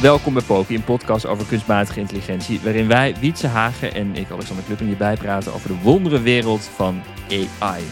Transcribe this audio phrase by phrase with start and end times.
[0.00, 4.64] Welkom bij Poki, een podcast over kunstmatige intelligentie, waarin wij, Wietse Hagen en ik, Alexander
[4.64, 7.82] Klupping, je bijpraten over de wonderenwereld van AI.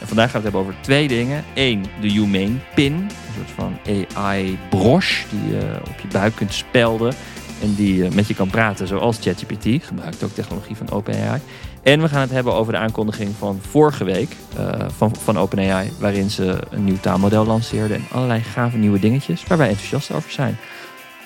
[0.00, 1.44] En vandaag gaan we het hebben over twee dingen.
[1.54, 3.78] Eén, de Humane Pin, een soort van
[4.14, 7.14] AI-broche die je op je buik kunt spelden
[7.62, 11.40] en die eh, met je kan praten, zoals ChatGPT, gebruikt ook technologie van OpenAI.
[11.82, 15.90] En we gaan het hebben over de aankondiging van vorige week uh, van, van OpenAI,
[15.98, 20.30] waarin ze een nieuw taalmodel lanceerden en allerlei gave nieuwe dingetjes waar wij enthousiast over
[20.30, 20.58] zijn.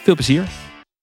[0.03, 0.48] Veel plezier.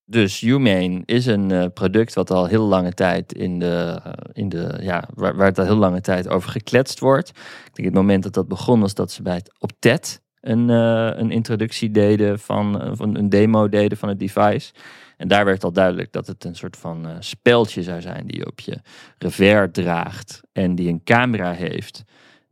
[0.06, 4.50] Dus Humane is een uh, product wat al heel lange tijd in de, uh, in
[4.50, 7.30] de ja, waar, waar, het al heel lange tijd over gekletst wordt.
[7.30, 10.70] Ik denk het moment dat dat begon was dat ze bij het op TED een,
[10.70, 14.74] uh, een introductie deden van, van een demo deden van het device.
[15.18, 18.48] En daar werd al duidelijk dat het een soort van speldje zou zijn die je
[18.48, 18.80] op je
[19.18, 22.04] revers draagt en die een camera heeft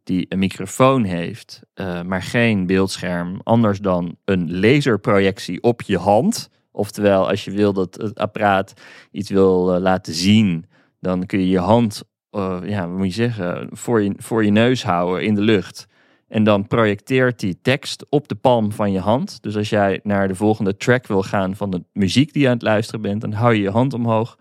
[0.06, 6.50] die een microfoon heeft, uh, maar geen beeldscherm, anders dan een laserprojectie op je hand.
[6.72, 8.74] Oftewel, als je wil dat het apparaat
[9.12, 10.66] iets wil uh, laten zien,
[11.00, 14.52] dan kun je je hand, uh, ja, wat moet je zeggen, voor je, voor je
[14.52, 15.88] neus houden in de lucht.
[16.28, 19.42] En dan projecteert die tekst op de palm van je hand.
[19.42, 22.54] Dus als jij naar de volgende track wil gaan van de muziek die je aan
[22.54, 24.38] het luisteren bent, dan hou je je hand omhoog.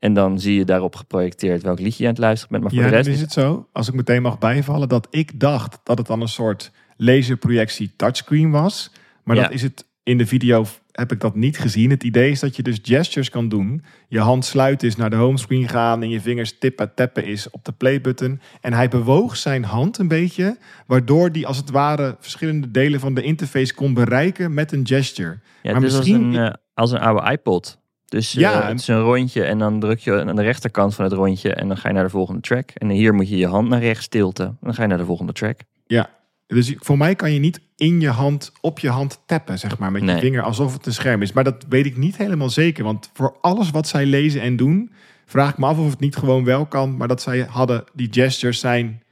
[0.00, 2.62] En dan zie je daarop geprojecteerd welk liedje je aan het luisteren bent.
[2.62, 5.40] Maar voor ja, de rest is het zo, als ik meteen mag bijvallen, dat ik
[5.40, 8.92] dacht dat het dan een soort laserprojectie touchscreen was.
[9.24, 9.42] Maar Ja.
[9.42, 11.90] dat is het in de video heb ik dat niet gezien.
[11.90, 13.84] Het idee is dat je dus gestures kan doen.
[14.08, 17.64] Je hand sluiten is naar de homescreen gaan en je vingers tippen tappen is op
[17.64, 18.40] de playbutton.
[18.60, 23.14] En hij bewoog zijn hand een beetje, waardoor die als het ware verschillende delen van
[23.14, 25.38] de interface kon bereiken met een gesture.
[25.62, 27.78] Ja, Maar misschien- als een, eh, als een oude iPod.
[28.10, 30.94] Dus eh, Ja, en- het is een rondje en dan druk je aan de rechterkant
[30.94, 32.70] van het rondje en dan ga je naar de volgende track.
[32.70, 34.46] En hier moet je je hand naar rechts tilten.
[34.46, 35.60] En dan ga je naar de volgende track.
[35.86, 36.10] Ja,
[36.46, 39.92] dus voor mij kan je niet in je hand, op je hand tappen, zeg maar,
[39.92, 40.14] met Nee.
[40.14, 41.32] je vinger, alsof het een scherm is.
[41.32, 44.92] Maar dat weet ik niet helemaal zeker, want voor alles wat zij lezen en doen,
[45.26, 48.08] vraag ik me af of het niet gewoon wel kan, maar dat zij hadden, die
[48.10, 49.02] gestures zijn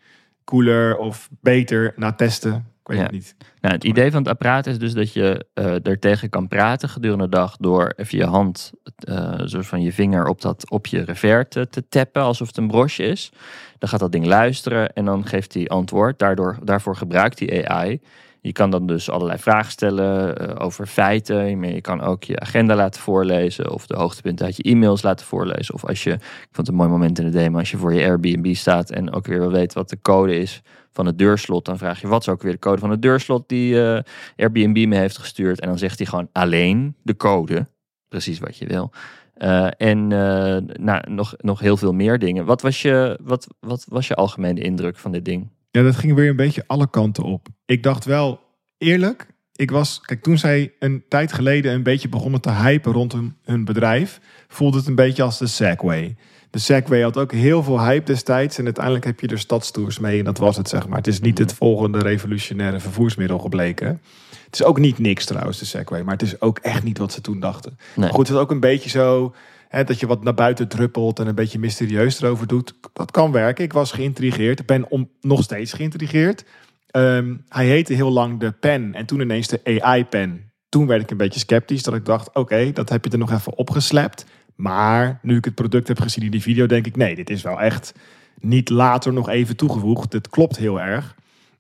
[0.45, 2.67] cooler of beter na testen.
[2.88, 3.03] Ik weet Ja.
[3.04, 3.34] het niet.
[3.60, 6.88] Nou, het idee van het apparaat is dus dat je eh er tegen kan praten
[6.88, 10.87] gedurende de dag door even je hand, eh soort van je vinger op, dat, op
[10.87, 13.32] je revers te, te tappen, alsof het een broche is.
[13.78, 16.19] Dan gaat dat ding luisteren en dan geeft hij antwoord.
[16.19, 18.00] Daardoor, daarvoor gebruikt hij AI.
[18.41, 21.59] Je kan dan dus allerlei vragen stellen eh, over feiten.
[21.59, 25.26] Maar je kan ook je agenda laten voorlezen of de hoogtepunten uit je e-mails laten
[25.26, 25.75] voorlezen.
[25.75, 26.20] Of als je, ik
[26.50, 29.12] vond het een mooi moment in de demo, als je voor je Airbnb staat en
[29.12, 30.62] ook weer wil weten wat de code is
[30.99, 33.49] van het deurslot, dan vraag je wat is ook weer de code van het deurslot
[33.49, 34.03] die eh,
[34.37, 35.61] Airbnb me heeft gestuurd.
[35.61, 37.67] En dan zegt hij gewoon alleen de code,
[38.09, 38.91] precies wat je wil.
[39.35, 42.45] Eh, en eh, nou, nog, nog heel veel meer dingen.
[42.45, 45.51] Wat was, je, wat, wat was je algemene indruk van dit ding?
[45.71, 47.47] Ja, dat ging weer een beetje alle kanten op.
[47.65, 48.41] Ik dacht wel,
[48.79, 53.13] eerlijk, ik was, kijk, toen zij een tijd geleden een beetje begonnen te hypen rond
[53.13, 56.17] hun, hun bedrijf, voelde het een beetje als de Segway.
[56.51, 60.19] De Segway had ook heel veel hype destijds en uiteindelijk heb je er stadstours mee
[60.19, 60.99] en dat was het, zeg maar.
[60.99, 64.01] Het is niet het volgende revolutionaire vervoersmiddel gebleken.
[64.45, 67.13] Het is ook niet niks trouwens, de Segway, maar het is ook echt niet wat
[67.13, 67.77] ze toen dachten.
[67.79, 68.05] Nee.
[68.07, 69.35] Maar goed, het is ook een beetje zo
[69.69, 72.75] hè, dat je wat naar buiten druppelt en een beetje mysterieus erover doet.
[72.93, 73.65] Dat kan werken.
[73.65, 74.61] Ik was geïntrigeerd.
[74.61, 76.45] Ik ben om, nog steeds geïntrigeerd.
[76.87, 80.53] Ehm, hij heette heel lang de pen en toen ineens de AI-pen.
[80.69, 83.33] Toen werd ik een beetje sceptisch, dat ik dacht, oké, dat heb je er nog
[83.33, 84.27] even opgeslept.
[84.59, 87.43] Maar nu ik het product heb gezien in die video, denk ik, nee, dit is
[87.43, 87.95] wel echt
[88.41, 90.13] niet later nog even toegevoegd.
[90.13, 91.15] Het klopt heel erg.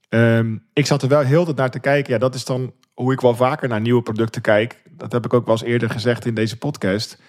[0.08, 2.12] Ehm, ik zat er wel heel tijd naar te kijken.
[2.12, 4.82] Ja, dat is dan hoe ik wel vaker naar nieuwe producten kijk.
[4.90, 7.20] Dat heb ik ook wel eens eerder gezegd in deze podcast.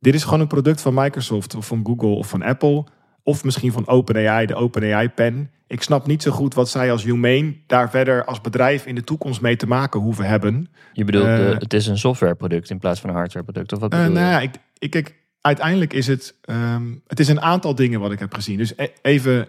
[0.00, 2.84] Dit is gewoon een product van Microsoft of van Google of van Apple.
[3.22, 5.50] Of misschien van OpenAI, de OpenAI pen.
[5.66, 9.04] Ik snap niet zo goed wat zij als Humane daar verder als bedrijf in de
[9.04, 10.68] toekomst mee te maken hoeven hebben.
[10.92, 13.72] Je bedoelt, Eh, de- het is een softwareproduct in plaats van een hardwareproduct?
[13.72, 14.32] Of wat Eh, bedoel nou je?
[14.32, 18.18] ja, ik, ik, kijk, uiteindelijk is het, ehm, het is een aantal dingen wat ik
[18.18, 18.56] heb gezien.
[18.56, 19.48] Dus e- even,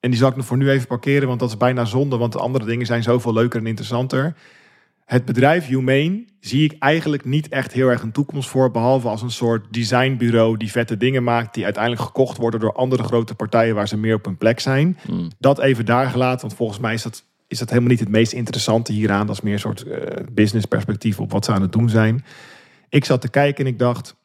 [0.00, 2.32] en die zal ik nog voor nu even parkeren, want dat is bijna zonde, want
[2.32, 4.34] de andere dingen zijn zoveel leuker en interessanter.
[5.04, 9.22] Het bedrijf Humane zie ik eigenlijk niet echt heel erg een toekomst voor, behalve als
[9.22, 13.74] een soort designbureau die vette dingen maakt, die uiteindelijk gekocht worden door andere grote partijen
[13.74, 14.98] waar ze meer op hun plek zijn.
[15.06, 15.30] Hmm.
[15.38, 18.32] Dat even daar gelaten, want volgens mij is dat is dat helemaal niet het meest
[18.32, 19.26] interessante hieraan.
[19.26, 22.24] Dat is meer een soort eh, business perspectief op wat ze aan het doen zijn.
[22.88, 24.16] Ik zat te kijken en ik dacht,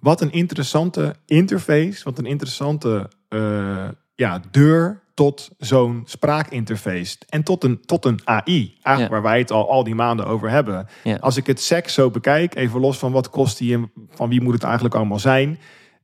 [0.00, 7.16] wat een interessante interface, wat een interessante eh, ja, deur tot zo'n spraakinterface.
[7.28, 9.08] En tot een, tot een AI, eigenlijk Ja.
[9.08, 10.86] waar wij het al, al die maanden over hebben.
[11.04, 11.16] Ja.
[11.16, 14.40] Als ik het seks zo bekijk, even los van wat kost die en van wie
[14.40, 15.58] moet het eigenlijk allemaal zijn,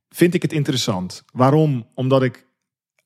[0.09, 1.25] vind ik het interessant.
[1.33, 1.87] Waarom?
[1.95, 2.47] Omdat ik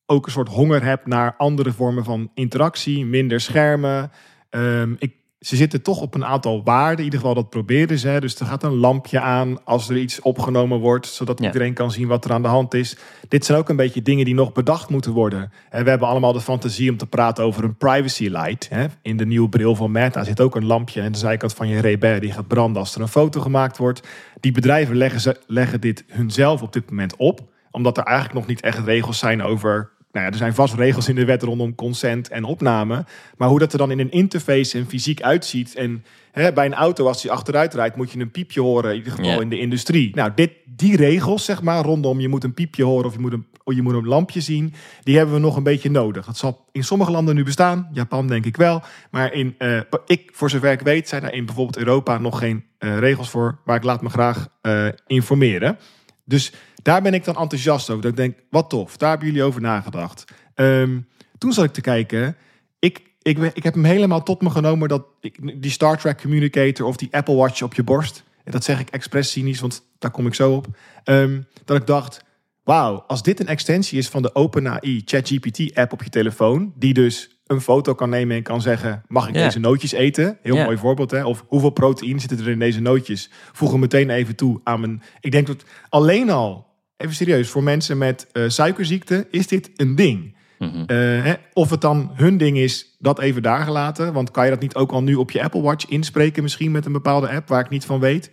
[0.06, 4.10] ook een soort honger heb naar andere vormen van interactie, minder schermen.
[4.50, 6.98] Ehm, ik, ze zitten toch op een aantal waarden.
[6.98, 8.16] In ieder geval dat proberen ze.
[8.20, 11.46] Dus er gaat een lampje aan als er iets opgenomen wordt, zodat Ja.
[11.46, 12.96] iedereen kan zien wat er aan de hand is.
[13.28, 15.52] Dit zijn ook een beetje dingen die nog bedacht moeten worden.
[15.70, 18.68] En we hebben allemaal de fantasie om te praten over een privacy light.
[18.68, 18.86] Hè.
[19.02, 21.80] In de nieuwe bril van Meta zit ook een lampje aan de zijkant van je
[21.80, 24.08] Ray-Ban die gaat branden als er een foto gemaakt wordt.
[24.40, 27.40] Die bedrijven leggen, ze, leggen dit hunzelf op dit moment op,
[27.70, 29.90] omdat er eigenlijk nog niet echt regels zijn over.
[30.12, 33.04] Nou ja, er zijn vast regels in de wet rondom consent en opname.
[33.36, 35.74] Maar hoe dat er dan in een interface en fysiek uitziet.
[35.74, 38.90] En hè, bij een auto, als die achteruit rijdt, moet je een piepje horen.
[38.90, 40.14] In ieder geval in de industrie.
[40.14, 43.32] Nou, dit, die regels, zeg maar, rondom je moet een piepje horen of je moet
[43.32, 44.74] een, of je moet een lampje zien.
[45.02, 46.26] Die hebben we nog een beetje nodig.
[46.26, 47.88] Dat zal in sommige landen nu bestaan.
[47.92, 48.82] Japan denk ik wel.
[49.10, 52.64] Maar in, eh, ik, voor zover ik weet, zijn er in bijvoorbeeld Europa nog geen
[52.78, 53.58] eh, regels voor.
[53.64, 55.78] Maar ik laat me graag eh, informeren.
[56.24, 58.02] Dus daar ben ik dan enthousiast over.
[58.02, 60.24] Dat ik denk, wat tof, daar hebben jullie over nagedacht.
[60.54, 61.00] Ehm,
[61.38, 62.36] toen zat ik te kijken.
[62.78, 66.86] Ik, ik, ik heb hem helemaal tot me genomen dat ik, die Star Trek Communicator
[66.86, 68.24] of die Apple Watch op je borst.
[68.44, 70.66] En dat zeg ik expres cynisch, want daar kom ik zo op.
[71.04, 72.24] Ehm, dat ik dacht,
[72.64, 76.94] wauw, als dit een extensie is van de OpenAI ChatGPT app op je telefoon, die
[76.94, 80.38] dus een foto kan nemen en kan zeggen, mag ik deze nootjes eten?
[80.42, 81.24] Heel mooi voorbeeld, hè?
[81.24, 83.30] Of hoeveel proteïne zitten er in deze nootjes?
[83.52, 85.02] Voeg hem meteen even toe aan mijn...
[85.20, 86.66] Ik denk dat alleen al,
[87.00, 90.36] even serieus, voor mensen met eh, suikerziekte is dit een ding.
[90.58, 90.84] Mhm.
[90.86, 94.12] Eh, hè, of het dan hun ding is, dat even daar gelaten.
[94.12, 96.86] Want kan je dat niet ook al nu op je Apple Watch inspreken, misschien met
[96.86, 98.30] een bepaalde app waar ik niet van weet?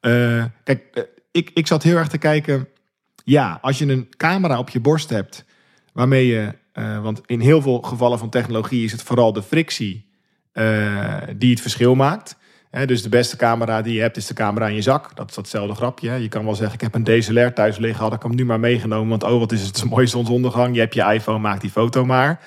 [0.00, 2.68] Eh, kijk, ik, ik zat heel erg te kijken.
[3.24, 5.44] Ja, als je een camera op je borst hebt,
[5.92, 6.54] waarmee je,
[7.02, 10.08] want in heel veel gevallen van technologie is het vooral de frictie
[11.36, 12.36] die het verschil maakt.
[12.70, 15.16] Dus de beste camera die je hebt is de camera in je zak.
[15.16, 16.10] Dat is datzelfde grapje.
[16.10, 18.60] Je kan wel zeggen, ik heb een DSLR thuis liggen, had ik hem nu maar
[18.60, 19.08] meegenomen.
[19.08, 20.74] Want oh, wat is het een mooie zonsondergang.
[20.74, 22.40] Je hebt je iPhone, maak die foto maar.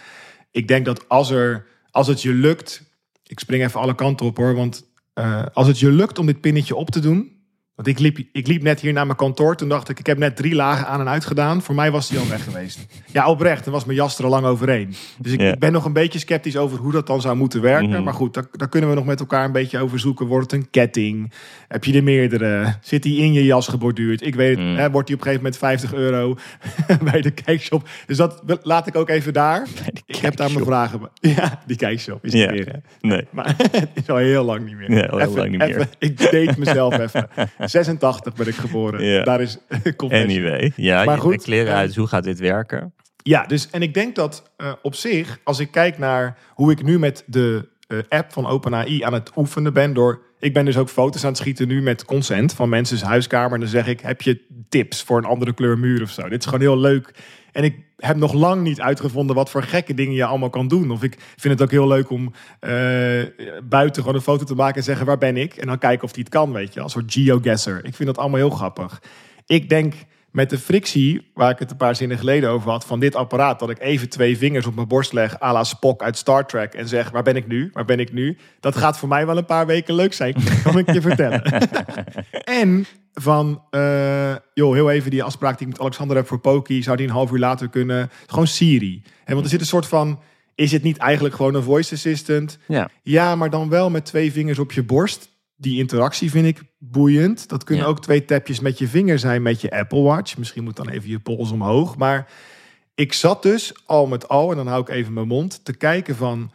[0.51, 2.83] Ik denk dat als, er, als het je lukt,
[3.27, 6.41] ik spring even alle kanten op hoor, want eh, als het je lukt om dit
[6.41, 7.32] pinnetje op te doen.
[7.75, 9.55] Want ik liep, ik liep net hier naar mijn kantoor.
[9.55, 11.61] Toen dacht ik, ik heb net drie lagen aan en uit gedaan.
[11.61, 12.85] Voor mij was die al weg geweest.
[13.11, 13.63] Ja, oprecht.
[13.63, 14.93] Dan was mijn jas er al lang overheen.
[15.19, 17.89] Dus ik, ben nog een beetje sceptisch over hoe dat dan zou moeten werken.
[17.89, 18.03] Mhm.
[18.03, 20.25] Maar goed, daar, daar kunnen we nog met elkaar een beetje over zoeken.
[20.25, 21.33] Wordt het een ketting?
[21.67, 22.75] Heb je er meerdere?
[22.81, 24.25] Zit die in je jas geborduurd?
[24.25, 24.65] Ik weet het.
[24.65, 24.75] Mm.
[24.75, 26.35] Hè, wordt die op een gegeven moment 50 euro
[27.11, 27.89] bij de kijkshop?
[28.05, 29.67] Dus dat laat ik ook even daar.
[30.05, 31.09] Ik heb daar mijn vragen bij.
[31.35, 32.67] Ja, die kijkshop is niet meer.
[32.67, 33.07] hè.
[33.07, 33.27] Nee.
[33.31, 35.09] Maar het is al heel lang niet meer.
[35.09, 35.87] Al heel lang niet meer.
[35.99, 37.29] ik date mezelf even.
[37.69, 39.05] 86 ben ik geboren.
[39.05, 39.23] Ja.
[39.23, 39.57] Daar is
[39.95, 40.29] confession.
[40.29, 40.71] Anyway.
[40.75, 41.95] Ja, Maar goed, kleren eh, uit.
[41.95, 42.93] Hoe gaat dit werken?
[43.23, 46.83] Ja, dus en ik denk dat eh, op zich, als ik kijk naar hoe ik
[46.83, 50.77] nu met de eh, app van OpenAI aan het oefenen ben, door ik ben dus
[50.77, 53.53] ook foto's aan het schieten nu met consent van mensen's huiskamer.
[53.53, 56.29] En dan zeg ik, heb je tips voor een andere kleur muur of zo?
[56.29, 57.13] Dit is gewoon heel leuk.
[57.53, 60.91] En ik heb nog lang niet uitgevonden wat voor gekke dingen je allemaal kan doen.
[60.91, 62.71] Of ik vind het ook heel leuk om eh,
[63.63, 65.55] buiten gewoon een foto te maken en zeggen waar ben ik?
[65.55, 67.85] En dan kijken of die het kan, weet je, als soort geoguesser.
[67.85, 69.01] Ik vind dat allemaal heel grappig.
[69.45, 69.93] Ik denk
[70.33, 73.59] met de frictie, waar ik het een paar zinnen geleden over had, van dit apparaat,
[73.59, 76.73] dat ik even twee vingers op mijn borst leg, à la Spock uit Star Trek,
[76.73, 77.69] en zeg, waar ben ik nu?
[77.73, 78.37] Waar ben ik nu?
[78.59, 81.43] Dat gaat voor mij wel een paar weken leuk zijn, kan ik je vertellen.
[82.63, 86.83] en van, eh, joh, heel even die afspraak die ik met Alexander heb voor Poki,
[86.83, 88.09] zou die een half uur later kunnen?
[88.27, 89.01] Gewoon Siri.
[89.23, 90.19] Hè, want er zit een soort van,
[90.55, 92.57] is het niet eigenlijk gewoon een voice assistant?
[92.67, 92.89] Ja.
[93.03, 95.29] Ja, maar dan wel met twee vingers op je borst.
[95.55, 97.49] Die interactie vind ik boeiend.
[97.49, 97.89] Dat kunnen Ja.
[97.91, 100.37] ook twee tapjes met je vinger zijn met je Apple Watch.
[100.37, 101.97] Misschien moet dan even je pols omhoog.
[101.97, 102.31] Maar
[102.95, 106.15] ik zat dus al met al, en dan hou ik even mijn mond, te kijken
[106.15, 106.51] van...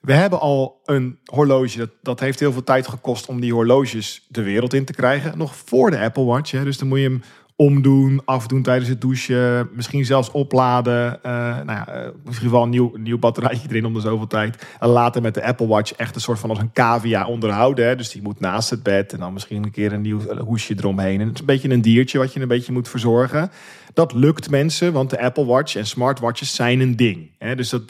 [0.00, 1.78] We hebben al een horloge.
[1.78, 5.38] Dat, dat heeft heel veel tijd gekost om die horloges de wereld in te krijgen.
[5.38, 6.50] Nog voor de Apple Watch.
[6.50, 6.64] Hè.
[6.64, 7.22] Dus dan moet je hem
[7.56, 9.68] omdoen, afdoen tijdens het douchen.
[9.72, 11.22] Misschien zelfs opladen.
[11.22, 14.66] eh, nou ja, eh, misschien wel een nieuw, nieuw batterijtje erin om de zoveel tijd.
[14.80, 17.86] En later met de Apple Watch echt een soort van als een cavia onderhouden.
[17.86, 17.96] Hè.
[17.96, 19.12] Dus die moet naast het bed.
[19.12, 21.20] En dan misschien een keer een nieuw eh, hoesje eromheen.
[21.20, 23.50] En het is een beetje een diertje wat je een beetje moet verzorgen.
[23.92, 27.30] Dat lukt mensen, want de Apple Watch en smartwatches zijn een ding.
[27.38, 27.54] Hè.
[27.54, 27.82] Dus dat...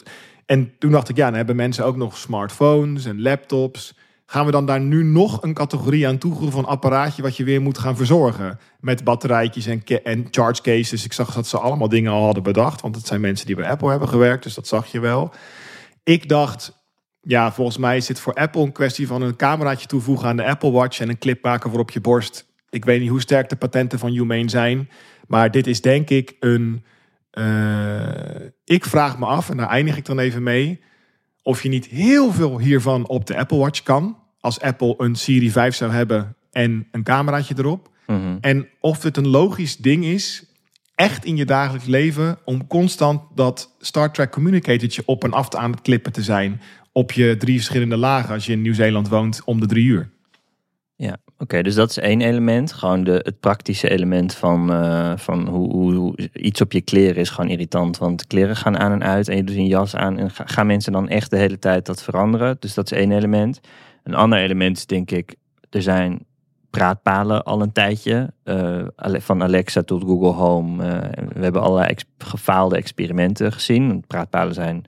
[0.45, 3.93] En toen dacht ik, ja, dan hebben mensen ook nog smartphones en laptops.
[4.29, 7.61] Gaan we dan daar nu nog een categorie aan toevoegen van apparaatje wat je weer
[7.61, 8.59] moet gaan verzorgen?
[8.79, 11.05] Met batterijtjes en, en charge cases.
[11.05, 13.69] Ik zag dat ze allemaal dingen al hadden bedacht, want het zijn mensen die bij
[13.69, 15.33] Apple hebben gewerkt, dus dat zag je wel.
[16.03, 16.85] ik dacht,
[17.21, 20.45] ja, volgens mij is dit voor Apple een kwestie van een cameraatje toevoegen aan de
[20.45, 22.45] Apple Watch en een clip maken voor op je borst.
[22.69, 24.89] Ik weet niet hoe sterk de patenten van Humane zijn,
[25.27, 26.85] maar dit is denk ik een.
[27.31, 30.81] eh, ik vraag me af, en daar eindig ik dan even mee,
[31.47, 34.17] of je niet heel veel hiervan op de Apple Watch kan.
[34.39, 37.89] Als Apple een Siri 5 zou hebben en een cameraatje erop.
[38.07, 38.37] Mhm.
[38.41, 40.45] En of het een logisch ding is,
[40.95, 45.57] echt in je dagelijks leven, om constant dat Star Trek communicatortje op en af te
[45.57, 46.61] aan het klippen te zijn.
[46.91, 50.09] Op je drie verschillende lagen als je in Nieuw-Zeeland woont om de drie uur.
[50.95, 52.73] Ja, oké, dus dat is één element.
[52.73, 57.29] Gewoon de, het praktische element van, eh, van hoe, hoe, iets op je kleren is
[57.29, 57.97] gewoon irritant.
[57.97, 60.17] Want kleren gaan aan en uit en je doet een jas aan.
[60.17, 62.57] En ga- gaan mensen dan echt de hele tijd dat veranderen?
[62.59, 63.59] Dus dat is één element.
[64.03, 65.35] Een ander element is denk ik,
[65.69, 66.25] er zijn
[66.69, 68.33] praatpalen al een tijdje.
[68.43, 70.83] eh, van Alexa tot Google Home.
[70.83, 74.03] eh, we hebben allerlei gefaalde experimenten gezien.
[74.07, 74.83] Praatpalen zijn in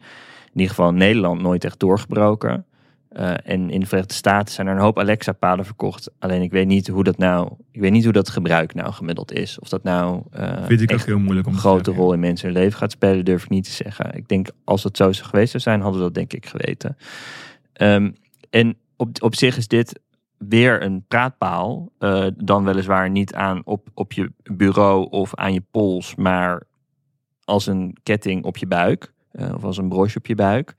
[0.54, 2.66] ieder geval in Nederland nooit echt doorgebroken.
[3.10, 6.12] Eh, en in de Verenigde Staten zijn er een hoop Alexa-palen verkocht.
[6.20, 9.32] Alleen ik weet niet hoe dat nou, ik weet niet hoe dat gebruik nou gemiddeld
[9.32, 9.60] is.
[9.60, 12.04] Of dat nou eh, Vind ik ook heel moeilijk om een te grote zeggen.
[12.04, 14.16] rol in mensen hun leven gaat spelen, durf ik niet te zeggen.
[14.16, 16.98] Ik denk als het zo zou geweest zou zijn, hadden we dat denk ik geweten.
[17.74, 18.12] Ehm,
[18.50, 20.00] en op, op zich is dit
[20.38, 21.92] weer een praatpaal.
[21.98, 26.64] eh, dan weliswaar niet aan op, op je bureau of aan je pols, maar
[27.44, 29.14] als een ketting op je buik.
[29.56, 30.76] of als een broche op je buik.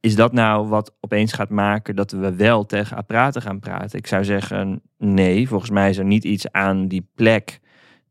[0.00, 3.98] Is dat nou wat opeens gaat maken dat we wel tegen apparaten gaan praten?
[3.98, 5.48] Ik zou zeggen nee.
[5.48, 7.60] Volgens mij is er niet iets aan die plek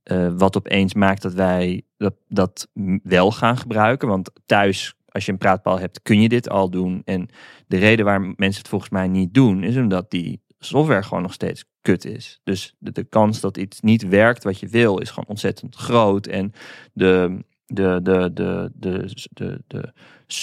[0.04, 2.68] eh, wat opeens maakt dat wij dat, dat
[3.04, 4.08] wel gaan gebruiken.
[4.08, 7.02] Want thuis, als je een praatpaal hebt, kun je dit al doen.
[7.06, 7.30] En
[7.68, 11.34] de reden waar mensen het volgens mij niet doen, is omdat die software gewoon nog
[11.34, 12.40] steeds kut is.
[12.44, 16.28] Dus de kans dat iets niet werkt wat je wil, is gewoon ontzettend groot.
[16.28, 16.52] En
[16.94, 19.94] de, de, de, de, de, de, de,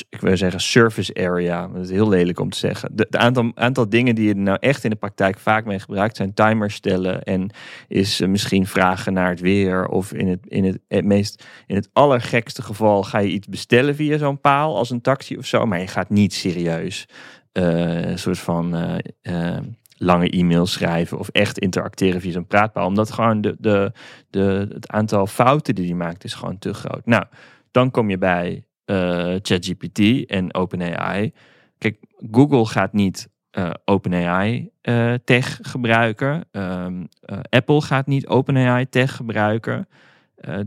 [0.08, 2.90] ik wil zeggen surface area, dat is heel lelijk om te zeggen.
[2.94, 6.34] De aantal, aantal dingen die je nou echt in de praktijk vaak mee gebruikt, zijn
[6.34, 7.50] timers stellen en
[7.88, 9.86] is eh, misschien vragen naar het weer.
[9.86, 13.94] Of in het, in het, het meest, in het allergekste geval ga je iets bestellen
[13.94, 15.66] via zo'n paal als een taxi of zo.
[15.66, 17.08] Maar je gaat niet serieus
[17.52, 18.74] eh, een soort van
[19.22, 19.56] eh,
[20.04, 22.86] lange e-mails schrijven of echt interacteren via zo'n praatpaal.
[22.86, 23.92] Omdat gewoon de, de,
[24.30, 27.06] de, het aantal fouten die hij maakt is gewoon te groot.
[27.06, 27.24] Nou,
[27.70, 31.32] dan kom je bij eh, ChatGPT en OpenAI.
[31.78, 31.96] Kijk,
[32.30, 36.44] Google gaat niet eh, OpenAI eh, tech gebruiken.
[36.50, 39.88] Ehm, eh, Apple gaat niet OpenAI tech gebruiken.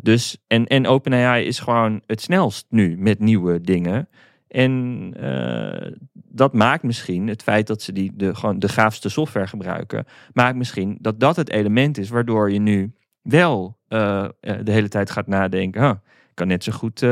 [0.02, 4.10] Dus, en, en OpenAI is gewoon het snelst nu met nieuwe dingen.
[4.48, 9.48] En eh, dat maakt misschien het feit dat ze die de, gewoon de gaafste software
[9.48, 14.30] gebruiken, maakt misschien dat dat het element is waardoor je nu wel eh, eh,
[14.64, 15.82] de hele tijd gaat nadenken.
[15.82, 15.94] "Huh,
[16.30, 17.06] ik kan net zo goed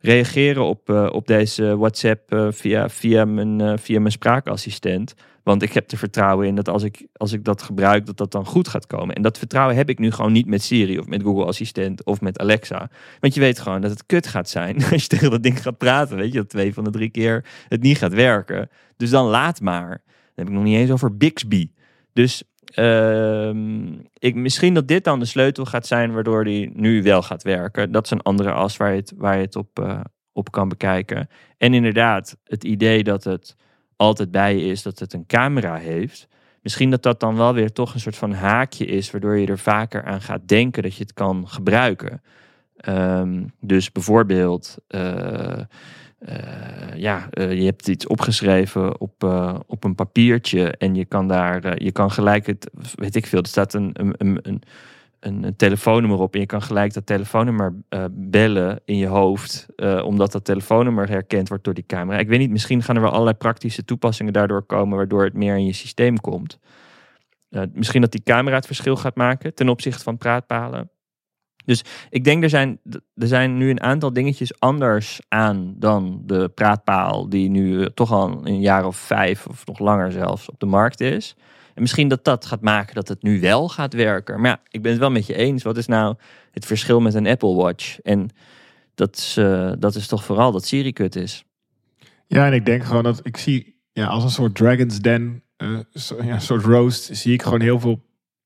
[0.00, 5.14] reageren op, op deze WhatsApp via, via, mijn, via mijn spraakassistent.
[5.46, 8.32] Want ik heb er vertrouwen in dat als ik, als ik dat gebruik, dat dat
[8.32, 9.14] dan goed gaat komen.
[9.14, 12.20] En dat vertrouwen heb ik nu gewoon niet met Siri of met Google Assistent of
[12.20, 12.90] met Alexa.
[13.20, 15.78] Want je weet gewoon dat het kut gaat zijn als je tegen dat ding gaat
[15.78, 16.16] praten.
[16.16, 18.68] Weet je, dat twee van de drie keer het niet gaat werken.
[18.96, 19.88] Dus dan laat maar.
[19.88, 21.70] Dan heb ik nog niet eens over Bixby.
[22.12, 27.22] Dus ehm, ik, misschien dat dit dan de sleutel gaat zijn waardoor die nu wel
[27.22, 27.92] gaat werken.
[27.92, 30.00] Dat is een andere as waar je het, waar je het op, eh,
[30.32, 31.28] op kan bekijken.
[31.58, 33.56] En inderdaad, het idee dat het
[33.96, 36.28] altijd bij je is, dat het een camera heeft.
[36.62, 39.58] Misschien dat dat dan wel weer toch een soort van haakje is, waardoor je er
[39.58, 42.22] vaker aan gaat denken dat je het kan gebruiken.
[42.76, 45.60] Ehm, dus bijvoorbeeld, eh,
[46.18, 49.22] eh, ja, eh, je hebt iets opgeschreven op,
[49.66, 53.46] op een papiertje en je kan daar, je kan gelijk het, weet ik veel, er
[53.46, 54.62] staat een, een, een,
[55.26, 60.04] een, telefoonnummer op en je kan gelijk dat telefoonnummer eh, bellen in je hoofd, eh,
[60.04, 62.18] omdat dat telefoonnummer herkend wordt door die camera.
[62.18, 65.56] Ik weet niet, misschien gaan er wel allerlei praktische toepassingen daardoor komen, waardoor het meer
[65.56, 66.58] in je systeem komt.
[67.48, 70.90] Eh, misschien dat die camera het verschil gaat maken ten opzichte van praatpalen.
[71.64, 72.80] Dus ik denk er zijn,
[73.14, 78.46] er zijn nu een aantal dingetjes anders aan dan de praatpaal die nu toch al
[78.46, 81.36] een jaar of vijf of nog langer zelfs op de markt is.
[81.76, 84.40] En misschien dat dat gaat maken dat het nu wel gaat werken.
[84.40, 85.62] Maar ja, ik ben het wel met je eens.
[85.62, 86.14] Wat is nou
[86.50, 87.98] het verschil met een Apple Watch?
[88.00, 88.28] En
[88.94, 91.44] dat is, eh, dat is toch vooral dat Siri kut is.
[92.26, 95.78] Ja, en ik denk gewoon dat ik zie ja, als een soort Dragon's Den, eh,
[95.92, 98.04] ja, een soort roast, zie ik gewoon heel veel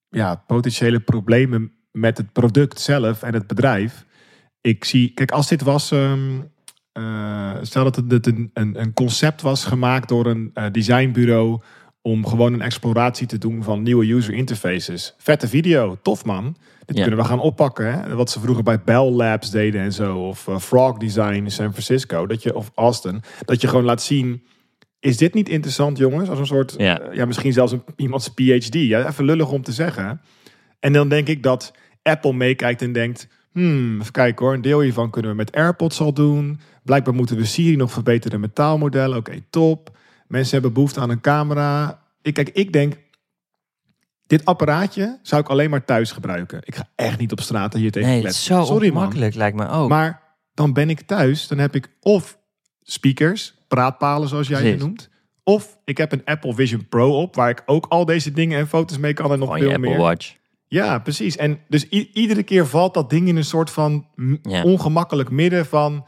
[0.08, 4.04] ja, potentiële problemen met het product zelf en het bedrijf.
[4.60, 6.40] Ik zie, kijk, als dit was, ehm,
[6.92, 11.60] eh, stel dat het een, een, een concept was gemaakt door een designbureau
[12.02, 15.14] om gewoon een exploratie te doen van nieuwe user interfaces.
[15.18, 16.56] Vette video, tof man.
[16.84, 17.02] Dit Ja.
[17.02, 17.92] kunnen we gaan oppakken.
[17.92, 18.14] Hè?
[18.14, 20.18] Wat ze vroeger bij Bell Labs deden en zo.
[20.18, 22.26] Of eh, Frog Design in San Francisco.
[22.26, 23.22] Dat je, of Austin.
[23.44, 24.42] Dat je gewoon laat zien...
[25.00, 26.28] Is dit niet interessant, jongens?
[26.28, 27.00] Als een soort, Ja.
[27.00, 28.74] eh, ja, misschien zelfs een, iemands PhD.
[28.74, 30.20] Ja, even lullig om te zeggen.
[30.80, 33.28] En dan denk ik dat Apple meekijkt en denkt...
[33.52, 36.60] Hmm, even kijken hoor, een deel hiervan kunnen we met AirPods al doen.
[36.84, 39.16] Blijkbaar moeten we Siri nog verbeteren met taalmodellen.
[39.18, 39.98] Oké, top.
[40.30, 42.02] Mensen hebben behoefte aan een camera.
[42.22, 42.94] Ik, kijk, ik denk,
[44.26, 46.60] dit apparaatje zou ik alleen maar thuis gebruiken.
[46.64, 48.44] Ik ga echt niet op straat hier tegen Nee, kletsen.
[48.56, 49.88] zo Sorry makkelijk lijkt me ook.
[49.88, 50.22] Maar
[50.54, 52.38] dan ben ik thuis, dan heb ik of
[52.82, 54.80] speakers, praatpalen zoals jij ze Precies.
[54.82, 55.08] noemt.
[55.44, 58.68] Of ik heb een Apple Vision Pro op, waar ik ook al deze dingen en
[58.68, 59.98] foto's mee kan en nog je veel Apple meer.
[59.98, 60.36] Watch.
[60.66, 61.36] Ja, precies.
[61.36, 64.06] En dus iedere keer valt dat ding in een soort van
[64.42, 64.62] Ja.
[64.62, 66.06] ongemakkelijk midden van...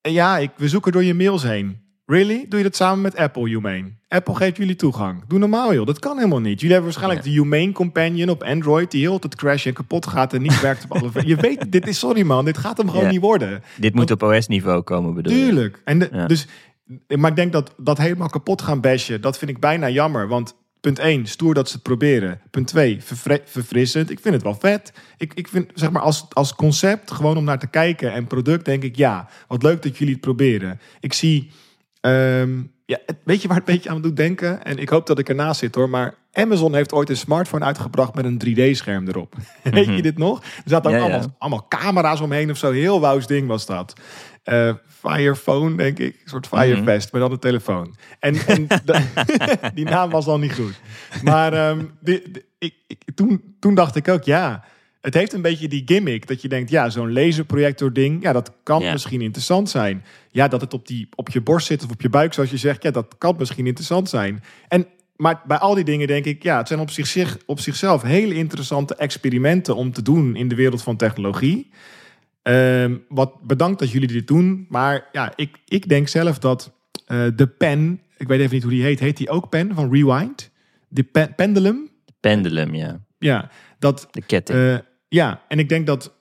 [0.00, 1.82] Ja, ik, we zoeken door je mails heen.
[2.06, 2.46] Really?
[2.48, 3.92] Doe je dat samen met Apple, Humane?
[4.08, 5.22] Apple geeft jullie toegang.
[5.28, 5.86] Doe normaal, joh.
[5.86, 6.60] Dat kan helemaal niet.
[6.60, 8.90] Jullie hebben waarschijnlijk de Humane Companion op Android...
[8.90, 11.10] die heel het crash en kapot gaat en niet werkt op alle...
[11.26, 11.98] Je weet, dit is...
[11.98, 13.10] Sorry man, dit gaat hem gewoon Ja.
[13.10, 13.62] niet worden.
[13.78, 15.44] Dit moet op OS-niveau komen, bedoel je?
[15.44, 15.80] Tuurlijk.
[15.84, 16.26] En de- Ja.
[16.26, 16.46] dus,
[17.16, 20.28] maar ik denk dat dat helemaal kapot gaan bashen, dat vind ik bijna jammer.
[20.28, 22.40] Want punt 1, stoer dat ze het proberen.
[22.50, 22.98] Punt 2,
[23.44, 24.10] verfrissend.
[24.10, 24.92] Ik vind het wel vet.
[25.16, 28.64] Ik, ik vind, zeg maar, als, als concept, gewoon om naar te kijken en product,
[28.64, 30.80] denk ik, ja, wat leuk dat jullie het proberen.
[31.00, 31.50] Ik zie,
[32.10, 34.64] ehm, ja, weet je waar het een beetje aan doet denken?
[34.64, 38.14] En ik hoop dat ik ernaast zit hoor, maar Amazon heeft ooit een smartphone uitgebracht
[38.14, 39.34] met een 3D-scherm erop.
[39.62, 40.42] Weet je dit nog?
[40.42, 41.10] Er zaten ook Ja, ja.
[41.12, 42.70] allemaal, allemaal camera's omheen of zo.
[42.72, 43.92] Heel wauws ding was dat.
[44.42, 46.14] Eh Firephone, denk ik.
[46.22, 47.96] Een soort Firefest, maar dan een telefoon.
[48.18, 48.66] En, en
[49.74, 50.80] die naam was al niet goed.
[51.22, 54.64] Maar ehm, die- die- ik, ik, toen, toen dacht ik ook, ja...
[55.04, 58.52] Het heeft een beetje die gimmick dat je denkt, ja, zo'n laserprojector ding, ja, dat
[58.62, 60.04] kan misschien interessant zijn.
[60.30, 62.56] Ja, dat het op, die, op je borst zit of op je buik, zoals je
[62.56, 64.42] zegt, ja, dat kan misschien interessant zijn.
[64.68, 68.02] En, maar bij al die dingen denk ik, ja, het zijn op, zich, op zichzelf
[68.02, 71.70] hele interessante experimenten om te doen in de wereld van technologie.
[72.42, 74.66] Ehm, wat bedankt dat jullie dit doen.
[74.68, 76.72] Maar ja, ik, ik denk zelf dat
[77.06, 79.92] eh, de pen, ik weet even niet hoe die heet, heet die ook pen van
[79.92, 80.50] Rewind?
[80.88, 81.88] De pen, pendulum?
[82.20, 83.00] Pendulum, ja.
[83.18, 84.58] Ja, dat, De ketting.
[84.58, 84.76] eh,
[85.14, 86.14] ja, en ik denk dat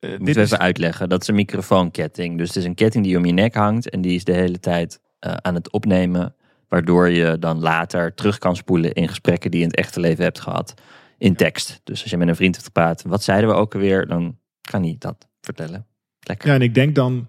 [0.00, 1.08] Moeten dit is, even uitleggen.
[1.08, 2.38] Dat is een microfoonketting.
[2.38, 3.90] Dus het is een ketting die om je nek hangt.
[3.90, 6.34] En die is de hele tijd eh, aan het opnemen.
[6.68, 10.24] Waardoor je dan later terug kan spoelen in gesprekken die je in het echte leven
[10.24, 10.74] hebt gehad.
[11.18, 11.80] In tekst.
[11.84, 13.02] Dus als je met een vriend hebt gepraat.
[13.02, 14.06] Wat zeiden we ook alweer?
[14.06, 15.86] Dan kan hij dat vertellen.
[16.20, 16.48] Lekker.
[16.48, 17.28] ja, en ik denk dan,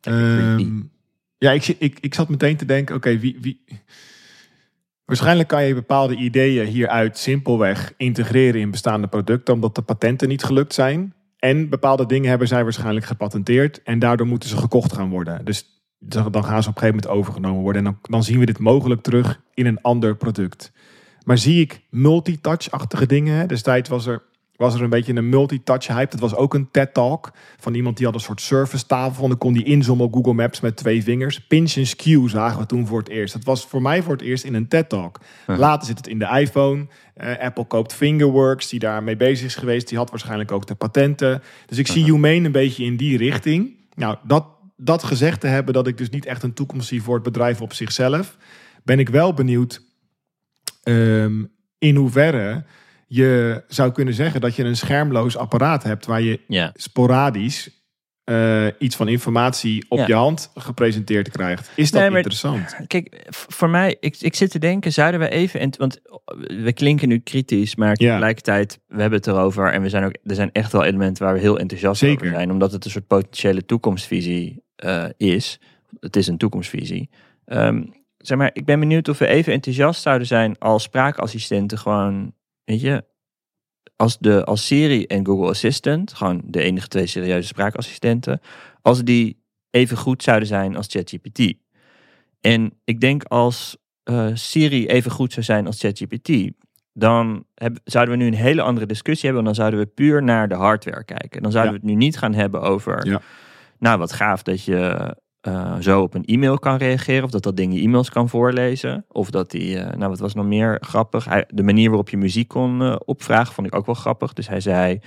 [0.00, 0.80] ehm,
[1.38, 3.64] ja, ik, ik, ik zat meteen te denken, oké, wie, wie,
[5.04, 10.44] waarschijnlijk kan je bepaalde ideeën hieruit simpelweg integreren in bestaande producten, omdat de patenten niet
[10.44, 11.14] gelukt zijn.
[11.38, 15.44] En bepaalde dingen hebben zij waarschijnlijk gepatenteerd en daardoor moeten ze gekocht gaan worden.
[15.44, 15.64] Dus
[15.98, 17.86] dan gaan ze op een gegeven moment overgenomen worden.
[17.86, 20.72] En dan, dan zien we dit mogelijk terug in een ander product.
[21.24, 23.36] Maar zie ik multitouch-achtige dingen?
[23.36, 23.46] hè?
[23.46, 24.22] Destijds was er,
[24.62, 26.10] was er een beetje een multitouch hype.
[26.10, 29.22] Dat was ook een TED-talk van iemand die had een soort service tafel.
[29.22, 31.46] En dan kon die inzoomen op Google Maps met twee vingers.
[31.46, 33.32] Pinch en skew zagen we toen voor het eerst.
[33.32, 35.20] Dat was voor mij voor het eerst in een TED-talk.
[35.46, 36.86] Later zit het in de iPhone.
[37.14, 39.88] Eh, Apple koopt Fingerworks, die daarmee bezig is geweest.
[39.88, 41.42] Die had waarschijnlijk ook de patenten.
[41.66, 43.76] Dus ik zie Humane een beetje in die richting.
[43.94, 44.46] Nou, dat,
[44.76, 47.60] dat gezegd te hebben dat ik dus niet echt een toekomst zie voor het bedrijf
[47.60, 48.36] op zichzelf,
[48.84, 49.82] ben ik wel benieuwd
[50.82, 51.44] ehm,
[51.78, 52.64] in hoeverre
[53.14, 56.70] je zou kunnen zeggen dat je een schermloos apparaat hebt waar je Ja.
[56.74, 57.80] sporadisch
[58.24, 60.06] eh, iets van informatie op Ja.
[60.06, 61.70] je hand gepresenteerd krijgt.
[61.74, 62.76] Is dat Nee, maar- interessant?
[62.86, 66.00] Kijk, voor mij, ik, ik zit te denken, zouden we even, en, want
[66.64, 67.94] we klinken nu kritisch, maar Ja.
[68.08, 71.34] tegelijkertijd, we hebben het erover en we zijn ook, er zijn echt wel elementen waar
[71.34, 72.24] we heel enthousiast Zeker.
[72.26, 75.60] over zijn, omdat het een soort potentiële toekomstvisie eh, is.
[76.00, 77.10] Het is een toekomstvisie.
[77.44, 77.82] Ehm,
[78.18, 82.80] zeg maar, ik ben benieuwd of we even enthousiast zouden zijn als spraakassistenten gewoon, weet
[82.80, 83.04] je,
[83.96, 88.40] als, de, als Siri en Google Assistant, gewoon de enige twee serieuze spraakassistenten,
[88.82, 91.54] als die even goed zouden zijn als ChatGPT.
[92.40, 96.50] En ik denk als eh, Siri even goed zou zijn als ChatGPT,
[96.92, 99.44] dan heb, zouden we nu een hele andere discussie hebben.
[99.44, 101.42] Dan zouden we puur naar de hardware kijken.
[101.42, 101.80] Dan zouden Ja.
[101.80, 103.06] we het nu niet gaan hebben over.
[103.06, 103.20] Ja.
[103.78, 107.24] Nou, wat gaaf dat je eh, zo op een e-mail kan reageren.
[107.24, 109.04] Of dat dat ding je e-mails kan voorlezen.
[109.08, 111.24] Of dat die, eh, nou wat was nog meer grappig?
[111.24, 114.32] Hij, de manier waarop je muziek kon eh, opvragen vond ik ook wel grappig.
[114.32, 115.00] Dus hij zei,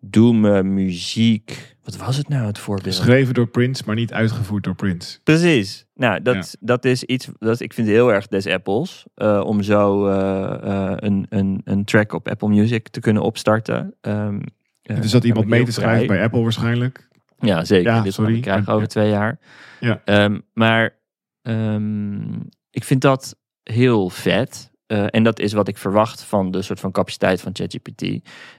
[0.00, 1.76] doe me muziek.
[1.82, 2.94] Wat was het nou het voorbeeld?
[2.94, 5.18] Geschreven door Prince, maar niet uitgevoerd door Prince.
[5.22, 5.86] Precies.
[5.94, 9.06] Nou, dat, dat is iets dat ik vind heel erg des Apples.
[9.44, 13.94] om zo een, een, een track op Apple Music te kunnen opstarten.
[14.00, 14.38] Ehm,
[14.84, 17.08] eh, dus dat iemand mee te schrijven bij Apple waarschijnlijk.
[17.46, 17.92] Ja, zeker.
[17.92, 18.40] Ja, Dit sorry.
[18.40, 19.38] krijgen over twee jaar.
[19.80, 20.00] Ja.
[20.04, 20.96] Ehm, maar
[21.42, 24.72] ehm, ik vind dat heel vet.
[24.86, 28.02] eh, en dat is wat ik verwacht van de soort van capaciteit van ChatGPT.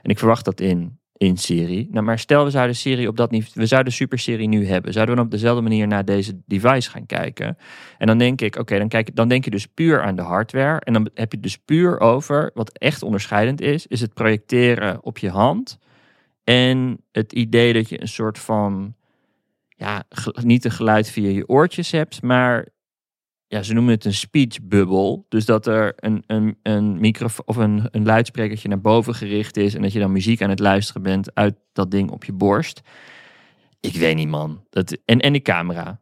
[0.02, 1.88] En ik verwacht dat in, in Siri.
[1.90, 4.92] Nou, maar stel we zouden Siri op dat niveau, we zouden Super Siri nu hebben.
[4.92, 7.56] Zouden we dan op dezelfde manier naar deze device gaan kijken?
[7.98, 10.80] En dan denk ik, oké, dan dan, dan denk je dus puur aan de hardware.
[10.80, 15.18] En dan heb je dus puur over, wat echt onderscheidend is, is het projecteren op
[15.18, 15.78] je hand.
[16.48, 18.94] En het idee dat je een soort van,
[19.68, 20.04] ja,
[20.42, 22.68] niet een geluid via je oortjes hebt, maar
[23.46, 25.24] ja, ze noemen het een speech bubble.
[25.28, 29.74] Dus dat er een, een, een microfoon of een, een luidsprekertje naar boven gericht is.
[29.74, 32.80] En dat je dan muziek aan het luisteren bent uit dat ding op je borst.
[33.80, 34.64] Ik weet niet, man.
[34.70, 36.00] Dat, en, en die camera.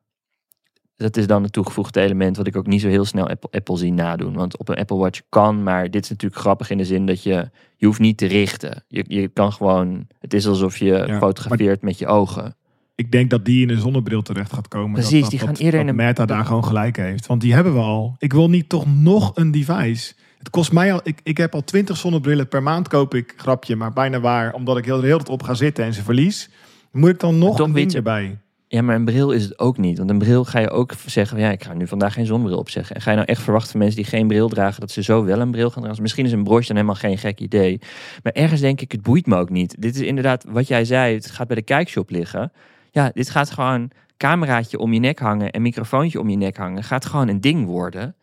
[0.96, 3.76] Dat is dan het toegevoegde element wat ik ook niet zo heel snel Apple, Apple
[3.76, 4.34] zie nadoen.
[4.34, 7.22] Want op een Apple Watch kan, maar dit is natuurlijk grappig in de zin dat
[7.22, 7.50] je,
[7.84, 8.84] je hoeft niet te richten.
[8.88, 12.56] Je, je kan gewoon, het is alsof je fotografeert met je ogen
[12.94, 14.92] ik denk dat die in een zonnebril terecht gaat komen.
[14.92, 15.94] Precies, dat, die gaan eerder in een...
[15.94, 17.26] Meta daar gewoon gelijk heeft.
[17.26, 18.16] Want die hebben we al.
[18.18, 20.14] Ik wil niet toch nog een device.
[20.38, 21.00] Het kost mij al...
[21.02, 23.34] Ik, ik heb al twintig zonnebrillen per maand koop ik.
[23.36, 24.52] Grapje, maar bijna waar.
[24.52, 26.50] Omdat ik heel de hele tijd op ga zitten en ze verlies.
[26.92, 28.38] Moet ik dan nog een ding erbij?
[28.74, 29.98] Ja, maar een bril is het ook niet.
[29.98, 31.38] Want een bril ga je ook zeggen...
[31.38, 32.96] Ja, ik ga nu vandaag geen zonnebril opzeggen.
[32.96, 34.80] En ga je nou echt verwachten van mensen die geen bril dragen...
[34.80, 36.02] dat ze zo wel een bril gaan dragen?
[36.02, 37.80] Misschien is een broche dan helemaal geen gek idee.
[38.22, 39.76] Maar ergens denk ik, het boeit me ook niet.
[39.78, 41.14] Dit is inderdaad wat jij zei.
[41.14, 42.52] Het gaat bij de kijkshop liggen.
[42.90, 46.82] Ja, dit gaat gewoon cameraatje om je nek hangen en microfoontje om je nek hangen.
[46.82, 48.14] Gaat gewoon een ding worden.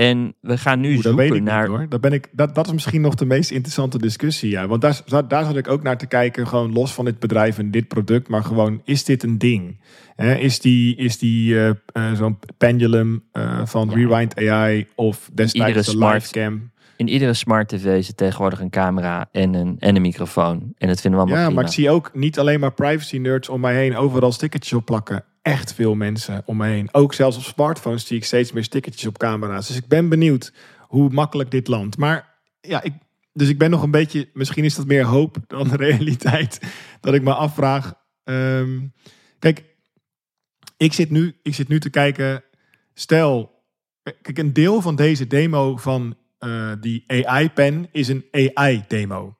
[0.00, 1.66] En we gaan nu Oeh, zoeken naar.
[1.66, 1.86] Hoor.
[1.88, 4.50] Dat, ben ik, dat, dat is misschien nog de meest interessante discussie.
[4.50, 4.66] Ja.
[4.66, 6.46] Want daar, daar zat ik ook naar te kijken.
[6.46, 8.28] Gewoon los van dit bedrijf en dit product.
[8.28, 9.80] Maar gewoon, is dit een ding?
[10.16, 15.98] is die, is die uh, uh, zo'n pendulum uh, van Rewind AI of destijds de
[15.98, 16.70] livecam?
[17.00, 20.72] in iedere smart tv zit tegenwoordig een camera en een, en een microfoon.
[20.78, 23.48] En dat vinden we allemaal Ja, maar ik zie ook niet alleen maar privacy nerds
[23.48, 25.24] om mij heen overal stickertjes op plakken.
[25.42, 26.88] Echt veel mensen om me heen.
[26.94, 29.66] Ook zelfs op smartphones zie ik steeds meer stickertjes op camera's.
[29.66, 31.96] Dus ik ben benieuwd hoe makkelijk dit landt.
[31.96, 32.92] Maar ja, ik,
[33.32, 36.60] dus ik ben nog een beetje, misschien is dat meer hoop dan realiteit.
[37.00, 37.94] Dat ik me afvraag.
[38.24, 38.80] Ehm,
[39.38, 39.64] kijk,
[40.76, 42.44] ik zit, nu, ik zit nu te kijken.
[42.94, 43.64] Stel,
[44.02, 49.36] kijk, een deel van deze demo van uh, die AI-pen is een AI-demo.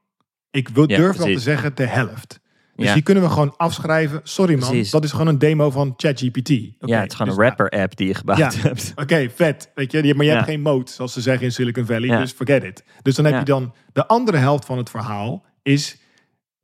[0.51, 2.40] Ik wil durf wel te zeggen de helft.
[2.81, 2.95] Dus ja.
[2.95, 4.21] die kunnen we gewoon afschrijven.
[4.23, 6.51] Sorry man, dat is gewoon een demo van ChatGPT.
[6.51, 8.93] Okay, ja, het is gewoon dus, een rapper-app die je gebouwd hebt.
[9.03, 9.71] Oké, vet.
[9.75, 12.19] Weet je, maar je hebt geen mode, zoals ze zeggen in Silicon Valley.
[12.19, 12.85] Dus forget it.
[13.03, 15.99] Dus dan heb je dan de andere helft van het verhaal is...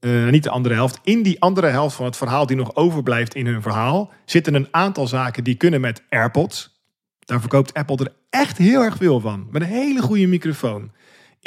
[0.01, 0.99] Uh, niet de andere helft.
[1.03, 4.13] In die andere helft van het verhaal die nog overblijft in hun verhaal...
[4.25, 6.81] zitten een aantal zaken die kunnen met AirPods.
[7.19, 9.47] Daar verkoopt Apple er echt heel erg veel van.
[9.51, 10.91] Met een hele goede microfoon.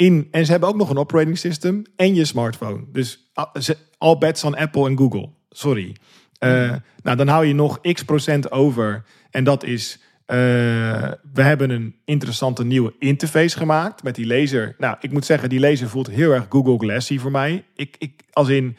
[0.00, 2.84] In, en ze hebben ook nog een operating system en je smartphone.
[2.92, 3.30] Dus
[3.98, 5.28] all bets on Apple en Google.
[5.50, 5.96] Sorry.
[6.44, 9.04] Uh, nou, dan hou je nog x procent over.
[9.30, 10.36] En dat is, uh,
[11.32, 14.74] we hebben een interessante nieuwe interface gemaakt met die laser.
[14.78, 17.64] Nou, ik moet zeggen, die laser voelt heel erg Google Glassy voor mij.
[17.74, 18.76] Ik, ik, als in,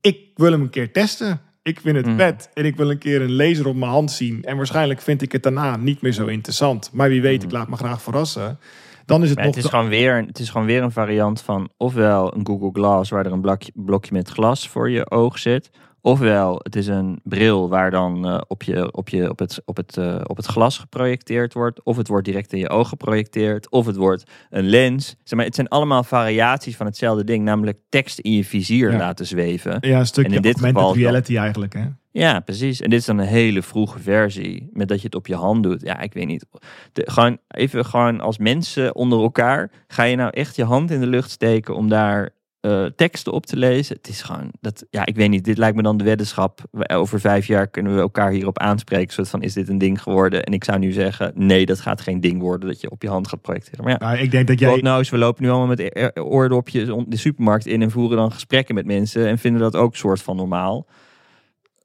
[0.00, 1.40] ik wil hem een keer testen.
[1.62, 2.16] Ik vind het mm.
[2.16, 4.44] vet en ik wil een keer een laser op mijn hand zien.
[4.44, 6.90] En waarschijnlijk vind ik het daarna niet meer zo interessant.
[6.92, 7.54] Maar wie weet, ik mm.
[7.56, 8.58] laat me graag verrassen.
[9.06, 9.46] Dan is het nog.
[9.46, 13.10] Het is, gewoon weer, het is gewoon weer een variant van ofwel een Google Glass
[13.10, 15.70] waar er een blokje, blokje met glas voor je oog zit.
[16.06, 19.76] Ofwel, het is een bril waar dan uh, op, je, op, je, op, het, op,
[19.76, 21.82] het, uh, op het glas geprojecteerd wordt.
[21.82, 23.70] Of het wordt direct in je oog geprojecteerd.
[23.70, 25.16] Of het wordt een lens.
[25.24, 27.44] Zeg maar, het zijn allemaal variaties van hetzelfde ding.
[27.44, 29.78] Namelijk tekst in je vizier laten zweven.
[29.80, 31.74] Ja, een stukje en in dit geval reality dan, eigenlijk.
[31.74, 31.84] Hè?
[32.10, 32.80] Ja, precies.
[32.80, 34.68] En dit is dan een hele vroege versie.
[34.72, 35.80] Met dat je het op je hand doet.
[35.80, 36.46] Ja, ik weet niet.
[36.92, 39.70] De, gewoon even gewoon als mensen onder elkaar.
[39.86, 42.34] Ga je nou echt je hand in de lucht steken om daar
[42.66, 43.96] uh, teksten op te lezen.
[43.96, 46.60] Het is gewoon, dat, ja, ik weet niet, dit lijkt me dan de weddenschap.
[46.72, 49.12] Over vijf jaar kunnen we elkaar hierop aanspreken.
[49.12, 50.44] Soort van, is dit een ding geworden?
[50.44, 53.08] En ik zou nu zeggen, nee, dat gaat geen ding worden dat je op je
[53.08, 53.84] hand gaat projecteren.
[53.84, 54.76] Maar ja, nou, ik denk dat jij...
[54.80, 58.86] nou we lopen nu allemaal met oordopjes de supermarkt in en voeren dan gesprekken met
[58.86, 60.86] mensen en vinden dat ook soort van normaal.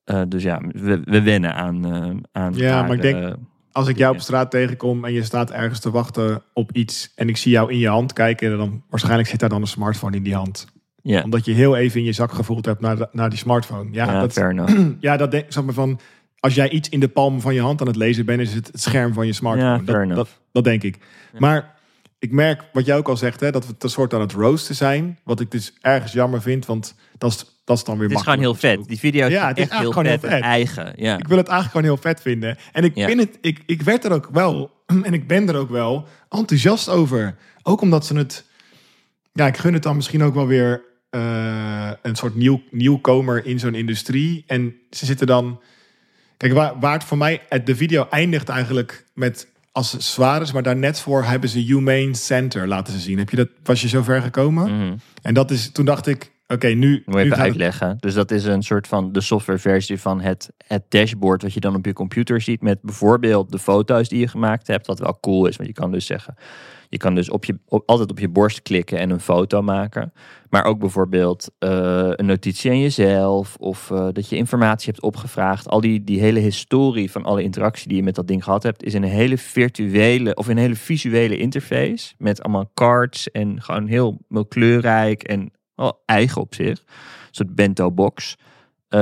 [0.05, 3.35] Uh, dus ja, we, we wennen aan, uh, aan Ja, maar ik denk,
[3.71, 7.29] als ik jou op straat tegenkom en je staat ergens te wachten op iets en
[7.29, 10.23] ik zie jou in je hand kijken, dan waarschijnlijk zit daar dan een smartphone in
[10.23, 10.67] die hand.
[11.01, 11.23] Ja.
[11.23, 13.89] Omdat je heel even in je zak gevoeld hebt naar, naar die smartphone.
[13.91, 14.55] Ja, ja dat, fair
[14.99, 15.99] ja, dat denk zeg maar van.
[16.39, 18.67] Als jij iets in de palm van je hand aan het lezen bent, is het
[18.67, 19.71] het scherm van je smartphone.
[19.85, 20.97] Ja, dat, dat, dat, denk ik.
[21.37, 21.75] Maar
[22.19, 24.75] ik merk wat jij ook al zegt, hè, dat we een soort aan het roosten
[24.75, 25.19] zijn.
[25.23, 28.23] Wat ik dus ergens jammer vind, want dat is, dat is dan weer Het is
[28.23, 28.87] gewoon heel vet.
[28.87, 30.41] Die video is, ja, het is echt heel vet, heel vet.
[30.41, 30.93] eigen.
[30.95, 31.17] Ja.
[31.17, 32.57] Ik wil het eigenlijk gewoon heel vet vinden.
[32.71, 34.71] En ik, vind het, ik, ik werd er ook wel,
[35.07, 37.35] en ik ben er ook wel enthousiast over.
[37.63, 38.45] Ook omdat ze het,
[39.33, 40.81] ja, ik gun het dan misschien ook wel weer
[41.11, 44.43] uh, een soort nieuw, nieuwkomer in zo'n industrie.
[44.47, 45.61] En ze zitten dan,
[46.37, 50.99] kijk, waar, waar het voor mij, de video eindigt eigenlijk met accessoires, maar daar net
[50.99, 53.17] voor hebben ze Humane Center laten ze zien.
[53.17, 54.77] Heb je dat, was je zo ver gekomen?
[54.77, 54.95] Mhm.
[55.21, 57.97] En dat is, toen dacht ik, oké, nu, Moet je even het- uitleggen.
[57.99, 61.75] Dus dat is een soort van de softwareversie van het, het dashboard wat je dan
[61.75, 64.87] op je computer ziet met bijvoorbeeld de foto's die je gemaakt hebt.
[64.87, 66.35] Wat wel cool is, want je kan dus zeggen,
[66.89, 70.13] je kan dus op je, op, altijd op je borst klikken en een foto maken.
[70.49, 75.67] Maar ook bijvoorbeeld eh, een notitie aan jezelf of eh, dat je informatie hebt opgevraagd.
[75.67, 78.83] Al die, die hele historie van alle interactie die je met dat ding gehad hebt,
[78.83, 82.13] is in een hele virtuele of een hele visuele interface.
[82.17, 86.77] Met allemaal cards en gewoon heel, heel kleurrijk en wel eigen op zich.
[86.77, 88.37] Een soort bento box.
[88.89, 88.99] Eh,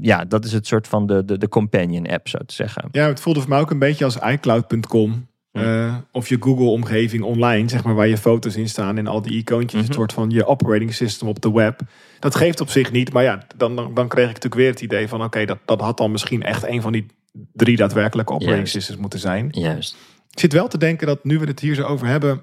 [0.00, 2.88] ja, dat is het soort van de, de, de companion app, zo te zeggen.
[2.92, 5.26] Ja, het voelde voor mij ook een beetje als iCloud.com.
[5.52, 9.32] eh, of je Google-omgeving online, zeg maar, waar je foto's in staan en al die
[9.32, 9.80] icoontjes.
[9.80, 9.84] Mhm.
[9.84, 11.80] Het soort van je operating system op de web.
[12.18, 14.80] Dat geeft op zich niet, maar ja, dan, dan, dan kreeg ik natuurlijk weer het
[14.80, 17.06] idee van: oké, dat, dat had dan misschien echt een van die
[17.52, 18.72] drie daadwerkelijke operating Juist.
[18.74, 19.48] systems moeten zijn.
[19.50, 19.96] Juist.
[20.30, 22.42] Ik zit wel te denken dat nu we het hier zo over hebben,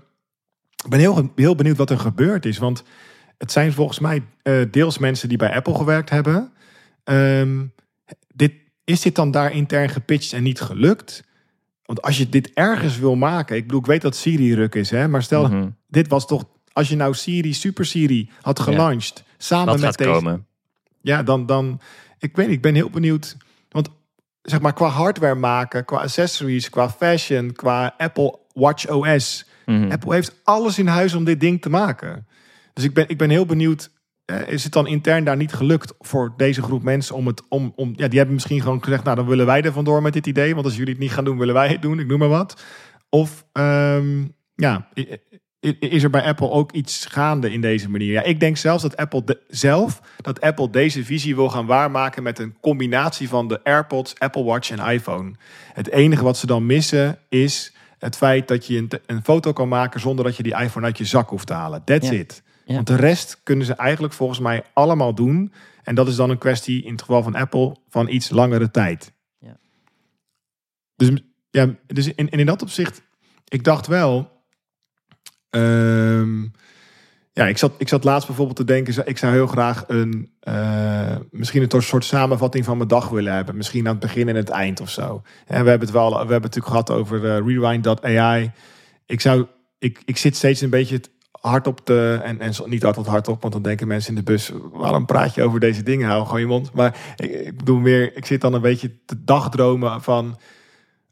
[0.83, 2.57] ik ben heel, heel benieuwd wat er gebeurd is.
[2.57, 2.83] Want
[3.37, 6.51] het zijn volgens mij eh, deels mensen die bij Apple gewerkt hebben.
[7.03, 7.65] Ehm,
[8.27, 11.23] dit, is dit dan daar intern gepitcht en niet gelukt?
[11.85, 14.89] Want als je dit ergens wil maken, ik bedoel, ik weet dat Siri ruk is,
[14.89, 15.69] hè, maar stel, Mhm.
[15.87, 18.63] dit was toch, als je nou Siri, Super Siri had Ja.
[18.63, 20.45] gelanceerd, samen met gaat deze, komen?
[21.01, 21.81] ja, dan, dan,
[22.19, 23.37] ik weet niet, ik ben heel benieuwd.
[23.69, 23.89] Want
[24.41, 29.45] zeg maar, qua hardware maken, qua accessories, qua fashion, qua Apple Watch OS.
[29.79, 29.91] Mhm.
[29.91, 32.27] Apple heeft alles in huis om dit ding te maken.
[32.73, 33.91] Dus ik ben, ik ben heel benieuwd.
[34.25, 37.73] eh, Is het dan intern daar niet gelukt voor deze groep mensen om het om,
[37.75, 40.27] om ja, die hebben misschien gewoon gezegd, nou dan willen wij er vandoor met dit
[40.27, 42.27] idee, want als jullie het niet gaan doen, willen wij het doen, ik noem maar
[42.27, 42.63] wat.
[43.09, 44.23] Of ehm,
[44.55, 44.87] ja,
[45.79, 48.11] is er bij Apple ook iets gaande in deze manier?
[48.11, 52.39] Ja, ik denk zelfs dat Apple zelf dat Apple deze visie wil gaan waarmaken met
[52.39, 55.31] een combinatie van de AirPods, Apple Watch en iPhone.
[55.73, 59.67] Het enige wat ze dan missen is het feit dat je een, een foto kan
[59.67, 61.83] maken zonder dat je die iPhone uit je zak hoeft te halen.
[61.83, 62.13] That's Ja.
[62.15, 62.43] it.
[62.65, 62.73] Ja.
[62.73, 65.53] Want de rest kunnen ze eigenlijk volgens mij allemaal doen.
[65.83, 69.13] En dat is dan een kwestie in het geval van Apple van iets langere tijd.
[69.39, 69.57] Ja.
[70.95, 71.11] Dus,
[71.49, 73.01] ja, dus in, en in dat opzicht,
[73.47, 74.39] ik dacht wel.
[75.49, 76.45] ehm,
[77.33, 81.15] ja, ik zat, ik zat laatst bijvoorbeeld te denken, ik zou heel graag een, eh,
[81.29, 83.57] misschien een soort samenvatting van mijn dag willen hebben.
[83.57, 85.21] Misschien aan het begin en het eind of zo.
[85.45, 88.51] En we hebben het wel, we hebben het natuurlijk gehad over eh, rewind.ai.
[89.05, 89.45] Ik zou,
[89.79, 93.27] ik, ik zit steeds een beetje het hard op te, en, en niet altijd hard
[93.27, 96.07] op, want dan denken mensen in de bus, waarom praat je over deze dingen?
[96.07, 96.73] Hou gewoon je mond.
[96.73, 100.37] Maar ik, ik bedoel meer, ik zit dan een beetje te dagdromen van,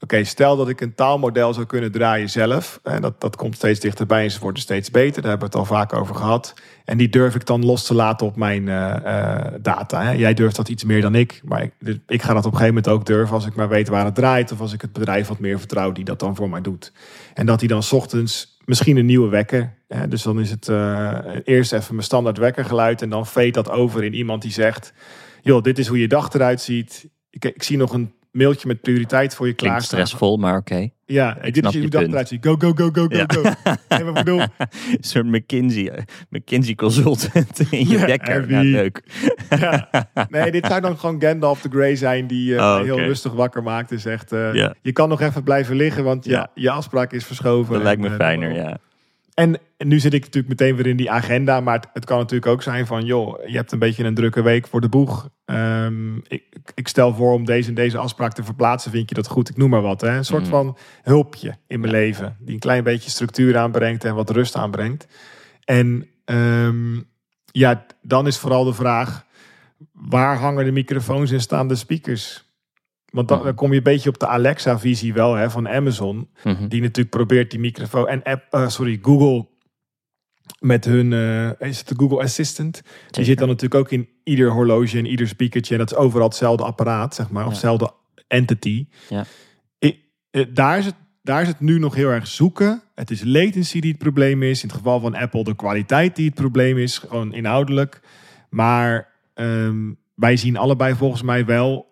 [0.02, 2.80] Oké, stel dat ik een taalmodel zou kunnen draaien zelf.
[2.84, 5.22] En dat, dat komt steeds dichterbij en ze worden steeds beter.
[5.22, 6.54] Daar hebben we het al vaak over gehad.
[6.86, 10.04] En die durf ik dan los te laten op mijn eh, eh, data.
[10.04, 10.12] Hè.
[10.12, 11.42] Jij durft dat iets meer dan ik.
[11.44, 13.88] Maar ik, ik ga dat op een gegeven moment ook durven als ik maar weet
[13.88, 14.52] waar het draait.
[14.52, 16.92] Of als ik het bedrijf wat meer vertrouw die dat dan voor mij doet.
[17.34, 19.74] En dat hij dan ochtends misschien een nieuwe wekker.
[19.88, 23.02] Hè, dus dan is het eh, eerst even mijn standaard wekkergeluid.
[23.02, 24.94] En dan fade dat over in iemand die zegt...
[25.42, 27.08] joh, dit is hoe je dag eruit ziet.
[27.30, 30.00] Ik, ik zie nog een mailtje met prioriteit voor je Klinkt klaarstaan.
[30.06, 30.90] stressvol, maar oké.
[31.06, 32.38] Ja, Ik dit is je dag eruit.
[32.42, 33.24] Go, go, go, go, go, Ja.
[33.28, 33.42] go.
[34.06, 38.06] We bedoel, Een soort McKinsey, eh, McKinsey consultant in je Ja.
[38.48, 39.04] Ja, leuk.
[39.60, 39.90] ja.
[40.30, 43.64] Nee, dit zou dan gewoon Gandalf the Grey zijn die Oh, mij heel rustig wakker
[43.64, 44.32] maakt en zegt...
[44.32, 44.74] eh, Ja.
[44.82, 46.32] je kan nog even blijven liggen, want ja.
[46.32, 46.50] Ja.
[46.54, 47.74] je afspraak is verschoven.
[47.74, 48.78] Dat lijkt me En, fijner, ja.
[49.40, 51.60] En, nu zit ik natuurlijk meteen weer in die agenda.
[51.60, 53.06] Maar het, het kan natuurlijk ook zijn van...
[53.06, 55.30] joh, je hebt een beetje een drukke week voor de boeg.
[55.46, 58.92] Ehm, ik, ik stel voor om deze en deze afspraak te verplaatsen.
[58.92, 59.50] Vind je dat goed?
[59.50, 60.02] Ik noem maar wat.
[60.02, 60.18] Hè?
[60.18, 60.52] Een soort Mhm.
[60.52, 62.38] van hulpje in mijn leven.
[62.40, 65.08] Die een klein beetje structuur aanbrengt en wat rust aanbrengt.
[65.64, 66.96] En ehm,
[67.52, 69.26] ja, dan is vooral de vraag...
[69.92, 72.49] waar hangen de microfoons en staan de speakers?
[73.12, 73.46] Want dan, Mhm.
[73.46, 76.68] dan kom je een beetje op de Alexa-visie wel hè, van Amazon Mhm.
[76.68, 79.48] die natuurlijk probeert die microfoon en app, eh, sorry, Google
[80.60, 82.82] met hun, eh, is het de Google Assistant?
[83.12, 85.74] Die zit dan natuurlijk ook in ieder horloge en ieder speakertje.
[85.74, 87.54] En dat is overal hetzelfde apparaat, zeg maar, of Ja.
[87.54, 87.92] hetzelfde
[88.28, 88.88] entity.
[89.10, 89.26] Ja.
[89.80, 90.00] Ik-
[90.32, 92.82] eh, daar, is het, daar is het nu nog heel erg zoeken.
[92.96, 94.62] Het is latency die het probleem is.
[94.64, 98.02] In het geval van Apple de kwaliteit die het probleem is, gewoon inhoudelijk.
[98.50, 101.88] Maar ehm, wij zien allebei volgens mij wel.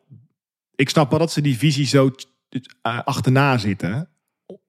[0.78, 2.12] Ik snap wel dat ze die visie zo
[2.82, 4.10] eh, achterna zitten.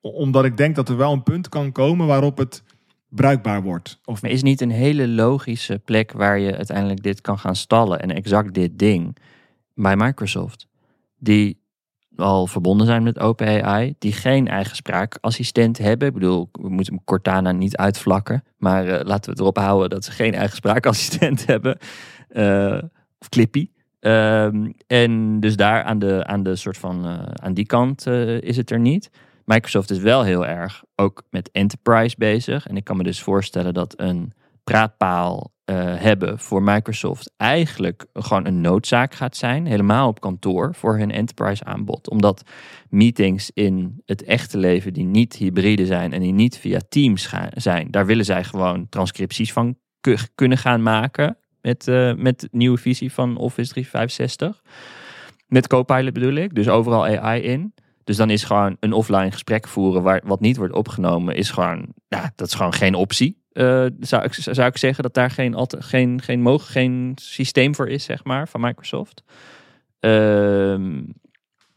[0.00, 2.62] Omdat ik denk dat er wel een punt kan komen waarop het
[3.08, 4.00] bruikbaar wordt.
[4.04, 8.00] Of Maar is niet een hele logische plek waar je uiteindelijk dit kan gaan stallen
[8.00, 9.16] en exact dit ding
[9.74, 10.66] bij Microsoft,
[11.18, 11.60] die
[12.16, 16.08] al verbonden zijn met OpenAI, die geen eigen spraakassistent hebben.
[16.08, 20.10] Ik bedoel, we moeten Cortana niet uitvlakken, maar eh, laten we erop houden dat ze
[20.10, 21.78] geen eigen spraakassistent hebben.
[22.28, 22.82] Eh,
[23.18, 23.68] of Clippy.
[24.00, 28.40] Ehm, en dus daar aan de, aan de soort van eh, aan die kant eh,
[28.40, 29.10] is het er niet.
[29.44, 32.66] Microsoft is wel heel erg ook met enterprise bezig.
[32.66, 34.32] En ik kan me dus voorstellen dat een
[34.64, 39.66] praatpaal eh, hebben voor Microsoft eigenlijk gewoon een noodzaak gaat zijn.
[39.66, 42.10] Helemaal op kantoor voor hun enterprise aanbod.
[42.10, 42.42] Omdat
[42.88, 47.48] meetings in het echte leven die niet hybride zijn en die niet via Teams gaan,
[47.54, 51.36] zijn, daar willen zij gewoon transcripties van ku- kunnen gaan maken.
[51.68, 54.62] Met, eh, met nieuwe visie van Office 365.
[55.46, 56.54] Met Copilot bedoel ik.
[56.54, 57.74] Dus overal AI in.
[58.04, 61.86] Dus dan is gewoon een offline gesprek voeren waar, wat niet wordt opgenomen, is gewoon,
[62.08, 63.42] ja, dat is gewoon geen optie.
[63.52, 67.88] Eh, zou, ik, zou ik zeggen dat daar geen, geen, geen, mogen, geen systeem voor
[67.88, 69.22] is, zeg maar, van Microsoft.
[70.00, 71.02] Ehm,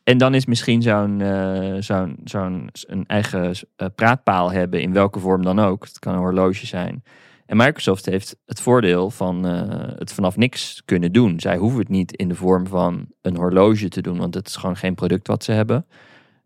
[0.04, 3.56] en dan is misschien zo'n eh, zo'n zo'n een eigen
[3.96, 5.84] praatpaal hebben, in welke vorm dan ook.
[5.84, 7.04] Het kan een horloge zijn.
[7.52, 11.40] En Microsoft heeft het voordeel van eh, het vanaf niks kunnen doen.
[11.40, 14.56] Zij hoeven het niet in de vorm van een horloge te doen, want het is
[14.56, 15.86] gewoon geen product wat ze hebben.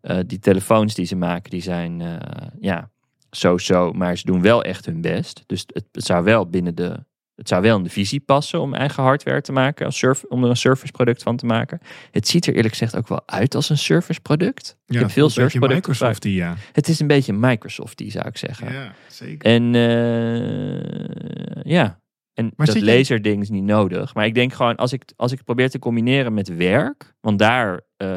[0.00, 2.90] Eh, die telefoons die ze maken, die zijn eh, ja,
[3.30, 5.42] zo-zo, maar ze doen wel echt hun best.
[5.46, 7.04] Dus het zou wel binnen de,
[7.36, 10.44] het zou wel in de visie passen om eigen hardware te maken, als surf, om
[10.44, 11.80] er een service product van te maken.
[12.10, 14.76] Het ziet er eerlijk gezegd ook wel uit als een service product.
[14.86, 16.56] ik heb veel een service Microsoft die, ja.
[16.72, 18.72] Het is een beetje Microsoft die zou ik zeggen.
[18.72, 19.50] Ja, zeker.
[19.50, 22.00] En eh, ja,
[22.36, 24.14] en Maar dat laserding is niet nodig.
[24.14, 27.38] Maar ik denk gewoon, als ik, als ik het probeer te combineren met werk, want
[27.38, 28.08] daar, eh,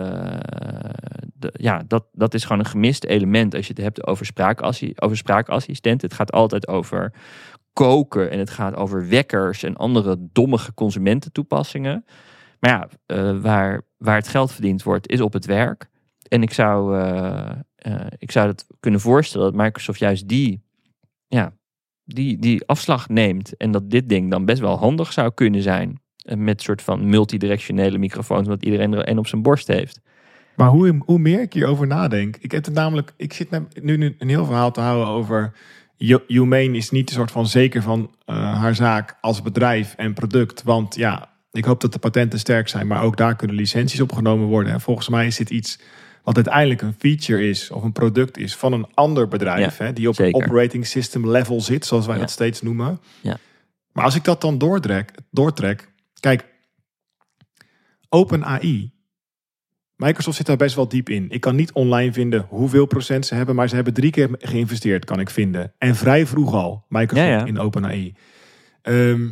[1.34, 4.30] de, ja, dat, dat is gewoon een gemist element als je het hebt over,
[4.96, 6.02] over spraakassistent.
[6.02, 7.14] Het gaat altijd over
[7.74, 12.06] koken en het gaat over wekkers en andere dommige consumententoepassingen.
[12.60, 15.90] Maar ja, eh, waar, waar het geld verdiend wordt, is op het werk.
[16.28, 20.64] En ik zou, eh, ik zou het kunnen voorstellen dat Microsoft juist die,
[21.28, 21.54] ja,
[22.04, 23.58] die, die afslag neemt.
[23.58, 26.02] En dat dit ding dan best wel handig zou kunnen zijn.
[26.38, 30.02] Met soort van multidirectionele microfoons, omdat iedereen er een op zijn borst heeft.
[30.56, 33.50] Maar hoe, hoe meer ik hierover nadenk, ik heb het namelijk, ik zit
[33.82, 35.54] nu een heel verhaal te houden over.
[36.00, 40.14] Hu- Humane is niet een soort van zeker van eh, haar zaak als bedrijf en
[40.14, 40.64] product.
[40.64, 44.48] Want ja, ik hoop dat de patenten sterk zijn, maar ook daar kunnen licenties opgenomen
[44.48, 44.74] worden.
[44.74, 45.80] En volgens mij is dit iets
[46.24, 50.08] wat uiteindelijk een feature is of een product is van een ander bedrijf, hè, die
[50.08, 50.36] op zeker.
[50.42, 52.22] een operating system level zit, zoals wij Ja.
[52.22, 53.00] dat steeds noemen.
[53.22, 53.38] Ja.
[53.92, 56.46] Maar als ik dat dan doortrek, doortrek kijk,
[58.10, 58.92] OpenAI.
[60.00, 61.26] Microsoft zit daar best wel diep in.
[61.30, 65.06] Ik kan niet online vinden hoeveel procent ze hebben, maar ze hebben drie keer geïnvesteerd,
[65.06, 65.74] kan ik vinden.
[65.78, 67.46] En vrij vroeg al, Microsoft Ja, ja.
[67.46, 68.14] in OpenAI.
[68.82, 69.30] Ehm,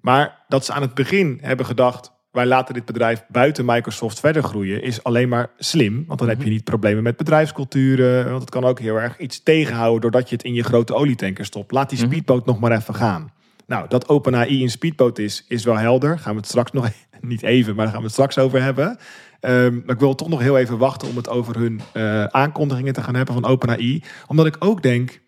[0.00, 4.42] maar dat ze aan het begin hebben gedacht, wij laten dit bedrijf buiten Microsoft verder
[4.42, 6.04] groeien, is alleen maar slim.
[6.06, 8.28] Want dan heb je niet problemen met bedrijfsculturen.
[8.28, 11.44] Want het kan ook heel erg iets tegenhouden doordat je het in je grote olietanker
[11.44, 11.72] stopt.
[11.72, 12.06] Laat die Mhm.
[12.08, 13.32] speedboot nog maar even gaan.
[13.66, 16.18] Nou, dat OpenAI een speedboot is, is wel helder.
[16.18, 16.88] Gaan we het straks nog,
[17.20, 18.98] niet even, maar daar gaan we het straks over hebben.
[19.40, 22.92] Ehm, maar ik wil toch nog heel even wachten om het over hun eh, aankondigingen
[22.92, 24.02] te gaan hebben van OpenAI.
[24.26, 25.20] Omdat ik ook denk,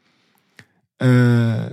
[0.97, 1.67] eh,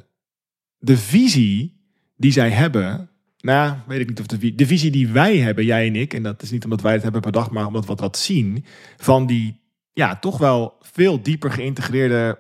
[0.78, 1.82] de visie
[2.16, 5.66] die zij hebben, nou, weet ik niet of de, vi- de visie die wij hebben,
[5.66, 7.96] jij en ik, en dat is niet omdat wij het hebben bedacht, maar omdat we
[7.96, 8.66] wat zien,
[8.98, 9.62] van die,
[9.94, 12.40] ja, toch wel veel dieper geïntegreerde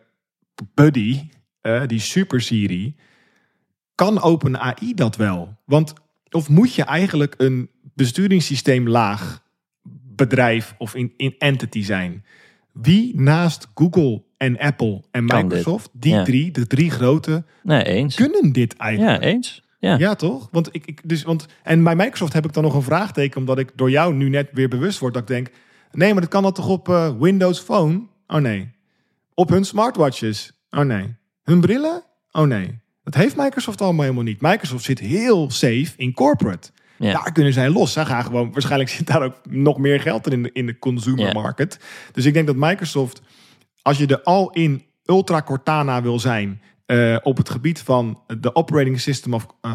[0.74, 1.30] buddy,
[1.62, 2.96] eh, die Super Siri,
[3.96, 5.58] kan OpenAI dat wel?
[5.66, 5.94] Want,
[6.32, 9.42] of moet je eigenlijk een besturingssysteem laag
[10.16, 12.26] bedrijf of in, in entity zijn?
[12.72, 15.58] Wie naast Google en Apple en Kan dit.
[15.58, 16.24] Microsoft, die Ja.
[16.24, 18.16] drie, de drie grote, Nee, eens.
[18.16, 19.24] kunnen dit Ja, eigenlijk?
[19.24, 19.62] eens.
[19.80, 19.98] Ja.
[19.98, 20.48] Ja, toch?
[20.52, 23.60] Want ik, ik, dus, want, en bij Microsoft heb ik dan nog een vraagteken, omdat
[23.60, 25.50] ik door jou nu net weer bewust word dat ik denk:
[25.92, 28.02] nee, maar dat kan dat toch op eh, Windows Phone?
[28.28, 28.72] Oh nee.
[29.34, 30.52] Op hun smartwatches?
[30.70, 31.16] Oh nee.
[31.44, 32.04] Hun brillen?
[32.32, 32.80] Oh nee.
[33.04, 34.42] Dat heeft Microsoft allemaal helemaal niet.
[34.42, 36.70] Microsoft zit heel safe in corporate.
[36.98, 37.12] Ja.
[37.14, 37.94] Daar kunnen zij los.
[37.94, 41.26] Zij gaan gewoon, waarschijnlijk zit daar ook nog meer geld in de, in de consumer
[41.26, 41.32] Ja.
[41.34, 41.80] market.
[42.12, 43.22] Dus ik denk dat Microsoft,
[43.82, 49.00] als je de all-in ultra Cortana wil zijn eh, op het gebied van de operating
[49.00, 49.72] system of, eh,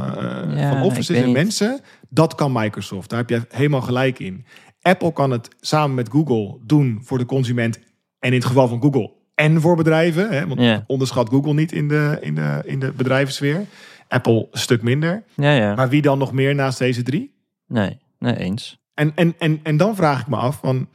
[0.55, 1.35] Ja, van offices en niet.
[1.35, 3.11] mensen, dat kan Microsoft.
[3.11, 4.45] Daar heb je helemaal gelijk in.
[4.83, 7.79] Apple kan het samen met Google doen voor de consument
[8.19, 10.31] en in het geval van Google en voor bedrijven.
[10.31, 10.85] Hè, want Ja.
[10.87, 13.64] onderschat Google niet in de, in, de, in de bedrijvensfeer.
[14.09, 15.22] Apple een stuk minder.
[15.35, 15.74] Ja, ja.
[15.74, 17.35] Maar wie dan nog meer naast deze drie?
[17.67, 18.79] Nee, nee, eens.
[18.94, 20.88] En, en, en, en dan vraag ik me af, van,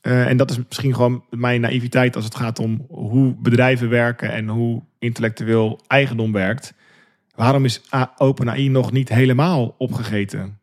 [0.00, 4.32] eh, en dat is misschien gewoon mijn naïviteit als het gaat om hoe bedrijven werken
[4.32, 6.74] en hoe intellectueel eigendom werkt.
[7.34, 7.80] Waarom is
[8.16, 10.58] OpenAI nog niet helemaal opgegeten?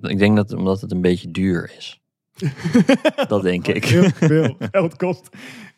[0.00, 2.00] Ik denk dat omdat het een beetje duur is.
[3.28, 3.84] dat denk ik.
[3.84, 5.28] Heel veel geld kost.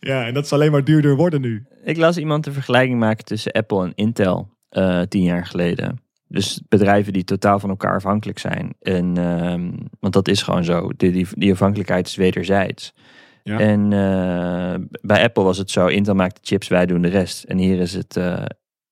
[0.01, 1.67] Ja, en dat zal alleen maar duurder worden nu.
[1.85, 6.01] Ik las iemand een vergelijking maken tussen Apple en Intel eh, tien jaar geleden.
[6.29, 8.75] Dus bedrijven die totaal van elkaar afhankelijk zijn.
[8.81, 10.91] En, ehm, want dat is gewoon zo.
[10.97, 12.95] Die, die, die afhankelijkheid is wederzijds.
[13.43, 13.59] Ja.
[13.59, 17.45] En eh, bij Apple was het zo, Intel maakt de chips, wij doen de rest.
[17.45, 18.45] En hier is het, eh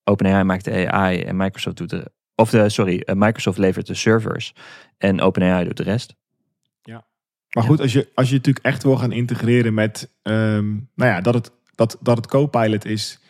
[0.05, 4.53] OpenAI maakt de AI en Microsoft doet de, of de, sorry, Microsoft levert de servers
[4.99, 6.15] en OpenAI doet de rest.
[7.57, 11.21] Maar goed, als je, als je natuurlijk echt wil gaan integreren met, ehm, nou ja,
[11.21, 13.21] dat het, dat, dat het Copilot is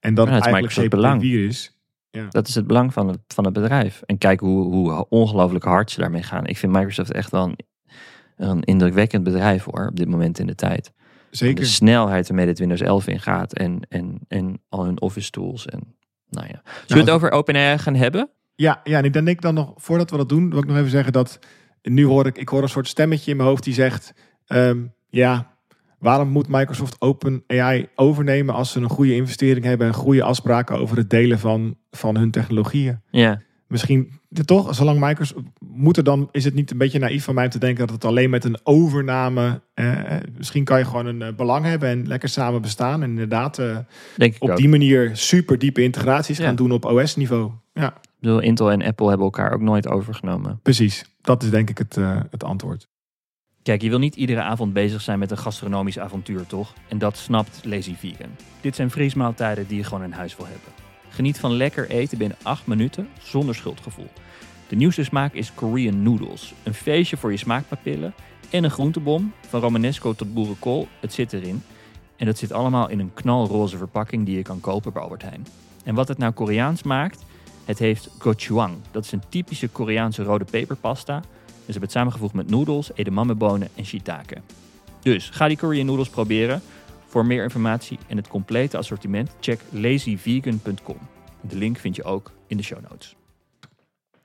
[0.00, 1.22] en dat Ja, het eigenlijk Microsoft belang.
[1.22, 1.76] GPT-4 is.
[2.30, 4.02] Dat is het belang van het, van het bedrijf.
[4.06, 6.46] En kijk hoe, hoe ongelooflijk hard ze daarmee gaan.
[6.46, 7.58] Ik vind Microsoft echt wel een,
[8.36, 10.92] een indrukwekkend bedrijf hoor, op dit moment in de tijd.
[11.30, 11.54] En Zeker.
[11.64, 15.66] De snelheid waarmee dit Windows 11 ingaat en, en, en al hun office tools.
[15.66, 15.96] En,
[16.28, 16.60] nou ja.
[16.64, 18.30] Zullen we het als- over OpenAI gaan hebben?
[18.54, 20.90] Ja, ja, en ik denk dan nog, voordat we dat doen, wil ik nog even
[20.90, 21.38] zeggen dat
[21.82, 24.14] nu hoor ik, ik hoor een soort stemmetje in mijn hoofd die zegt,
[24.46, 25.56] ehm, ja,
[25.98, 30.96] waarom moet Microsoft OpenAI overnemen als ze een goede investering hebben en goede afspraken over
[30.96, 33.00] het delen van, van hun technologieën?
[33.10, 33.42] Ja.
[33.66, 37.44] Misschien toch, zolang Microsoft moet er dan, is het niet een beetje naïef van mij
[37.44, 41.06] om te denken dat het alleen met een overname, eh, eh, misschien kan je gewoon
[41.06, 43.56] een eh, belang hebben en lekker samen bestaan en inderdaad
[44.16, 46.44] Denk ik op die manier super diepe integraties Ja.
[46.44, 47.50] gaan doen op OS-niveau.
[47.72, 47.94] Ja.
[48.18, 50.60] Ik bedoel, Intel en Apple hebben elkaar ook nooit overgenomen.
[50.62, 52.88] Precies, dat is denk ik het, eh, het antwoord.
[53.62, 56.74] Kijk, je wil niet iedere avond bezig zijn met een gastronomisch avontuur, toch?
[56.88, 58.30] En dat snapt Lazy Vegan.
[58.60, 60.72] Dit zijn vriesmaaltijden die je gewoon in huis wil hebben.
[61.08, 64.10] Geniet van lekker eten binnen 8 minuten zonder schuldgevoel.
[64.68, 66.54] De nieuwste smaak is Korean Noodles.
[66.62, 68.14] Een feestje voor je smaakpapillen
[68.50, 69.32] en een groentebom.
[69.48, 71.62] Van Romanesco tot boerenkool, het zit erin.
[72.16, 75.46] En dat zit allemaal in een knalroze verpakking die je kan kopen bij Albert Heijn.
[75.84, 77.24] En wat het nou Koreaans maakt,
[77.68, 78.76] het heeft gochujang.
[78.90, 81.16] Dat is een typische Koreaanse rode peperpasta.
[81.16, 84.36] En ze hebben het samengevoegd met noedels, edamamebonen en shiitake.
[85.02, 86.60] Dus ga die Korean noodles proberen.
[87.06, 90.98] Voor meer informatie en het complete assortiment check lazyvegan.com.
[91.40, 93.16] De link vind je ook in de show notes.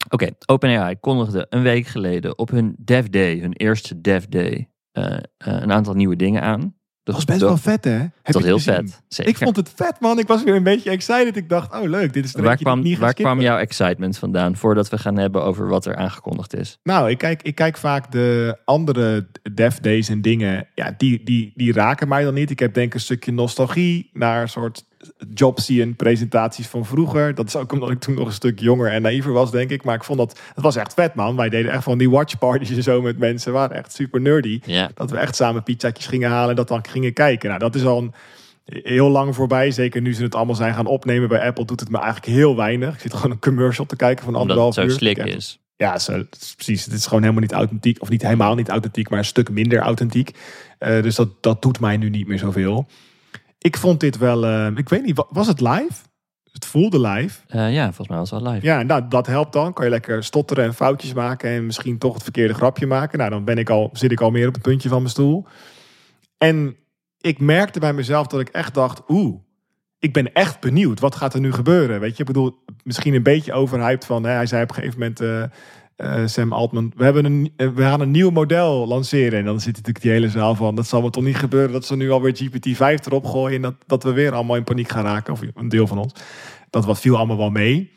[0.10, 5.14] Oké, OpenAI kondigde een week geleden op hun Dev Day, hun eerste Dev Day, eh,
[5.14, 6.76] eh, een aantal nieuwe dingen aan.
[7.04, 7.92] Dat was best wel vet, hè?
[7.92, 9.02] Heb Dat was heel vet.
[9.08, 9.32] Zeker.
[9.32, 10.20] Ik vond het vet, man.
[10.20, 11.36] Ik was weer een beetje excited.
[11.36, 14.56] Ik dacht, oh leuk, dit is er waar kwam, niet waar kwam jouw excitement vandaan
[14.56, 16.80] voordat we gaan hebben over wat er aangekondigd is?
[16.84, 20.68] Nou, ik kijk, ik kijk vaak de andere dev days en dingen.
[20.76, 22.50] Ja, die, die, die raken mij dan niet.
[22.50, 24.84] Ik heb denk een stukje nostalgie naar een soort
[25.34, 27.36] jobsie en presentaties van vroeger.
[27.36, 29.84] Dat is ook omdat ik toen nog een stuk jonger en naïver was, denk ik.
[29.84, 31.36] Maar ik vond dat, het was echt vet, man.
[31.36, 33.52] Wij deden echt van die watchparties en zo met mensen.
[33.52, 34.60] We waren echt super nerdy.
[34.66, 34.92] Ja.
[34.94, 37.48] Dat we echt samen pizzaatjes gingen halen en dat dan gingen kijken.
[37.48, 38.14] Nou, dat is al een,
[38.66, 39.72] heel lang voorbij.
[39.72, 42.56] Zeker nu ze het allemaal zijn gaan opnemen bij Apple, doet het me eigenlijk heel
[42.56, 42.94] weinig.
[42.94, 44.98] Ik zit gewoon een commercial te kijken van anderhalf het zo uur.
[44.98, 45.60] slik is.
[45.76, 46.86] ja, zo, het is precies.
[46.86, 48.02] Het is gewoon helemaal niet authentiek.
[48.02, 50.32] Of niet helemaal niet authentiek, maar een stuk minder authentiek.
[50.78, 52.88] Eh, dus dat, dat doet mij nu niet meer zoveel.
[53.64, 54.46] Ik vond dit wel...
[54.46, 55.94] eh, ik weet niet, wa- was het live?
[56.52, 57.40] Het voelde live.
[57.48, 58.66] Eh, ja, volgens mij was het wel live.
[58.66, 59.74] Ja, nou, dat helpt dan.
[59.74, 61.50] Kan je lekker stotteren en foutjes maken.
[61.50, 63.18] En misschien toch het verkeerde grapje maken.
[63.18, 65.46] Nou, dan ben ik al, zit ik al meer op het puntje van mijn stoel.
[66.38, 66.76] En
[67.18, 69.02] ik merkte bij mezelf dat ik echt dacht...
[69.08, 69.36] Oeh,
[70.00, 71.00] ik ben echt benieuwd.
[71.00, 72.00] Wat gaat er nu gebeuren?
[72.00, 74.24] Weet je, ik bedoel, misschien een beetje overhyped van...
[74.24, 75.20] Hè, hij zei op een gegeven moment...
[75.20, 75.44] eh,
[76.04, 79.40] eh, Sam Altman, we, hebben een, eh, we gaan een nieuw model lanceren.
[79.40, 80.76] En dan zit natuurlijk die hele zaal van...
[80.76, 83.56] dat zal me toch niet gebeuren dat ze nu alweer GPT-5 erop gooien...
[83.56, 85.34] en dat, dat we weer allemaal in paniek gaan raken.
[85.34, 86.14] Of een deel van ons.
[86.70, 87.92] Dat wat viel allemaal wel mee.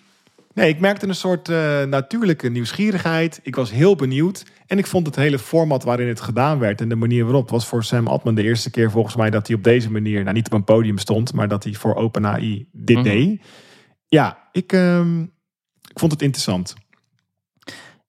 [0.54, 3.40] Nee, ik merkte een soort eh, natuurlijke nieuwsgierigheid.
[3.42, 4.44] Ik was heel benieuwd.
[4.66, 6.80] En ik vond het hele format waarin het gedaan werd...
[6.80, 7.50] en de manier waarop...
[7.50, 9.30] was voor Sam Altman de eerste keer volgens mij...
[9.30, 11.32] dat hij op deze manier, nou niet op een podium stond...
[11.32, 13.04] maar dat hij voor OpenAI dit Mhm.
[13.04, 13.40] deed.
[14.09, 15.22] Ja, ik, ehm,
[15.90, 16.74] ik vond het interessant.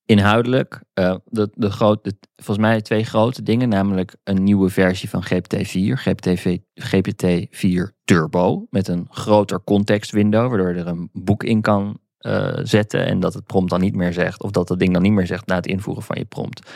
[0.08, 5.24] Inhoudelijk, eh, de, de grote, volgens mij twee grote dingen, namelijk een nieuwe versie van
[5.24, 11.62] GPT-4, GPT, GPT-4 Turbo, met een groter context window, waardoor je er een boek in
[11.62, 14.94] kan eh, zetten en dat het prompt dan niet meer zegt, of dat het ding
[14.94, 16.72] dan niet meer zegt na het invoeren van je prompt.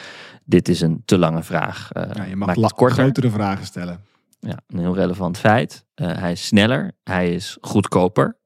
[0.45, 1.91] Dit is een te lange vraag.
[1.91, 2.97] Eh, Ja, je mag maak het korter.
[2.97, 3.99] grotere vragen stellen.
[4.39, 5.85] Ja, een heel relevant feit.
[5.95, 8.37] Hij is sneller, hij is goedkoper.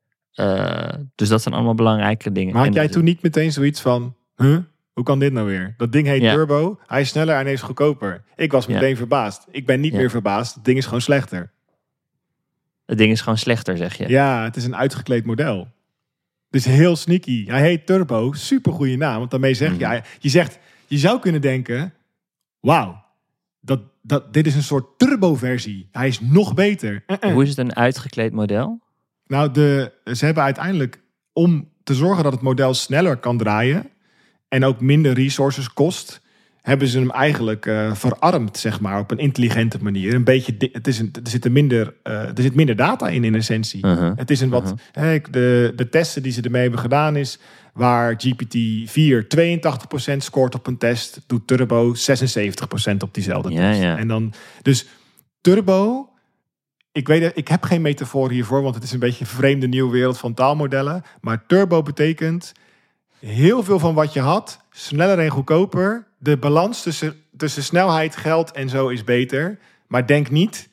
[1.15, 2.55] Dus dat zijn allemaal belangrijke dingen.
[2.55, 4.15] En jij toen niet meteen zoiets van...
[4.35, 4.57] Huh?
[4.95, 5.73] Hoe kan dit nou weer?
[5.77, 6.33] Dat ding heet Ja.
[6.33, 6.79] Turbo.
[6.87, 8.23] Hij is sneller en hij is goedkoper.
[8.35, 8.73] Ik was Ja.
[8.73, 9.45] meteen verbaasd.
[9.51, 9.97] Ik ben niet Ja.
[9.97, 10.55] meer verbaasd.
[10.55, 11.51] Het ding is gewoon slechter.
[12.85, 14.07] Het ding is gewoon slechter, zeg je.
[14.09, 15.59] Ja, het is een uitgekleed model.
[16.49, 17.45] Het is heel sneaky.
[17.47, 18.31] Hij heet Turbo.
[18.33, 19.17] Super goede naam.
[19.19, 19.85] Want daarmee zeg je...
[19.85, 19.99] Mhm.
[20.19, 20.59] Je zegt...
[20.87, 21.93] Je zou kunnen denken...
[22.59, 23.03] Wauw.
[23.61, 25.89] Dat, dat, dit is een soort turbo-versie.
[25.91, 27.03] Hij is nog beter.
[27.05, 27.31] Eh-eh.
[27.33, 28.81] Hoe is het een uitgekleed model?
[29.27, 31.03] Nou, de, ze hebben uiteindelijk...
[31.33, 33.89] Om te zorgen dat het model sneller kan draaien...
[34.47, 36.21] En ook minder resources kost...
[36.61, 40.13] hebben ze hem eigenlijk eh, verarmd, zeg maar, op een intelligente manier.
[40.13, 43.23] Een beetje, het is een, er, zit er, minder, eh, er zit minder data in,
[43.23, 43.85] in essentie.
[43.85, 44.11] Uh-huh.
[44.15, 44.73] Het is een wat,
[45.13, 47.39] ik- de, de testen die ze ermee hebben gedaan is,
[47.73, 49.23] waar GPT-4
[50.13, 53.81] 82% scoort op een test, doet Turbo 76% op diezelfde Ja, test.
[53.81, 53.97] ja.
[53.97, 54.85] En dan, dus
[55.41, 56.09] Turbo,
[56.91, 59.91] ik weet ik heb geen metafoor hiervoor, want het is een beetje een vreemde nieuwe
[59.91, 61.03] wereld van taalmodellen.
[61.21, 62.51] Maar Turbo betekent
[63.19, 66.07] heel veel van wat je had, sneller en goedkoper.
[66.17, 69.59] De balans tussen, tussen snelheid, geld en zo is beter.
[69.87, 70.69] Maar denk niet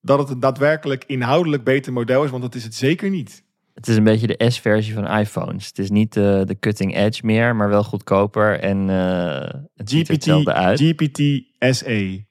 [0.00, 3.44] dat het een daadwerkelijk inhoudelijk beter model is, want dat is het zeker niet.
[3.74, 5.66] Het is een beetje de S-versie van iPhones.
[5.66, 8.60] Het is niet eh, de cutting edge meer, maar wel goedkoper.
[8.60, 10.80] En eh, het ziet er hetzelfde uit.
[10.80, 11.18] GPT
[11.58, 12.24] SE.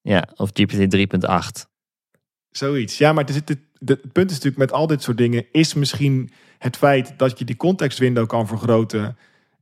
[0.00, 1.68] ja, of GPT 3.8.
[2.50, 2.98] Zoiets.
[2.98, 5.46] Ja, maar het, is, het, het punt is natuurlijk met al dit soort dingen...
[5.52, 9.16] is misschien het feit dat je die contextwindow kan vergroten...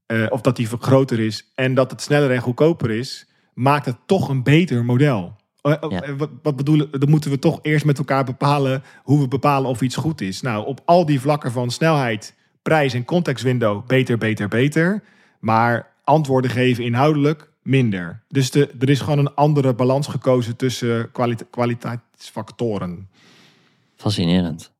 [0.07, 3.27] eh, of dat die groter is en dat het sneller en goedkoper is...
[3.55, 5.37] maakt het toch een beter model.
[5.61, 6.17] Eh, eh, Ja.
[6.17, 8.83] Wat, wat bedoelen, dan moeten we toch eerst met elkaar bepalen...
[9.03, 10.41] hoe we bepalen of iets goed is.
[10.41, 13.87] Nou, op al die vlakken van snelheid, prijs en contextwindow...
[13.87, 15.03] beter, beter, beter.
[15.41, 18.21] Maar antwoorden geven inhoudelijk minder.
[18.29, 23.09] Dus de, er is gewoon een andere balans gekozen tussen kwalite- kwaliteitsfactoren.
[23.97, 24.75] Fascinerend.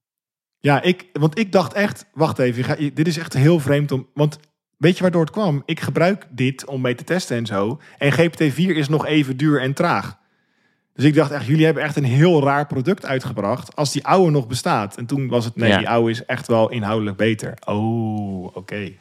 [0.59, 3.61] Ja, ik, want ik dacht echt, wacht even, je ga- je- dit is echt heel
[3.61, 4.09] vreemd om.
[4.15, 4.39] Want
[4.77, 5.63] weet je waardoor het kwam?
[5.65, 7.81] Ik gebruik dit om mee te testen en zo.
[7.99, 10.19] En GPT-4 is nog even duur en traag.
[10.95, 13.77] Dus ik dacht echt, jullie hebben echt een heel raar product uitgebracht.
[13.77, 14.97] Als die oude nog bestaat.
[14.97, 15.79] En toen was het, nee, Ja.
[15.79, 17.55] die oude is echt wel inhoudelijk beter.
[17.65, 18.93] Oh, oké.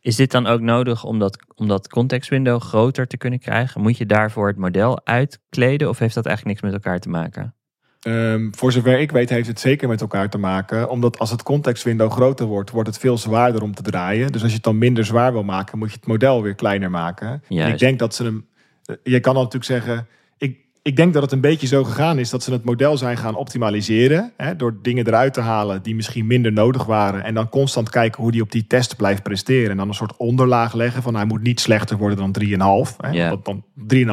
[0.00, 3.80] Is dit dan ook nodig om dat, om dat context window groter te kunnen krijgen?
[3.80, 7.54] Moet je daarvoor het model uitkleden of heeft dat eigenlijk niks met elkaar te maken?
[8.02, 10.88] Ehm, voor zover ik weet heeft het zeker met elkaar te maken.
[10.90, 14.32] Omdat als het contextwindow groter wordt, wordt het veel zwaarder om te draaien.
[14.32, 16.90] Dus als je het dan minder zwaar wil maken, moet je het model weer kleiner
[16.90, 17.42] maken.
[17.66, 18.46] En ik denk dat ze hem...
[18.84, 20.06] eh, Je kan dan natuurlijk zeggen...
[20.38, 23.16] Ik, ik denk dat het een beetje zo gegaan is dat ze het model zijn
[23.16, 24.32] gaan optimaliseren.
[24.36, 27.24] Hè, door dingen eruit te halen die misschien minder nodig waren.
[27.24, 29.70] En dan constant kijken hoe die op die test blijft presteren.
[29.70, 32.42] En dan een soort onderlaag leggen van hij moet niet slechter worden dan
[32.90, 32.96] 3,5.
[32.96, 33.12] Hè.
[33.28, 33.64] Want dan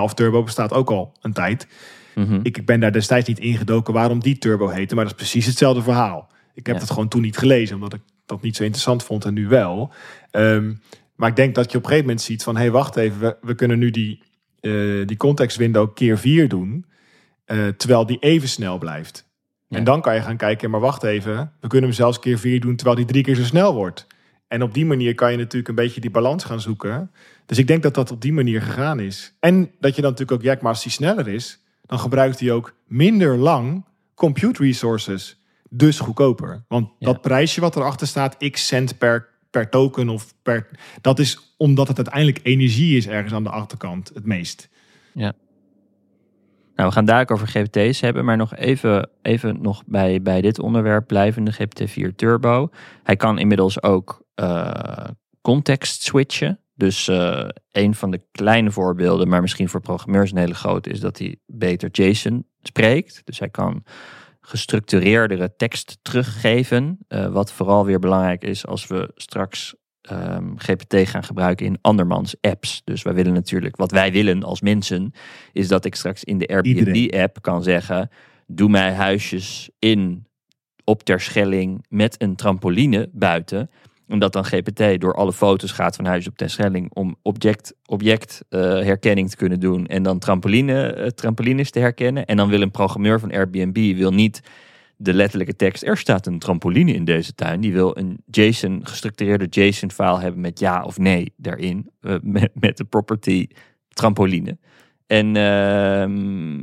[0.10, 1.68] 3,5 turbo bestaat ook al een tijd.
[2.20, 2.40] Mhm.
[2.44, 5.82] Ik ben daar destijds niet ingedoken waarom die turbo heette, maar dat is precies hetzelfde
[5.82, 6.30] verhaal.
[6.54, 6.82] Ik heb Ja.
[6.82, 9.92] het gewoon toen niet gelezen, omdat ik dat niet zo interessant vond en nu wel.
[10.32, 10.74] Ehm,
[11.16, 13.20] maar ik denk dat je op een gegeven moment ziet van, hé, hey, wacht even,
[13.20, 14.22] we, we kunnen nu die,
[14.60, 16.86] eh die context window keer 4 doen,
[17.46, 19.28] eh, terwijl die even snel blijft.
[19.68, 19.78] Ja.
[19.78, 22.60] En dan kan je gaan kijken, maar wacht even, we kunnen hem zelfs keer 4
[22.60, 24.08] doen, terwijl die drie keer zo snel wordt.
[24.48, 27.12] En op die manier kan je natuurlijk een beetje die balans gaan zoeken.
[27.46, 29.36] Dus ik denk dat dat op die manier gegaan is.
[29.40, 31.60] En dat je dan natuurlijk ook, ja, maar als die sneller is,
[31.90, 33.86] dan gebruikt hij ook minder lang
[34.16, 35.40] compute resources.
[35.70, 36.64] Dus goedkoper.
[36.68, 37.06] Want Ja.
[37.06, 40.68] dat prijsje wat erachter staat, x cent per, per token of per.
[41.02, 44.70] Dat is omdat het uiteindelijk energie is ergens aan de achterkant het meest.
[45.14, 50.42] Nou, we gaan daar ook over GPT's hebben, maar nog even, even nog bij, bij
[50.42, 52.70] dit onderwerp blijvende GPT-4 Turbo.
[53.04, 55.06] Hij kan inmiddels ook eh,
[55.42, 56.60] context switchen.
[56.80, 61.00] Dus eh, een van de kleine voorbeelden, maar misschien voor programmeurs een hele grote, is
[61.00, 63.22] dat hij beter JSON spreekt.
[63.24, 63.84] Dus hij kan
[64.42, 66.98] gestructureerdere tekst teruggeven.
[67.08, 72.36] eh, wat vooral weer belangrijk is als we straks ehm, GPT gaan gebruiken in andermans
[72.42, 72.82] apps.
[72.84, 75.12] Dus wij willen natuurlijk, wat wij willen als mensen,
[75.54, 78.10] is dat ik straks in de Airbnb-app kan zeggen:
[78.48, 80.28] doe mij huisjes in
[80.84, 83.70] op Terschelling met een trampoline buiten.
[84.10, 88.46] En dat dan GPT door alle foto's gaat van huis op Terschelling om object, object
[88.50, 92.26] eh, herkenning te kunnen doen en dan trampoline, eh, trampolines te herkennen.
[92.26, 94.42] En dan wil een programmeur van Airbnb wil niet
[94.98, 95.84] de letterlijke tekst.
[95.84, 97.62] Er staat een trampoline in deze tuin.
[97.62, 101.90] Die wil een JSON, gestructureerde JSON-file hebben met ja of nee daarin.
[102.02, 103.48] eh, met, met de property
[103.90, 104.58] trampoline.
[105.08, 106.60] En ehm,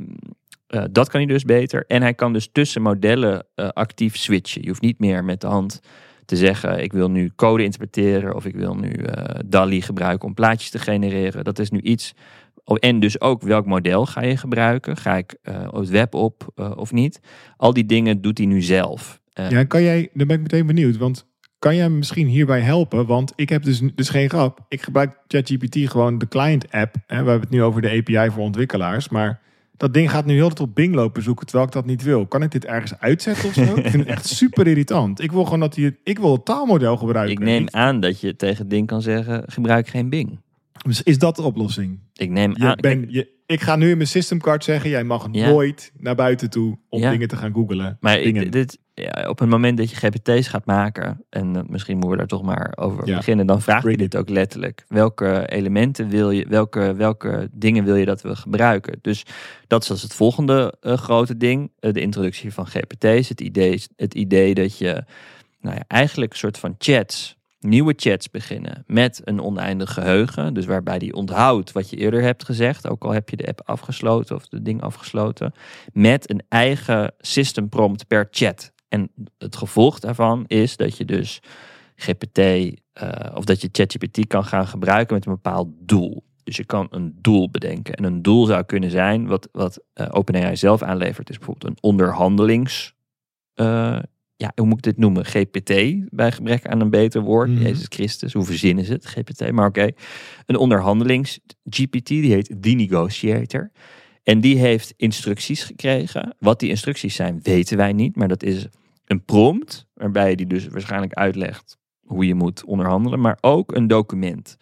[0.67, 1.85] eh, dat kan hij dus beter.
[1.87, 4.63] En hij kan dus tussen modellen actief switchen.
[4.63, 5.81] Je hoeft niet meer met de hand
[6.27, 10.35] te zeggen: ik wil nu code interpreteren of ik wil nu eh DALI gebruiken om
[10.35, 11.45] plaatjes te genereren.
[11.45, 12.15] Dat is nu iets.
[12.65, 14.97] Oh, en dus ook welk model ga je gebruiken?
[14.97, 17.21] Ga ik eh, het web op eh, of niet?
[17.57, 19.21] Al die dingen doet hij nu zelf.
[19.49, 21.27] Ja, kan jij, dan ben ik meteen benieuwd, want
[21.59, 23.07] kan jij me misschien hierbij helpen?
[23.07, 24.61] Want ik heb dus, dus geen grap.
[24.69, 26.95] Ik gebruik ChatGPT gewoon de client app.
[27.07, 29.41] We hebben het nu over de API voor ontwikkelaars, maar
[29.77, 32.27] dat ding gaat nu heel tijd op Bing lopen zoeken, terwijl ik dat niet wil.
[32.27, 33.63] Kan ik dit ergens uitzetten of zo?
[33.77, 35.21] ik vind het echt super irritant.
[35.21, 37.35] Ik wil gewoon dat hij, het- ik wil het taalmodel gebruiken.
[37.37, 40.39] ik neem aan dat je tegen het ding kan zeggen: gebruik geen Bing.
[40.87, 41.99] Dus is dat de oplossing?
[42.15, 42.77] Ik neem Je aan.
[42.81, 45.49] ben, je, ik ga nu in mijn systemcard zeggen, jij mag Ja.
[45.49, 47.11] nooit naar buiten toe om Ja.
[47.11, 47.97] dingen te gaan googlen.
[48.01, 51.93] Maar ik- dit, ja, op het moment dat je GPT's gaat maken, en eh, misschien
[51.93, 53.17] moeten we daar toch maar over Ja.
[53.17, 54.85] beginnen, dan vraagt hij Bring dit ook letterlijk.
[54.89, 58.99] Welke elementen wil je, welke, welke dingen wil je dat we gebruiken?
[59.03, 59.23] Dus
[59.67, 63.29] dat is als het volgende eh, grote ding, eh, de introductie van GPT's.
[63.29, 65.05] Het idee, het idee dat je
[65.61, 70.55] nou ja, eigenlijk een soort van chats, nieuwe chats beginnen met een oneindig geheugen.
[70.55, 73.63] Dus waarbij die onthoudt wat je eerder hebt gezegd, ook al heb je de app
[73.65, 75.53] afgesloten of de ding afgesloten,
[75.93, 78.75] met een eigen system prompt per chat.
[78.89, 81.41] En het gevolg daarvan is dat je dus
[81.97, 86.25] GPT eh, of dat je ChatGPT kan gaan gebruiken met een bepaald doel.
[86.45, 87.95] Dus je kan een doel bedenken.
[87.95, 91.83] En een doel zou kunnen zijn, wat, wat eh, OpenAI zelf aanlevert, is bijvoorbeeld een
[91.83, 92.95] onderhandelings.
[93.55, 93.99] eh,
[94.37, 95.25] ja, hoe moet ik dit noemen?
[95.25, 95.71] GPT,
[96.11, 97.49] bij gebrek aan een beter woord.
[97.49, 97.63] Mhm.
[97.63, 99.07] Jezus Christus, hoe verzinnen ze het?
[99.07, 99.89] GPT, maar oké.
[100.47, 103.71] Een onderhandelings-GPT, die heet The Negotiator.
[104.27, 106.35] En die heeft instructies gekregen.
[106.39, 108.17] Wat die instructies zijn, weten wij niet.
[108.17, 108.67] Maar dat is
[109.05, 113.21] een prompt, waarbij die dus waarschijnlijk uitlegt hoe je moet onderhandelen.
[113.21, 114.57] Maar ook een document.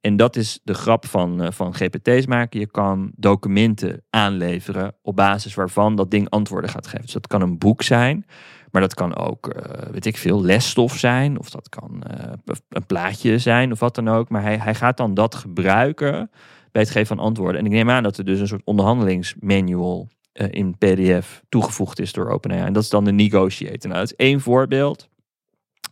[0.00, 2.60] En dat is de grap van, eh, van GPT's maken.
[2.60, 7.02] Je kan documenten aanleveren op basis waarvan dat ding antwoorden gaat geven.
[7.02, 8.26] Dus dat kan een boek zijn,
[8.70, 11.38] maar dat kan ook, eh, weet ik veel, lesstof zijn.
[11.38, 12.32] Of dat kan eh,
[12.68, 14.28] een plaatje zijn of wat dan ook.
[14.28, 16.30] Maar hij, hij gaat dan dat gebruiken
[16.72, 17.60] bij het geven van antwoorden.
[17.60, 22.12] En ik neem aan dat er dus een soort onderhandelingsmanual eh, in PDF toegevoegd is
[22.12, 22.60] door OpenAI.
[22.60, 23.90] En dat is dan de negotiator.
[23.90, 25.08] Nou, dat is één voorbeeld.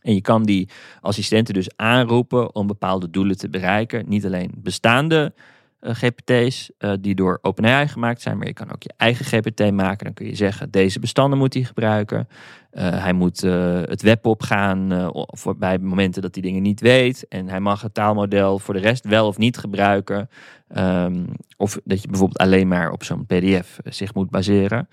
[0.00, 0.68] En je kan die
[1.00, 4.04] assistenten dus aanroepen om bepaalde doelen te bereiken.
[4.08, 5.32] Niet alleen bestaande
[5.80, 10.04] GPT's eh, die door OpenAI gemaakt zijn, maar je kan ook je eigen GPT maken.
[10.04, 12.28] Dan kun je zeggen, deze bestanden moet hij gebruiken.
[12.70, 16.80] Eh, hij moet eh, het web opgaan eh, voor, bij momenten dat hij dingen niet
[16.80, 17.28] weet.
[17.28, 20.28] En hij mag het taalmodel voor de rest wel of niet gebruiken.
[20.68, 21.24] Ehm,
[21.56, 24.88] of dat je bijvoorbeeld alleen maar op zo'n PDF zich moet baseren.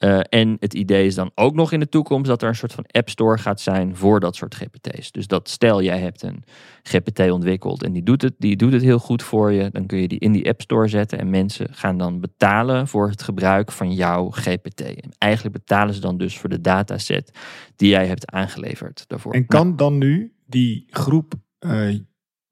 [0.00, 2.72] Eh, en het idee is dan ook nog in de toekomst dat er een soort
[2.72, 5.12] van app store gaat zijn voor dat soort GPT's.
[5.12, 6.44] Dus dat stel jij hebt een
[6.82, 9.98] GPT ontwikkeld en die doet het, die doet het heel goed voor je, dan kun
[9.98, 13.72] je die in die app store zetten en mensen gaan dan betalen voor het gebruik
[13.72, 14.80] van jouw GPT.
[14.80, 17.30] En eigenlijk betalen ze dan dus voor de dataset
[17.76, 19.32] die jij hebt aangeleverd daarvoor.
[19.32, 21.94] En kan dan nu die groep eh,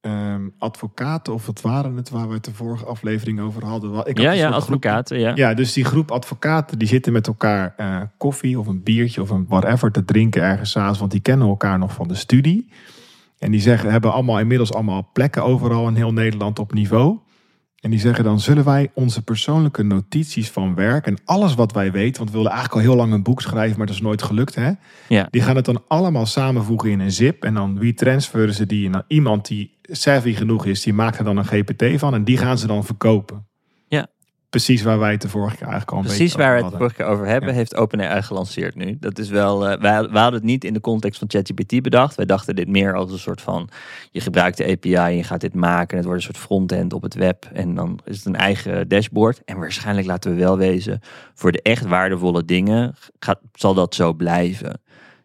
[0.01, 3.91] ehm, advocaten, of wat waren het waar we het de vorige aflevering over hadden?
[3.91, 5.33] Ik had ja, een ja, groep- advocaten, ja.
[5.35, 9.31] Ja, dus die groep advocaten die zitten met elkaar eh, koffie of een biertje of
[9.31, 12.69] een whatever te drinken ergens s'avonds, want die kennen elkaar nog van de studie.
[13.39, 17.19] En die zeggen, hebben allemaal inmiddels allemaal plekken overal in heel Nederland op niveau.
[17.81, 21.93] En die zeggen dan, zullen wij onze persoonlijke notities van werk en alles wat wij
[21.93, 24.23] weten, want we wilden eigenlijk al heel lang een boek schrijven, maar dat is nooit
[24.23, 24.71] gelukt hè.
[25.09, 25.29] Ja.
[25.31, 28.91] Die gaan het dan allemaal samenvoegen in een zip en dan wie transferen ze die
[28.91, 32.37] naar iemand die savvy genoeg is, die maakt er dan een GPT van en die
[32.37, 33.48] gaan ze dan verkopen.
[34.51, 36.95] Precies waar wij het de vorige keer eigenlijk al een Precies waar we het vorige
[36.95, 37.55] keer over hebben, Ja.
[37.55, 38.97] heeft OpenAI gelanceerd nu.
[39.01, 42.15] Dat is wel, wij, wij hadden het niet in de context van ChatGPT bedacht.
[42.15, 43.69] Wij dachten dit meer als een soort van,
[44.11, 45.91] je gebruikt de API en je gaat dit maken.
[45.91, 47.49] En het wordt een soort frontend op het web.
[47.53, 49.43] En dan is het een eigen dashboard.
[49.45, 51.01] En waarschijnlijk laten we wel wezen,
[51.35, 54.81] voor de echt waardevolle dingen gaat, zal dat zo blijven.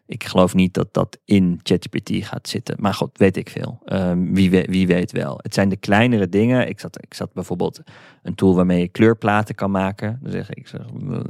[0.06, 2.76] Ik geloof niet dat dat in ChatGPT gaat zitten.
[2.80, 3.80] Maar god, weet ik veel.
[3.84, 5.38] Ehm, wie, we- wie weet wel.
[5.42, 6.68] Het zijn de kleinere dingen.
[6.68, 7.80] Ik zat, ik zat bijvoorbeeld
[8.22, 10.18] een tool waarmee je kleurplaten kan maken.
[10.22, 10.80] Dan zeg ik, ik, zeg,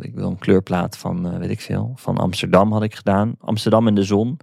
[0.00, 3.34] ik wil een kleurplaat van, eh, weet ik veel, van Amsterdam had ik gedaan.
[3.38, 4.36] Amsterdam in de zon.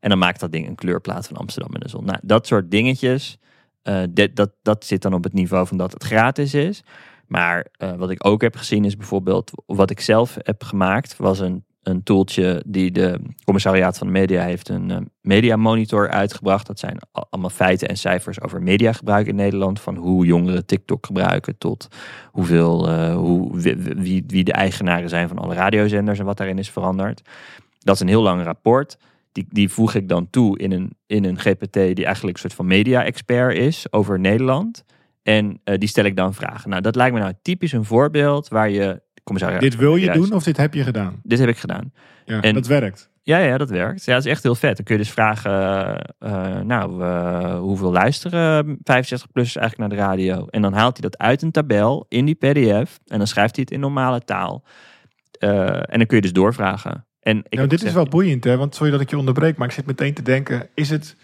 [0.00, 2.04] En dan maakt dat ding een kleurplaat van Amsterdam in de zon.
[2.04, 3.38] Nou, dat soort dingetjes,
[3.82, 4.02] eh,
[4.34, 6.82] dat, dat zit dan op het niveau van dat het gratis is.
[7.26, 11.38] Maar eh, wat ik ook heb gezien is bijvoorbeeld, wat ik zelf heb gemaakt, was
[11.38, 16.66] een, een tooltje die de commissariaat van de media heeft een eh, media monitor uitgebracht.
[16.66, 19.80] Dat zijn al- allemaal feiten en cijfers over mediagebruik in Nederland.
[19.80, 21.88] Van hoe jongeren TikTok gebruiken tot
[22.30, 26.58] hoeveel, eh, hoe, wie, wie, wie de eigenaren zijn van alle radiozenders en wat daarin
[26.58, 27.22] is veranderd.
[27.78, 28.96] Dat is een heel lang rapport.
[29.32, 32.54] Die, die voeg ik dan toe in een, in een GPT die eigenlijk een soort
[32.54, 34.84] van media-expert is over Nederland.
[35.22, 36.70] En eh, die stel ik dan vragen.
[36.70, 39.02] Nou, dat lijkt me nou typisch een voorbeeld waar je...
[39.30, 41.20] Commissariaat Dit wil je doen of dit heb je gedaan?
[41.22, 41.92] Dit heb ik gedaan.
[42.24, 43.08] Ja, En- dat werkt.
[43.22, 44.04] Ja, ja, dat werkt.
[44.04, 44.76] Ja, dat is echt heel vet.
[44.76, 45.52] Dan kun je dus vragen,
[46.18, 47.04] eh, eh, nou,
[47.56, 50.46] hoeveel luisteren 65-plussers eigenlijk naar de radio?
[50.46, 53.64] En dan haalt hij dat uit een tabel in die pdf en dan schrijft hij
[53.64, 54.64] het in normale taal.
[55.40, 57.06] Eh, en dan kun je dus doorvragen.
[57.20, 58.56] En ik Nou, dit is wel boeiend, hè?
[58.56, 61.16] Want sorry dat ik je onderbreek, maar ik zit meteen te denken: is het.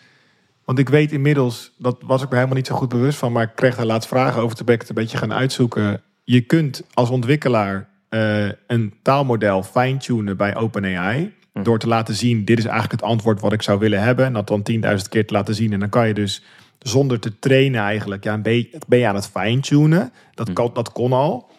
[0.64, 3.42] Want ik weet inmiddels, dat was ik me helemaal niet zo goed bewust van, maar
[3.42, 4.57] ik kreeg daar laatst vragen over.
[4.57, 6.02] Toen ben ik het een beetje gaan uitzoeken.
[6.24, 11.32] Je kunt als ontwikkelaar eh, een taalmodel fine-tunen bij OpenAI.
[11.52, 11.62] Hm.
[11.62, 14.24] Door te laten zien: dit is eigenlijk het antwoord wat ik zou willen hebben.
[14.24, 15.72] En dat dan 10.000 keer te laten zien.
[15.72, 16.42] En dan kan je dus
[16.78, 20.12] zonder te trainen eigenlijk, ja, een beetje, ben je aan het fine-tunen.
[20.34, 20.52] Dat, Hm.
[20.52, 21.50] kan, dat kon al.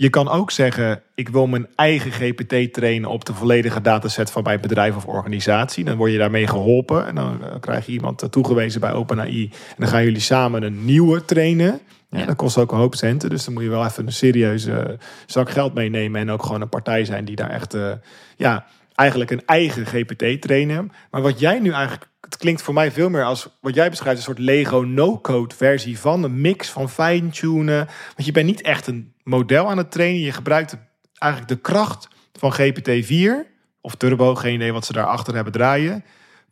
[0.00, 4.42] Je kan ook zeggen, ik wil mijn eigen GPT trainen op de volledige dataset van
[4.42, 5.84] mijn bedrijf of organisatie.
[5.84, 9.50] Dan word je daarmee geholpen en dan eh, krijg je iemand toegewezen bij OpenAI.
[9.68, 11.80] En dan gaan jullie samen een nieuwe trainen.
[12.10, 12.24] Ja.
[12.24, 15.50] Dat kost ook een hoop centen, dus dan moet je wel even een serieuze zak
[15.50, 16.20] geld meenemen.
[16.20, 17.92] En ook gewoon een partij zijn die daar echt, eh,
[18.36, 20.92] ja, eigenlijk een eigen GPT trainen.
[21.10, 24.18] Maar wat jij nu eigenlijk, het klinkt voor mij veel meer als wat jij beschrijft,
[24.18, 26.22] een soort Lego no-code versie van.
[26.22, 27.86] Een mix van fine-tunen.
[28.14, 30.20] Want je bent niet echt een model aan het trainen.
[30.20, 30.76] Je gebruikt
[31.18, 33.48] eigenlijk de kracht van GPT-4
[33.80, 36.04] of Turbo, geen idee wat ze daarachter hebben draaien.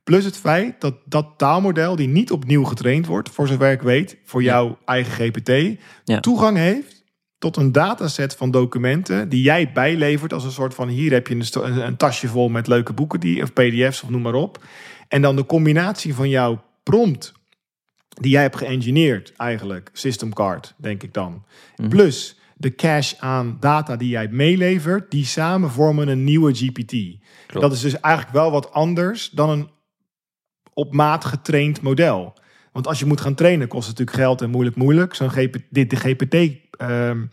[0.04, 4.16] Plus het feit dat dat taalmodel, die niet opnieuw getraind wordt, voor zover ik weet,
[4.24, 6.20] voor jouw eigen GPT, Ja.
[6.20, 7.04] toegang heeft
[7.38, 11.34] tot een dataset van documenten die jij bijlevert als een soort van hier heb je
[11.34, 14.64] een, een, een tasje vol met leuke boeken die, of PDF's of noem maar op.
[15.08, 17.32] En dan de combinatie van jouw prompt
[18.20, 21.44] die jij hebt geëngineerd eigenlijk, system card, denk ik dan.
[21.76, 21.88] Mhm.
[21.88, 26.92] Plus de cache aan data die jij meelevert, die samen vormen een nieuwe GPT.
[27.46, 27.66] Klopt.
[27.66, 29.68] Dat is dus eigenlijk wel wat anders dan een
[30.74, 32.36] op maat getraind model.
[32.72, 35.14] Want als je moet gaan trainen, kost het natuurlijk geld en moeilijk, moeilijk.
[35.14, 37.26] Zo'n GPT, dit, de GPT, ehm,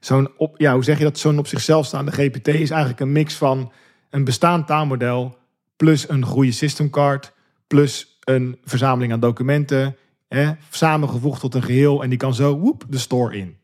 [0.00, 1.18] zo'n op, ja, hoe zeg je dat?
[1.18, 3.72] Zo'n op zichzelf staande GPT is eigenlijk een mix van
[4.10, 5.38] een bestaand taalmodel
[5.76, 7.32] plus een goede systemcard
[7.66, 9.96] plus een verzameling aan documenten,
[10.28, 13.56] hè, samengevoegd tot een geheel en die kan zo woep, de store in.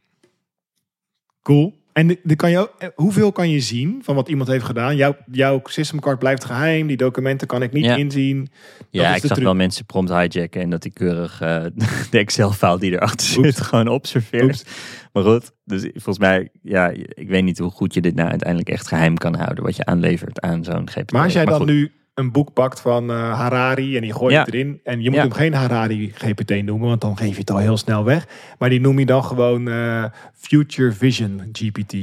[1.42, 1.76] Cool.
[1.92, 4.96] En de, kan je eh, hoeveel kan je zien van wat iemand heeft gedaan?
[4.96, 7.96] Jouw, jouw systemcard blijft geheim, die documenten kan ik niet Ja.
[7.96, 8.48] inzien.
[8.90, 9.44] Ja, ik zag truc.
[9.44, 11.64] wel mensen prompt hijacken en dat die keurig eh,
[12.10, 13.48] de Excel-file die erachter Oeps.
[13.56, 14.44] zit gewoon observeert.
[14.44, 14.64] Oeps.
[15.12, 18.68] Maar goed, dus volgens mij, ja, ik weet niet hoe goed je dit nou uiteindelijk
[18.70, 21.12] echt geheim kan houden, wat je aanlevert aan zo'n GPT.
[21.12, 24.32] Maar als jij dan goed, nu een boek pakt van eh, Harari en die gooi
[24.32, 24.44] je Ja.
[24.44, 24.80] het erin.
[24.84, 25.24] En je moet Ja.
[25.24, 28.26] hem geen Harari GPT noemen, want dan geef je het al heel snel weg.
[28.58, 30.04] Maar die noem je dan gewoon eh,
[30.34, 31.94] Future Vision GPT.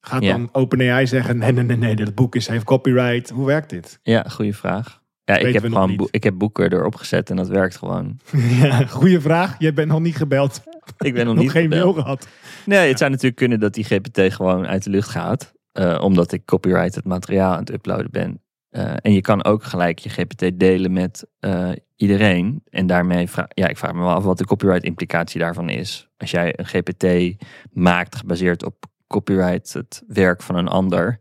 [0.00, 0.32] Gaat Ja.
[0.32, 3.30] dan OpenAI zeggen, nee, nee, nee, nee, dit boek is, heeft copyright.
[3.30, 3.98] Hoe werkt dit?
[4.02, 5.02] Ja, goede vraag.
[5.24, 8.18] Ja, ik heb, gewoon ik heb boeken erop gezet en dat werkt gewoon.
[8.62, 9.54] ja, goeie vraag.
[9.58, 10.62] Jij bent nog niet gebeld.
[10.98, 11.82] Ik ben nog, Nog, niet geen gebeld.
[11.84, 12.28] mail gehad.
[12.66, 15.52] Nee, het zou natuurlijk kunnen dat die GPT gewoon uit de lucht gaat.
[15.72, 18.40] eh, omdat ik copyrighted materiaal aan het uploaden ben.
[18.74, 22.62] Eh, en je kan ook gelijk je GPT delen met eh, iedereen.
[22.70, 26.08] En daarmee, vraag, ja, ik vraag me wel af wat de copyright implicatie daarvan is.
[26.16, 27.36] Als jij een GPT
[27.72, 31.18] maakt gebaseerd op copyright, het werk van een ander,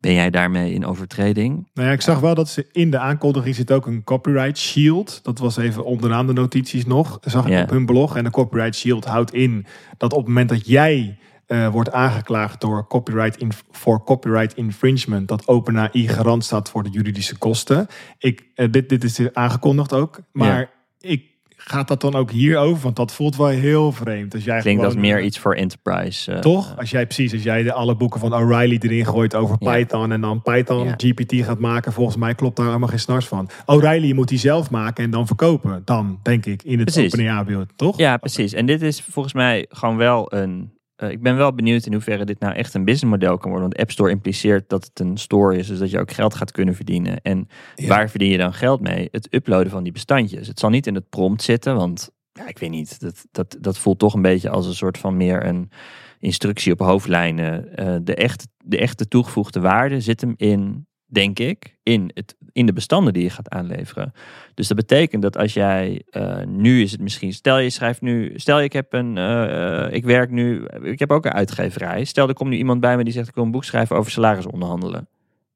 [0.00, 1.68] ben jij daarmee in overtreding?
[1.74, 5.20] Nou ja, ik zag wel dat ze in de aankondiging zit ook een copyright shield.
[5.22, 7.18] Dat was even onderaan de notities nog.
[7.18, 8.16] Dat zag ik op hun blog.
[8.16, 11.18] En de copyright shield houdt in dat op het moment dat jij
[11.52, 17.38] eh, wordt aangeklaagd door copyright voor copyright infringement, dat OpenAI garant staat voor de juridische
[17.38, 17.86] kosten.
[18.18, 20.20] Ik, eh, dit, dit is aangekondigd ook.
[20.32, 20.68] Maar Ja.
[21.10, 22.82] ik gaat dat dan ook hierover?
[22.82, 24.34] Want dat voelt wel heel vreemd.
[24.34, 26.32] Als jij Klinkt als gewoon, meer eh, iets voor enterprise.
[26.32, 26.78] eh, toch?
[26.78, 29.58] Als jij precies, als jij de, alle boeken van O'Reilly erin gooit over.
[29.58, 30.94] Python en dan Python.
[30.96, 33.48] GPT gaat maken, volgens mij klopt daar helemaal geen snars van.
[33.66, 35.82] O'Reilly moet die zelf maken en dan verkopen.
[35.84, 37.12] Dan, denk ik, in het Precies.
[37.12, 37.98] OpenAI-beeld, toch?
[37.98, 38.52] Ja, precies.
[38.52, 40.72] En dit is volgens mij gewoon wel een.
[41.02, 43.68] Eh, ik ben wel benieuwd in hoeverre dit nou echt een businessmodel kan worden.
[43.68, 46.52] Want App Store impliceert dat het een store is, dus dat je ook geld gaat
[46.52, 47.20] kunnen verdienen.
[47.22, 47.88] En Ja.
[47.88, 49.08] waar verdien je dan geld mee?
[49.10, 50.46] Het uploaden van die bestandjes.
[50.48, 53.00] Het zal niet in het prompt zitten, want ja, ik weet niet.
[53.00, 55.70] Dat, dat, dat voelt toch een beetje als een soort van meer een
[56.18, 57.76] instructie op hoofdlijnen.
[57.76, 62.66] Eh, de, echte, de echte toegevoegde waarde zit hem in, denk ik, in, het, in
[62.66, 64.12] de bestanden die je gaat aanleveren.
[64.54, 68.32] Dus dat betekent dat als jij uh, nu is het misschien, stel je schrijft nu,
[68.34, 72.04] stel ik heb een, uh, ik werk nu, ik heb ook een uitgeverij.
[72.04, 74.10] Stel er komt nu iemand bij me die zegt ik wil een boek schrijven over
[74.10, 75.08] salaris onderhandelen.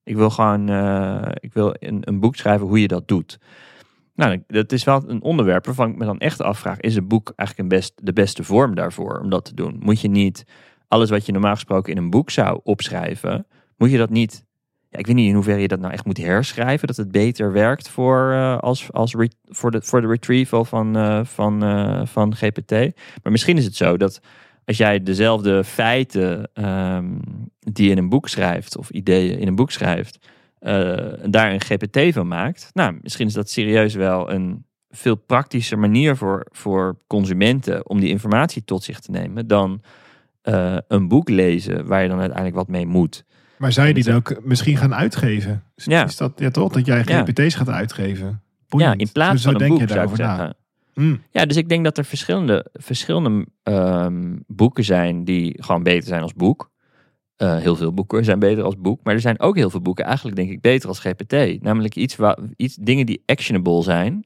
[0.04, 0.68] Ik wil gewoon,
[1.40, 3.38] ik wil een, een, boek schrijven hoe je dat doet.
[4.14, 7.32] Nou, dat is wel een onderwerp waarvan ik me dan echt afvraag, is een boek
[7.36, 9.76] eigenlijk een best, de beste vorm daarvoor om dat te doen?
[9.80, 10.44] Moet je niet
[10.88, 14.45] alles wat je normaal gesproken in een boek zou opschrijven, moet je dat niet
[14.96, 16.86] ik weet niet in hoeverre je dat nou echt moet herschrijven.
[16.86, 21.24] Dat het beter werkt voor, uh, als, als voor, de, voor de retrieval van, uh,
[21.24, 22.70] van, uh, van GPT.
[23.22, 24.20] Maar misschien is het zo dat
[24.64, 27.20] als jij dezelfde feiten um,
[27.58, 30.28] die je in een boek schrijft, of ideeën in een boek schrijft,
[31.24, 32.70] daar een GPT van maakt.
[32.72, 38.08] Nou, misschien is dat serieus wel een veel praktischer manier voor, voor consumenten om die
[38.08, 39.80] informatie tot zich te nemen dan
[40.88, 43.24] een boek lezen waar je dan uiteindelijk wat mee moet.
[43.58, 45.62] Maar zou je die dan ook misschien gaan uitgeven?
[45.76, 46.04] Is, Ja.
[46.04, 46.72] is dat ja, toch?
[46.72, 47.02] Dat jij.
[47.04, 48.40] GPT's gaat uitgeven?
[48.68, 50.36] Ja, in plaats Zo van een denk boek je zou ik daarover na.
[50.36, 50.56] zeggen.
[50.94, 51.20] Mm.
[51.30, 56.22] Ja, dus ik denk dat er verschillende, verschillende ehm, boeken zijn die gewoon beter zijn
[56.22, 56.70] als boek.
[57.36, 59.00] Eh, heel veel boeken zijn beter als boek.
[59.02, 61.62] Maar er zijn ook heel veel boeken eigenlijk denk ik beter als GPT.
[61.62, 64.24] Namelijk iets waar, iets, dingen die actionable zijn.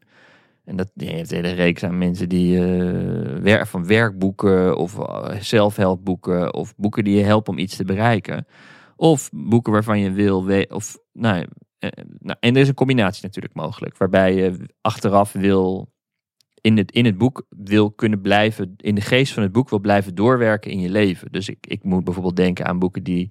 [0.65, 2.63] En dat, je hebt een hele reeks aan mensen die eh,
[3.43, 8.47] wer- van werkboeken of uh, zelfhelpboeken of boeken die je helpen om iets te bereiken.
[9.01, 11.47] Of boeken waarvan je wil, of nou,
[11.79, 15.93] eh, nou, en er is een combinatie natuurlijk mogelijk, waarbij je achteraf wil
[16.61, 19.79] in het, in het boek wil kunnen blijven, in de geest van het boek wil
[19.79, 21.33] blijven doorwerken in je leven.
[21.33, 23.31] Dus ik, ik moet bijvoorbeeld denken aan boeken die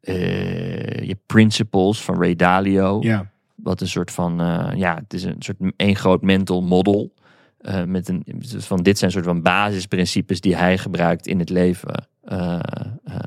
[0.00, 2.98] eh, je Principles van Ray Dalio.
[3.00, 3.30] Ja.
[3.54, 7.12] Wat een soort van, eh, ja, het is een soort één groot mental model.
[7.58, 8.24] eh, met een,
[8.58, 12.08] van dit zijn soort van basisprincipes die hij gebruikt in het leven.
[12.24, 12.58] Eh,
[13.04, 13.18] eh,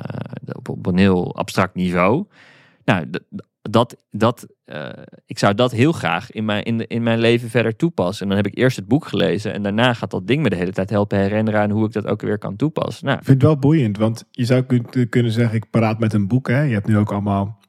[0.52, 2.26] op, op een heel abstract niveau.
[2.86, 3.06] Nou,
[3.62, 4.90] dat, dat, eh,
[5.26, 8.22] ik zou dat heel graag in mijn, in, de, in mijn leven verder toepassen.
[8.22, 9.54] En dan heb ik eerst het boek gelezen.
[9.54, 12.06] En daarna gaat dat ding me de hele tijd helpen herinneren aan hoe ik dat
[12.08, 13.06] ook weer kan toepassen.
[13.06, 16.14] Nou, Ik vind het wel boeiend, want je zou kun- kunnen zeggen, ik paraat met
[16.14, 16.48] een boek.
[16.48, 16.62] Hè.
[16.62, 17.60] Je hebt nu ook allemaal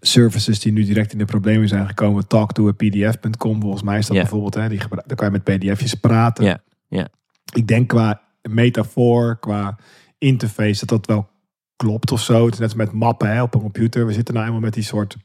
[0.00, 2.28] services die nu direct in de problemen zijn gekomen.
[2.28, 4.54] Talk to a pdf.com, volgens mij is dat bijvoorbeeld.
[4.54, 4.68] Hè.
[4.68, 6.44] Die daar kan je met pdf'jes praten.
[6.88, 7.08] Ja.
[7.54, 9.78] Ik denk qua metafoor, qua
[10.18, 11.28] interface, dat dat wel
[11.76, 12.44] klopt of zo.
[12.44, 14.06] Het is net als met mappen hè, op een computer.
[14.06, 15.16] We zitten nou eenmaal met die soort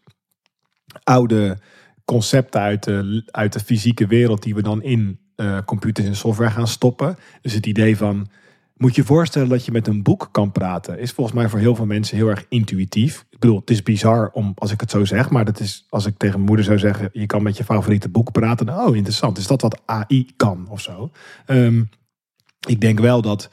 [1.04, 1.58] oude
[2.06, 6.52] concepten uit de, uit de fysieke wereld die we dan in eh, computers en software
[6.52, 7.18] gaan stoppen.
[7.42, 8.28] Dus het idee van,
[8.82, 11.76] moet je voorstellen dat je met een boek kan praten, is volgens mij voor heel
[11.76, 13.26] veel mensen heel erg intuïtief.
[13.30, 16.06] Ik bedoel, het is bizar om, als ik het zo zeg, maar dat is, als
[16.06, 18.66] ik tegen mijn moeder zou zeggen, je kan met je favoriete boek praten.
[18.66, 19.38] dan, Oh, interessant.
[19.38, 21.12] Is dat wat AI kan of zo?
[21.46, 21.84] Ehm,
[22.68, 23.50] ik denk wel dat,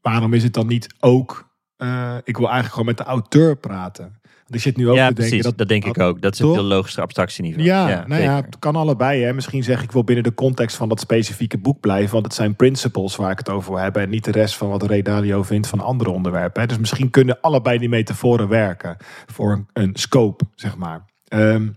[0.00, 4.18] waarom is het dan niet ook, eh, ik wil eigenlijk gewoon met de auteur praten.
[4.48, 5.56] Want ik zit nu ook ja te denken precies.
[5.56, 6.20] Dat, denk ik ook.
[6.20, 6.48] Dat is Toch?
[6.48, 7.66] een veel logischer abstractieniveau.
[7.66, 9.22] ja, nou ja, het kan allebei.
[9.22, 9.32] Hè.
[9.32, 12.12] Misschien zeg ik wel binnen de context van dat specifieke boek blijven.
[12.12, 14.02] Want het zijn principles waar ik het over wil hebben.
[14.02, 16.60] En niet de rest van wat Ray Dalio vindt van andere onderwerpen.
[16.60, 16.66] Hè.
[16.68, 18.96] Dus misschien kunnen allebei die metaforen werken.
[19.26, 21.04] Voor een, een scope, zeg maar.
[21.24, 21.68] Ehm,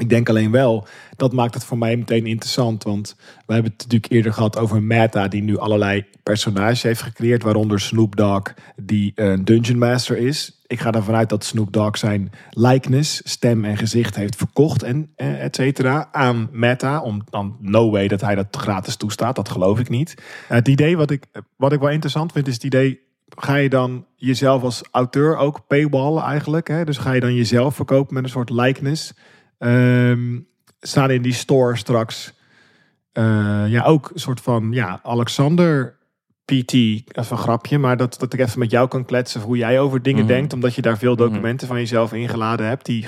[0.00, 0.86] ik denk alleen wel,
[1.16, 2.82] dat maakt het voor mij meteen interessant.
[2.82, 3.16] Want
[3.46, 7.42] we hebben het natuurlijk eerder gehad over Meta, die nu allerlei personages heeft gecreëerd.
[7.42, 10.62] Waaronder Snoop Dogg, die een Dungeon Master is.
[10.66, 15.12] Ik ga ervan uit dat Snoop Dogg zijn likeness, stem en gezicht heeft verkocht en
[15.16, 17.00] eh, et cetera aan Meta.
[17.00, 20.14] Om dan no way dat hij dat gratis toestaat, dat geloof ik niet.
[20.48, 21.24] het idee wat ik,
[21.56, 23.02] wat ik wel interessant vind, is het idee
[23.36, 26.68] ga je dan jezelf als auteur ook paywallen eigenlijk?
[26.68, 26.84] Hè?
[26.84, 29.12] Dus ga je dan jezelf verkopen met een soort likeness?
[29.58, 30.38] Ehm,
[30.80, 32.32] staan in die store straks
[33.12, 35.96] eh, ja, ook een soort van ja, Alexander
[36.44, 39.80] PT, even een grapje, maar dat, dat ik even met jou kan kletsen hoe jij
[39.80, 40.32] over dingen Mhm.
[40.32, 42.86] denkt, omdat je daar veel documenten van jezelf ingeladen hebt.
[42.86, 43.04] Die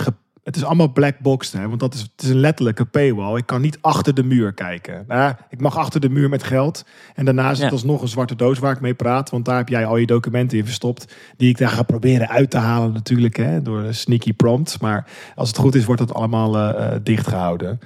[0.47, 3.37] het is allemaal black boxed, hè, want dat is, het is een letterlijke paywall.
[3.37, 5.05] Ik kan niet achter de muur kijken.
[5.09, 6.85] Nou, ik mag achter de muur met geld.
[7.15, 7.73] En daarna is het Ja.
[7.73, 10.59] alsnog een zwarte doos waar ik mee praat, want daar heb jij al je documenten
[10.59, 14.33] in verstopt, die ik daar ga proberen uit te halen natuurlijk, hè, door de sneaky
[14.33, 14.79] prompts.
[14.79, 17.79] Maar als het goed is, wordt het allemaal eh eh, dichtgehouden.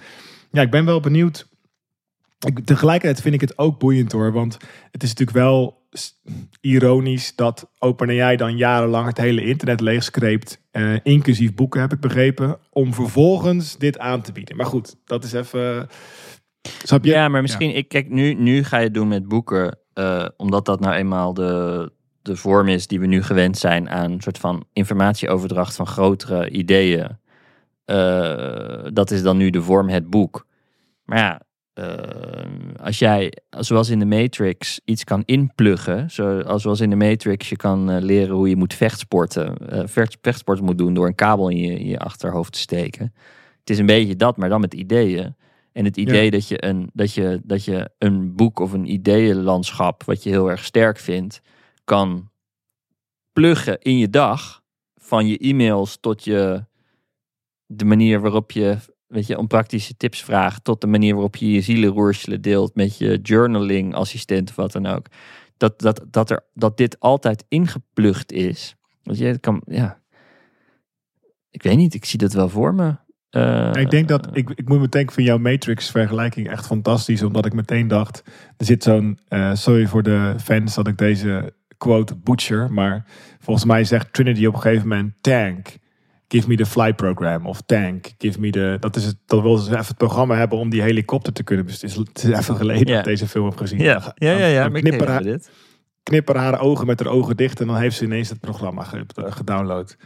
[0.51, 1.49] Ja, ik ben wel benieuwd.
[2.39, 4.33] Ik, tegelijkertijd vind ik het ook boeiend hoor.
[4.33, 4.57] Want
[4.91, 5.80] het is natuurlijk wel
[6.61, 10.61] ironisch dat OpenAI dan jarenlang het hele internet leegskreept.
[10.71, 12.59] eh, inclusief boeken heb ik begrepen.
[12.71, 14.57] Om vervolgens dit aan te bieden.
[14.57, 15.89] Maar goed, dat is even...
[16.83, 17.11] Snap je?
[17.11, 20.65] Ja, maar misschien, ik kijk, nu, nu ga je het doen met boeken, eh, omdat
[20.65, 24.39] dat nou eenmaal de, de vorm is die we nu gewend zijn aan een soort
[24.39, 27.19] van informatieoverdracht van grotere ideeën.
[27.85, 30.47] Eh, dat is dan nu de vorm het boek.
[31.05, 31.41] Maar ja,
[32.83, 37.57] als jij, zoals in de Matrix, iets kan inpluggen, zoals zoals in de Matrix je
[37.57, 39.57] kan eh, leren hoe je moet vechtsporten,
[39.89, 43.15] vecht, vechtsporten moet doen door een kabel in je, in je achterhoofd te steken.
[43.61, 45.37] Het is een beetje dat, maar dan met ideeën.
[45.73, 50.05] En het idee dat, je een, dat, je, dat je een boek of een ideeënlandschap,
[50.05, 51.41] wat je heel erg sterk vindt,
[51.85, 52.31] kan
[53.33, 54.63] pluggen in je dag.
[54.97, 56.65] Van je e-mails tot je
[57.67, 58.77] de manier waarop je,
[59.11, 62.99] weet je, om praktische tips vraagt, tot de manier waarop je je zielenroerselen deelt met
[62.99, 65.07] je journaling assistent of wat dan ook.
[65.57, 68.77] Dat, dat, dat, er, dat dit altijd ingeplucht is.
[69.03, 70.01] Want je kan, ja.
[71.51, 72.97] Ik weet niet, ik zie dat wel voor me.
[73.31, 77.23] Eh, ik denk dat, ik, ik moet meteen van jouw Matrix vergelijking echt fantastisch.
[77.23, 78.23] Omdat ik meteen dacht,
[78.57, 82.73] er zit zo'n, eh, sorry voor de fans dat ik deze quote butcher.
[82.73, 83.05] Maar
[83.39, 85.79] volgens mij zegt Trinity op een gegeven moment, tank.
[86.33, 87.47] Give me the fly program.
[87.47, 88.07] Of tank.
[88.19, 88.77] Give me the.
[88.81, 89.17] Dat is het.
[89.27, 92.07] Dat wil ze even het programma hebben om die helikopter te kunnen besturen.
[92.13, 93.79] Het is even geleden dat ik deze film heb gezien.
[93.79, 95.51] Ja, ja, ja, knipper, haar, dit.
[96.03, 97.61] knipper haar ogen met haar ogen dicht.
[97.61, 99.97] En dan heeft ze ineens het programma ge- gedownload.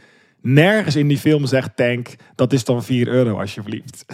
[0.40, 2.14] Nergens in die film zegt tank.
[2.34, 4.04] Dat is dan 4 euro alsjeblieft.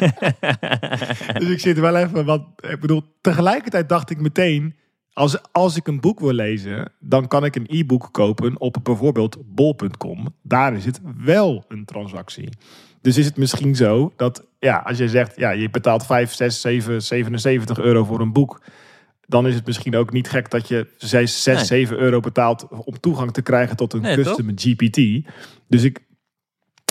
[1.40, 2.24] dus ik zit wel even.
[2.24, 4.74] Want ik bedoel, tegelijkertijd dacht ik meteen.
[5.12, 9.36] Als, als ik een boek wil lezen, dan kan ik een e-book kopen op bijvoorbeeld
[9.46, 10.34] bol.com.
[10.42, 12.48] Daar is het wel een transactie.
[13.00, 16.60] Dus is het misschien zo dat ja, als je zegt, ja, je betaalt 5, 6,
[16.60, 18.62] 7, 77 euro voor een boek.
[19.26, 21.64] Dan is het misschien ook niet gek dat je 6, 6 Nee.
[21.64, 25.30] 7 euro betaalt om toegang te krijgen tot een Nee, custom GPT.
[25.68, 25.98] Dus ik,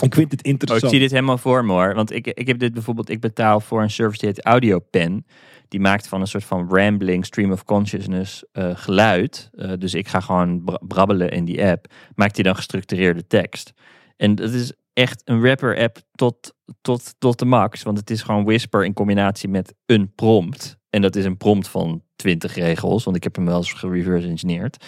[0.02, 0.90] ik vind het Oh, ik interessant.
[0.90, 1.94] zie dit helemaal voor me hoor.
[1.94, 5.26] Want ik, ik heb dit bijvoorbeeld, ik betaal voor een service die heet AudioPen.
[5.70, 9.50] Die maakt van een soort van rambling stream of consciousness eh, geluid.
[9.52, 11.86] Eh, dus ik ga gewoon bra- brabbelen in die app.
[12.14, 13.72] Maakt hij dan gestructureerde tekst.
[14.16, 17.82] En dat is echt een rapper app tot, tot, tot de max.
[17.82, 20.78] Want het is gewoon Whisper in combinatie met een prompt.
[20.90, 23.04] En dat is een prompt van 20 regels.
[23.04, 24.84] Want ik heb hem wel eens gereverse engineerd.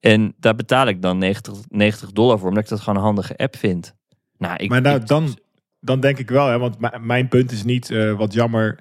[0.00, 2.48] En daar betaal ik dan 90, 90 dollar voor.
[2.48, 3.94] Omdat ik dat gewoon een handige app vind.
[4.38, 5.38] Nou, ik, Maar nou, ik- dan,
[5.80, 8.78] dan denk ik wel, hè, want mijn punt is niet eh, wat jammer.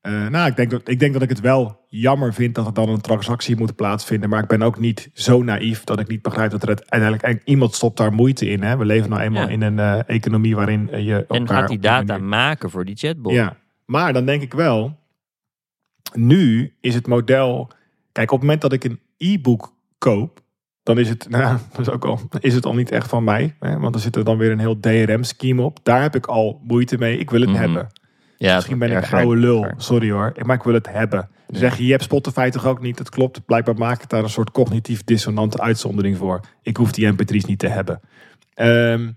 [0.00, 2.74] Eh, nou, ik denk, dat, ik denk dat ik het wel jammer vind dat er
[2.74, 4.28] dan een transactie moet plaatsvinden.
[4.28, 7.40] Maar ik ben ook niet zo naïef dat ik niet begrijp dat er uiteindelijk en
[7.44, 8.62] iemand stopt daar moeite in.
[8.62, 8.76] Hè?
[8.76, 9.48] We leven nou eenmaal Ja.
[9.48, 12.84] in een eh, economie waarin eh, je En elkaar gaat die data manier- maken voor
[12.84, 13.32] die chatbot.
[13.32, 14.98] Ja, maar dan denk ik wel,
[16.14, 17.70] nu is het model.
[18.12, 20.40] Kijk, op het moment dat ik een e-book koop,
[20.82, 23.56] dan is het, nou, dat is ook al, is het al niet echt van mij.
[23.58, 23.78] Hè?
[23.78, 25.78] Want er zit er dan weer een heel DRM-scheme op.
[25.82, 27.18] Daar heb ik al moeite mee.
[27.18, 27.58] Ik wil het Mhm.
[27.58, 27.86] hebben.
[28.42, 30.32] Ja, Misschien ben ik een oude lul, sorry hoor.
[30.42, 31.28] Maar ik wil het hebben.
[31.48, 32.96] Zeg je, je hebt Spotify toch ook niet?
[32.98, 33.44] Dat klopt.
[33.46, 36.40] Blijkbaar maak ik daar een soort cognitief dissonante uitzondering voor.
[36.62, 38.00] Ik hoef die mp3's niet te hebben.
[38.54, 39.10] Ehm,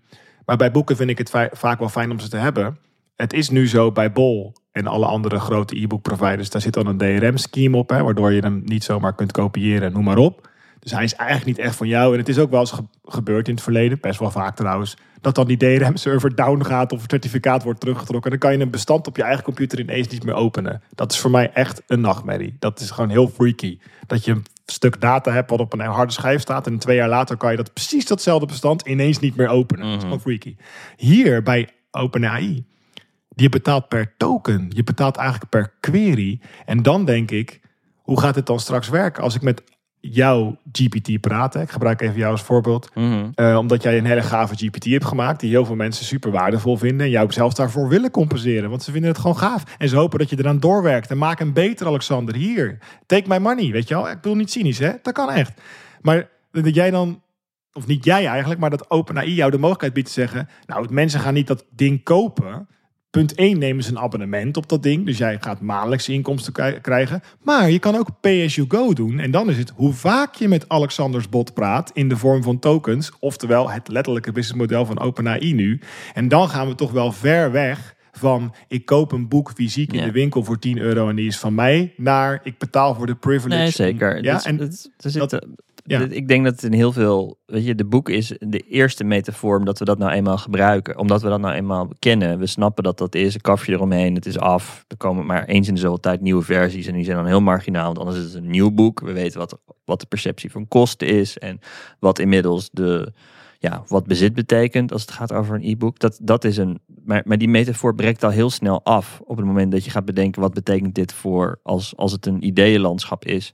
[0.45, 2.77] maar bij boeken vind ik het va- vaak wel fijn om ze te hebben.
[3.15, 6.49] Het is nu zo bij Bol en alle andere grote e-book providers.
[6.49, 10.03] Daar zit dan een DRM-scheme op, hè, waardoor je hem niet zomaar kunt kopiëren, noem
[10.03, 10.49] maar op.
[10.79, 12.13] Dus hij is eigenlijk niet echt van jou.
[12.13, 14.97] En het is ook wel eens ge- gebeurd in het verleden, best wel vaak trouwens,
[15.23, 18.31] dat dan die DRM-server down gaat of het certificaat wordt teruggetrokken.
[18.31, 20.81] En dan kan je een bestand op je eigen computer ineens niet meer openen.
[20.95, 22.55] Dat is voor mij echt een nachtmerrie.
[22.59, 23.79] Dat is gewoon heel freaky.
[24.07, 27.09] Dat je een stuk data hebt wat op een harde schijf staat en twee jaar
[27.09, 29.85] later kan je dat precies datzelfde bestand ineens niet meer openen.
[29.87, 30.55] Dat is gewoon freaky.
[30.97, 32.65] Hier bij OpenAI,
[33.35, 34.65] je betaalt per token.
[34.69, 36.39] Je betaalt eigenlijk per query.
[36.65, 37.61] En dan denk ik,
[38.01, 39.63] hoe gaat het dan straks werken als ik met
[40.09, 41.53] jouw GPT praat?
[41.53, 41.61] Hè?
[41.61, 42.89] Ik gebruik even jou als voorbeeld.
[43.35, 46.77] Eh, omdat jij een hele gave GPT hebt gemaakt, die heel veel mensen super waardevol
[46.77, 47.05] vinden.
[47.05, 49.63] En jou zelfs daarvoor willen compenseren, want ze vinden het gewoon gaaf.
[49.77, 51.09] En ze hopen dat je eraan doorwerkt.
[51.09, 52.35] En maak hem beter, Alexander.
[52.35, 54.09] Hier, take my money, weet je wel.
[54.09, 54.91] Ik bedoel niet cynisch, hè?
[55.01, 55.61] Dat kan echt.
[56.01, 57.21] Maar dat jij dan,
[57.73, 60.49] of niet jij eigenlijk, maar dat OpenAI jou de mogelijkheid biedt te zeggen...
[60.65, 62.67] Nou, mensen gaan niet dat ding kopen.
[63.13, 65.05] Punt 1 nemen ze een abonnement op dat ding.
[65.05, 67.23] Dus jij gaat maandelijkse inkomsten kri- krijgen.
[67.41, 69.19] Maar je kan ook pay as you go doen.
[69.19, 72.59] En dan is het hoe vaak je met Alexanders bot praat in de vorm van
[72.59, 73.11] tokens.
[73.19, 75.79] Oftewel het letterlijke businessmodel van OpenAI nu.
[76.13, 79.99] En dan gaan we toch wel ver weg van ik koop een boek fysiek in
[79.99, 80.05] Ja.
[80.05, 81.93] de winkel voor 10 euro en die is van mij.
[81.97, 83.57] Naar ik betaal voor de privilege.
[83.57, 84.23] Nee, om- zeker.
[84.23, 84.89] Ja, en dat
[85.85, 85.99] ja.
[85.99, 87.39] Ik denk dat het in heel veel...
[87.45, 90.97] Weet je, de boek is de eerste metafoor dat we dat nou eenmaal gebruiken.
[90.97, 92.39] Omdat we dat nou eenmaal kennen.
[92.39, 93.33] We snappen dat dat is.
[93.33, 94.85] Een kafje eromheen, het is af.
[94.87, 96.87] Er komen maar eens in de zoveel tijd nieuwe versies.
[96.87, 97.85] En die zijn dan heel marginaal.
[97.85, 98.99] Want anders is het een nieuw boek.
[98.99, 101.37] We weten wat, wat de perceptie van kosten is.
[101.37, 101.59] En
[101.99, 103.13] wat inmiddels de...
[103.59, 105.99] Ja, wat bezit betekent als het gaat over een e-book.
[105.99, 106.79] Dat, dat is een.
[107.05, 109.21] Maar, maar die metafoor breekt al heel snel af.
[109.25, 110.41] Op het moment dat je gaat bedenken.
[110.41, 111.59] wat betekent dit voor.
[111.63, 113.53] als, als het een ideeënlandschap is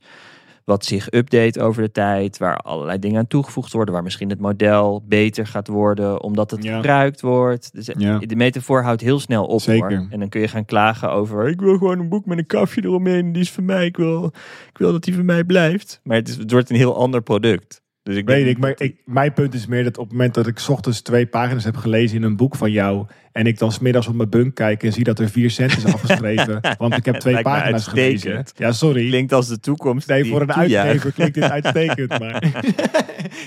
[0.66, 4.40] wat zich update over de tijd, waar allerlei dingen aan toegevoegd worden, waar misschien het
[4.40, 6.76] model beter gaat worden omdat het Ja.
[6.76, 7.74] gebruikt wordt.
[7.74, 8.18] Dus Ja.
[8.20, 9.98] de metafoor houdt heel snel op Zeker.
[9.98, 10.08] hoor.
[10.10, 12.84] En dan kun je gaan klagen over ik wil gewoon een boek met een kafje
[12.84, 14.26] eromheen, die is van mij, ik wil,
[14.70, 16.00] ik wil dat die van mij blijft.
[16.04, 17.82] Maar het, is, het wordt een heel ander product.
[18.04, 20.48] Dus ik Weet ik, maar ik, mijn punt is meer dat op het moment dat
[20.48, 23.06] ik ochtends twee pagina's heb gelezen in een boek van jou.
[23.40, 25.86] En ik dan smiddags op mijn bunk kijk en zie dat er vier cent is
[25.94, 26.60] afgeschreven.
[26.78, 28.46] want ik heb twee pagina's gelezen.
[28.56, 29.08] Ja, sorry.
[29.08, 30.08] klinkt als de toekomst.
[30.08, 32.08] Nee, voor een uitgever klinkt dit uitstekend.
[32.20, 32.64] Maar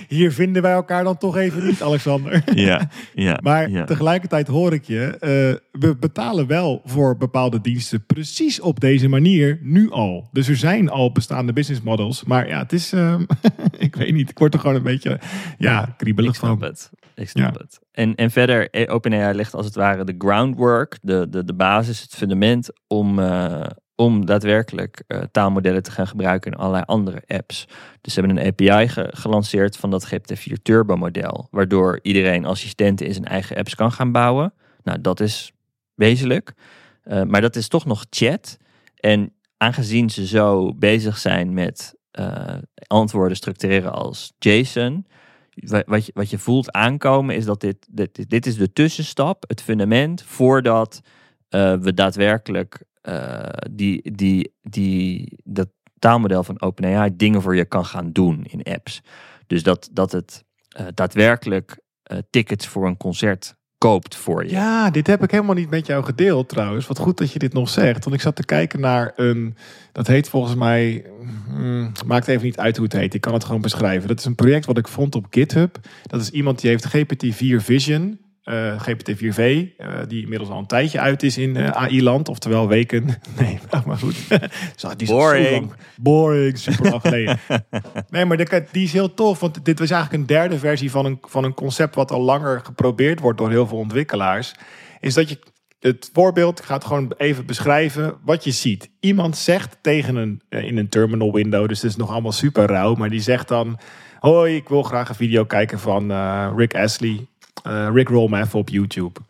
[0.08, 2.42] hier vinden wij elkaar dan toch even niet, Alexander.
[2.54, 3.38] Ja, ja.
[3.42, 3.84] Maar ja.
[3.84, 9.58] tegelijkertijd hoor ik je, eh, we betalen wel voor bepaalde diensten precies op deze manier
[9.62, 10.28] nu al.
[10.32, 12.24] Dus er zijn al bestaande business models.
[12.24, 13.22] Maar ja, het is, ehm,
[13.78, 15.20] ik weet niet, ik word er gewoon een beetje,
[15.58, 16.62] ja, kriebelig van.
[16.62, 16.90] het.
[17.22, 17.60] Ik snap Ja.
[17.60, 17.78] het.
[17.92, 22.00] En, en verder, eh, OpenAI legt als het ware de groundwork, de, de, de basis,
[22.00, 27.66] het fundament om, eh, om daadwerkelijk eh, taalmodellen te gaan gebruiken in allerlei andere apps.
[28.00, 33.06] Dus ze hebben een API ge- gelanceerd van dat GPT-4 Turbo model, waardoor iedereen assistenten
[33.06, 34.52] in zijn eigen apps kan gaan bouwen.
[34.82, 35.52] Nou, dat is
[35.94, 36.52] wezenlijk.
[37.26, 38.56] Maar dat is toch nog chat.
[38.96, 42.54] En aangezien ze zo bezig zijn met eh,
[42.86, 45.06] antwoorden structureren als JSON,
[45.86, 49.62] wat je, wat je voelt aankomen is dat dit, dit, dit is de tussenstap, het
[49.62, 51.00] fundament, voordat
[51.48, 57.84] eh, we daadwerkelijk eh, die, die, die, dat taalmodel van OpenAI dingen voor je kan
[57.84, 59.00] gaan doen in apps.
[59.46, 61.80] Dus dat, dat het eh, daadwerkelijk
[62.30, 64.50] tickets voor een concert koopt voor je.
[64.50, 66.86] Ja, dit heb ik helemaal niet met jou gedeeld trouwens.
[66.86, 68.04] Wat goed dat je dit nog zegt.
[68.04, 69.56] Want ik zat te kijken naar een...
[69.92, 71.04] Dat heet volgens mij...
[71.48, 73.14] mm, maakt even niet uit hoe het heet.
[73.14, 74.08] Ik kan het gewoon beschrijven.
[74.08, 75.78] Dat is een project wat ik vond op GitHub.
[76.06, 78.18] Dat is iemand die heeft GPT-4 Vision...
[78.42, 82.28] eh, GPT-4V, eh, die inmiddels al een tijdje uit is in eh, AI-land.
[82.28, 83.06] Oftewel weken.
[83.38, 84.16] Nee, maar goed.
[84.76, 85.72] Zo, die Boring.
[85.96, 87.38] Boring, super lang geleden.
[88.10, 89.40] Nee, maar die, die is heel tof.
[89.40, 91.94] Want dit was eigenlijk een derde versie van een, van een concept...
[91.94, 94.54] wat al langer geprobeerd wordt door heel veel ontwikkelaars.
[95.00, 95.38] Is dat je
[95.80, 98.90] het voorbeeld, ik ga het gewoon even beschrijven wat je ziet.
[99.00, 102.94] Iemand zegt tegen een, in een terminal window, dus het is nog allemaal super rauw,
[102.94, 103.78] maar die zegt dan:
[104.18, 106.12] Hoi, ik wil graag een video kijken van
[106.56, 107.26] Rick Astley.
[107.62, 109.20] Eh, Rick roll op YouTube.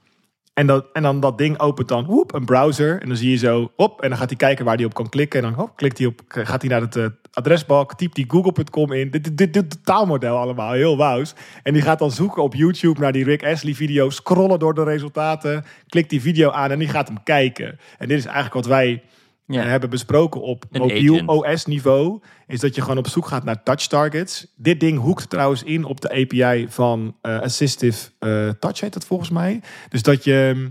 [0.55, 3.01] En, dat, en dan dat ding opent dan een browser.
[3.01, 4.03] En dan zie je zo op.
[4.03, 5.45] En dan gaat hij kijken waar hij op kan klikken.
[5.45, 7.95] En dan klikt hij op, gaat hij naar het eh, adresbalk.
[7.95, 9.11] Typt hij google.com in.
[9.11, 10.73] Dit, dit, dit, taalmodel allemaal.
[10.73, 11.35] Heel wauws.
[11.63, 14.11] En die gaat dan zoeken op YouTube naar die Rick Astley video.
[14.11, 15.65] Scrollen door de resultaten.
[15.87, 17.79] Klikt die video aan en die gaat hem kijken.
[17.99, 19.03] En dit is eigenlijk wat wij
[19.53, 19.63] Ja.
[19.63, 21.29] hebben besproken op Een mobiel agent.
[21.29, 22.21] OS niveau.
[22.47, 24.47] Is dat je gewoon op zoek gaat naar touch targets.
[24.57, 29.05] Dit ding hoekt trouwens in op de API van eh, Assistive eh, Touch heet dat
[29.05, 29.61] volgens mij.
[29.89, 30.71] Dus dat je...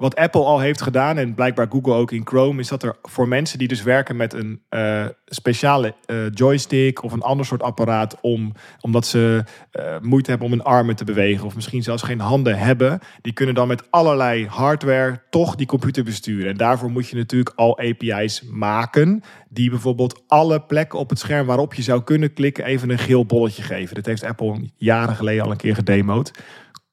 [0.00, 3.28] Wat Apple al heeft gedaan, en blijkbaar Google ook in Chrome, is dat er voor
[3.28, 8.20] mensen die dus werken met een eh, speciale eh, joystick of een ander soort apparaat,
[8.20, 12.20] om, omdat ze eh, moeite hebben om hun armen te bewegen, of misschien zelfs geen
[12.20, 16.50] handen hebben, die kunnen dan met allerlei hardware toch die computer besturen.
[16.50, 21.46] En daarvoor moet je natuurlijk al API's maken, die bijvoorbeeld alle plekken op het scherm
[21.46, 23.94] waarop je zou kunnen klikken, even een geel bolletje geven.
[23.94, 26.30] Dat heeft Apple jaren geleden al een keer gedemoed.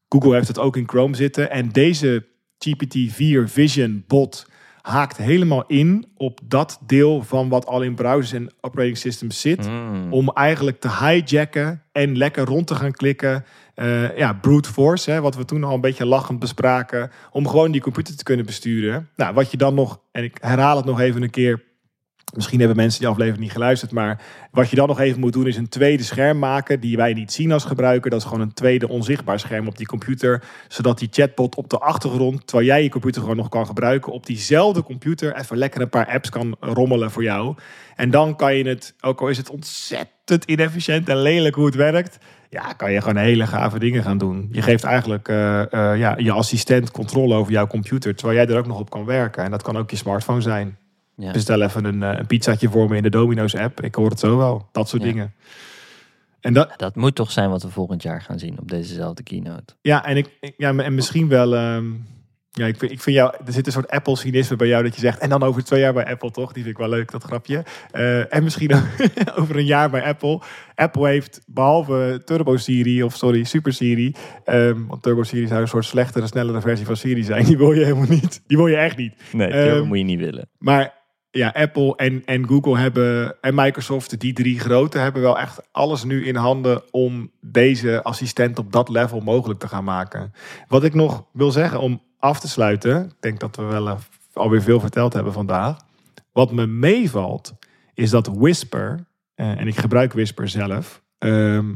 [0.09, 1.51] Google heeft het ook in Chrome zitten.
[1.51, 4.45] En deze GPT-4 Vision bot
[4.87, 9.69] haakt helemaal in op dat deel van wat al in browsers en operating systems zit.
[9.69, 10.13] Mm.
[10.13, 13.45] Om eigenlijk te hijacken en lekker rond te gaan klikken.
[13.75, 17.11] Eh, ja, brute force, hè, wat we toen al een beetje lachend bespraken.
[17.31, 19.09] Om gewoon die computer te kunnen besturen.
[19.15, 21.63] Nou, wat je dan nog, en ik herhaal het nog even een keer.
[22.37, 24.21] Misschien hebben mensen die aflevering niet geluisterd, maar
[24.51, 27.31] wat je dan nog even moet doen is een tweede scherm maken die wij niet
[27.31, 28.09] zien als gebruiker.
[28.09, 31.77] Dat is gewoon een tweede onzichtbaar scherm op die computer, zodat die chatbot op de
[31.77, 35.89] achtergrond, terwijl jij je computer gewoon nog kan gebruiken, op diezelfde computer even lekker een
[35.89, 37.55] paar apps kan rommelen voor jou.
[37.95, 41.75] En dan kan je het, ook al is het ontzettend inefficiënt en lelijk hoe het
[41.75, 42.17] werkt,
[42.49, 44.49] ja, kan je gewoon hele gave dingen gaan doen.
[44.51, 48.59] Je geeft eigenlijk eh, eh, ja, je assistent controle over jouw computer, terwijl jij er
[48.59, 49.43] ook nog op kan werken.
[49.43, 50.77] En dat kan ook je smartphone zijn.
[51.17, 51.31] Ja.
[51.31, 53.81] Bestel even een, eh, een pizzaatje voor me in de Domino's app.
[53.83, 54.67] Ik hoor het zo wel.
[54.71, 55.07] Dat soort Ja.
[55.07, 55.33] dingen.
[56.41, 59.73] En dat, Dat moet toch zijn wat we volgend jaar gaan zien op dezezelfde keynote.
[59.81, 61.55] ja, en ik, ja, en misschien wel.
[61.55, 61.85] ehm,
[62.51, 65.01] ja, ik vind, ik vind jou, er zit een soort Apple-cynisme bij jou dat je
[65.01, 65.19] zegt.
[65.19, 66.53] En dan over twee jaar bij Apple, toch?
[66.53, 67.63] Die vind ik wel leuk, dat grapje.
[67.91, 68.71] Eh, en misschien
[69.39, 70.41] over een jaar bij Apple.
[70.75, 74.15] Apple heeft behalve Turbo Siri, of sorry, Super Siri.
[74.45, 77.45] ehm, want Turbo Siri zou een soort slechtere, snellere versie van Siri zijn.
[77.45, 78.41] Die wil je helemaal niet.
[78.47, 79.13] Die wil je echt niet.
[79.33, 80.49] Nee, Ehm, dat moet je niet willen.
[80.57, 80.93] Maar
[81.37, 86.03] ja, Apple en, en Google hebben en Microsoft, die drie grote, hebben wel echt alles
[86.03, 90.33] nu in handen om deze assistent op dat level mogelijk te gaan maken.
[90.67, 93.95] Wat ik nog wil zeggen om af te sluiten, ik denk dat we wel eh,
[94.33, 95.77] alweer veel verteld hebben vandaag.
[96.31, 97.53] Wat me meevalt,
[97.93, 101.73] is dat Whisper, eh, en ik gebruik Whisper zelf, ehm,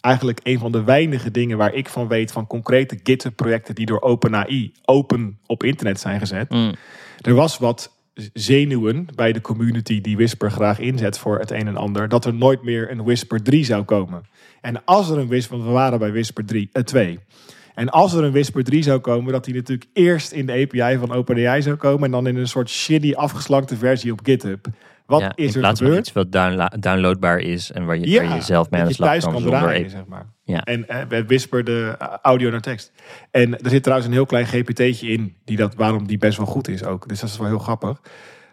[0.00, 4.00] eigenlijk een van de weinige dingen waar ik van weet van concrete GitHub-projecten die door
[4.00, 6.50] OpenAI open op internet zijn gezet.
[6.50, 6.74] Mm.
[7.20, 7.98] Er was wat
[8.32, 12.34] zenuwen bij de community die Whisper graag inzet voor het een en ander, dat er
[12.34, 14.22] nooit meer een Whisper 3 zou komen.
[14.60, 17.18] En als er een Whisper, want we waren bij Whisper 3, eh, 2.
[17.74, 20.98] En als er een Whisper 3 zou komen, dat die natuurlijk eerst in de API
[20.98, 24.66] van OpenAI zou komen en dan in een soort shitty afgeslankte versie op GitHub.
[25.10, 25.98] Wat Ja, is in er gebeurd?
[25.98, 26.32] iets wat
[26.82, 30.06] downloadbaar is en waar je, waar je zelf mee aan de slag kan draaien, zeg
[30.06, 30.26] maar.
[30.44, 30.64] Ja.
[30.64, 32.92] En eh, bij Whisper de eh, audio naar tekst.
[33.30, 36.46] En er zit trouwens een heel klein GPT'tje in, die dat, waarom die best wel
[36.46, 37.08] goed is ook.
[37.08, 38.00] Dus dat is wel heel grappig.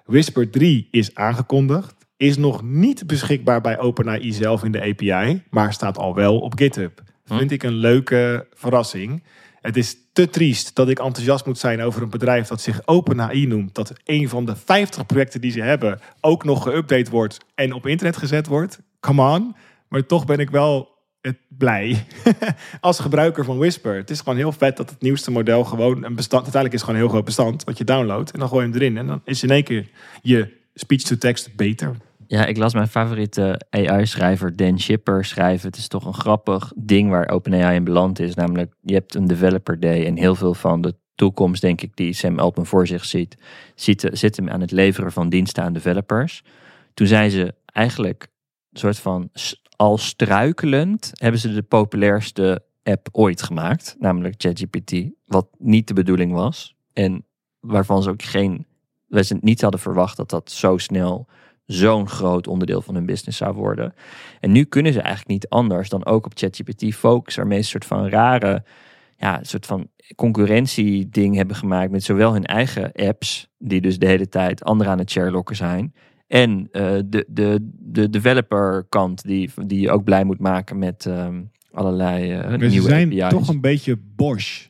[0.05, 1.95] Whisper 3 is aangekondigd.
[2.17, 6.57] Is nog niet beschikbaar bij OpenAI zelf in de API, maar staat al wel op
[6.57, 7.01] GitHub.
[7.25, 7.37] Hm.
[7.37, 9.23] Vind ik een leuke verrassing.
[9.61, 13.45] Het is te triest dat ik enthousiast moet zijn over een bedrijf dat zich OpenAI
[13.45, 13.75] noemt.
[13.75, 17.87] Dat een van de 50 projecten die ze hebben ook nog geüpdate wordt en op
[17.87, 18.79] internet gezet wordt.
[18.99, 19.55] Come on.
[19.87, 22.05] Maar toch ben ik wel het blij
[22.79, 23.95] als gebruiker van Whisper.
[23.95, 26.43] Het is gewoon heel vet dat het nieuwste model gewoon een bestand...
[26.43, 28.31] Uiteindelijk is het gewoon een heel groot bestand wat je downloadt.
[28.31, 28.97] En dan gooi je hem erin.
[28.97, 29.89] En dan is in één keer
[30.21, 31.95] je speech-to-text beter.
[32.27, 35.67] Ja, ik las mijn favoriete AI-schrijver Dan Shipper schrijven.
[35.67, 38.35] Het is toch een grappig ding waar OpenAI in beland is.
[38.35, 42.13] Namelijk, je hebt een developer day en heel veel van de toekomst, denk ik, die
[42.13, 43.37] Sam Altman voor zich ziet,
[43.75, 46.43] zit, zit hem aan het leveren van diensten aan developers.
[46.93, 48.27] Toen zijn ze eigenlijk
[48.71, 49.29] een soort van
[49.75, 54.93] al struikelend, hebben ze de populairste app ooit gemaakt, namelijk ChatGPT,
[55.25, 57.25] wat niet de bedoeling was en
[57.59, 58.65] waarvan ze ook geen,
[59.07, 61.27] wij ze niet hadden verwacht dat dat zo snel
[61.67, 63.93] zo'n groot onderdeel van hun business zou worden.
[64.39, 67.81] En nu kunnen ze eigenlijk niet anders dan ook op ChatGPT focussen, waarmee ze een
[67.81, 68.63] soort van rare,
[69.17, 74.07] ja, een soort van concurrentieding hebben gemaakt met zowel hun eigen apps, die dus de
[74.07, 75.93] hele tijd anderen aan het sharelocken zijn,
[76.27, 81.05] en uh, de, de, de developer kant, die, die je ook blij moet maken met
[81.05, 81.41] ehm,
[81.71, 83.29] allerlei uh, nieuwe ze zijn API's.
[83.29, 84.67] toch een beetje Bosch.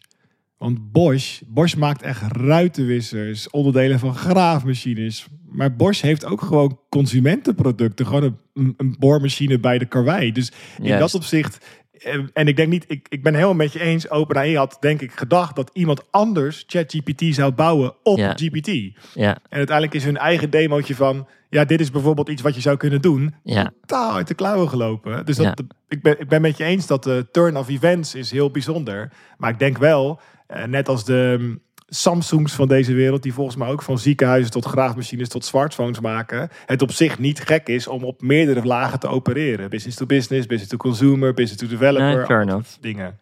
[0.58, 5.28] Want Bosch, Bosch maakt echt ruitenwissers, onderdelen van graafmachines.
[5.50, 8.06] Maar Bosch heeft ook gewoon consumentenproducten.
[8.06, 10.32] Gewoon een, een boormachine bij de karwei.
[10.32, 11.00] Dus in Juist.
[11.00, 11.66] dat opzicht...
[11.98, 14.10] eh, En ik denk niet, ik, ik ben helemaal met je eens.
[14.10, 18.34] OpenAI had denk ik gedacht dat iemand anders ChatGPT zou bouwen op Ja.
[18.36, 18.68] GPT.
[19.14, 21.28] Ja, En uiteindelijk is hun eigen demootje van...
[21.50, 23.34] Ja, dit is bijvoorbeeld iets wat je zou kunnen doen.
[23.44, 25.26] ja, Totaal uit de klauwen gelopen.
[25.26, 25.56] Dus dat, Ja.
[25.88, 29.12] ik, ben, ik ben met je eens dat de turn of events is heel bijzonder.
[29.38, 30.22] Maar ik denk wel, eh,
[30.66, 31.60] net als de mm,
[31.90, 33.24] Samsungs van deze wereld...
[33.24, 36.50] die volgens mij ook van ziekenhuizen tot graafmachines tot smartphones maken...
[36.66, 39.70] het op zich niet gek is om op meerdere lagen te opereren.
[39.70, 42.16] Business to business, business to consumer, business to developer.
[42.16, 42.70] Nee, fair enough.
[42.82, 43.20] dingen.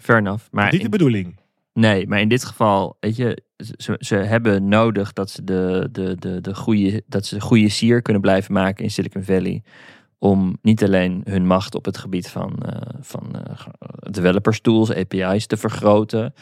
[0.00, 0.44] fair enough.
[0.50, 1.36] Maar niet de in- bedoeling.
[1.72, 3.42] Nee, maar in dit geval, weet je,
[3.76, 8.02] ze, ze hebben nodig dat ze de, de, de, de goede, dat ze goede sier
[8.02, 9.62] kunnen blijven maken in Silicon Valley.
[10.18, 13.66] Om niet alleen hun macht op het gebied van, eh, van eh,
[14.10, 16.34] developers tools, API's te vergroten.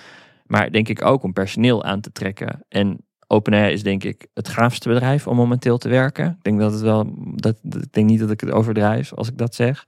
[0.47, 2.65] Maar denk ik ook om personeel aan te trekken.
[2.69, 6.27] En OpenAI is denk ik het gaafste bedrijf om momenteel te werken.
[6.27, 9.39] Ik denk dat het wel, dat, ik denk niet dat ik het overdrijf als ik
[9.39, 9.87] dat zeg.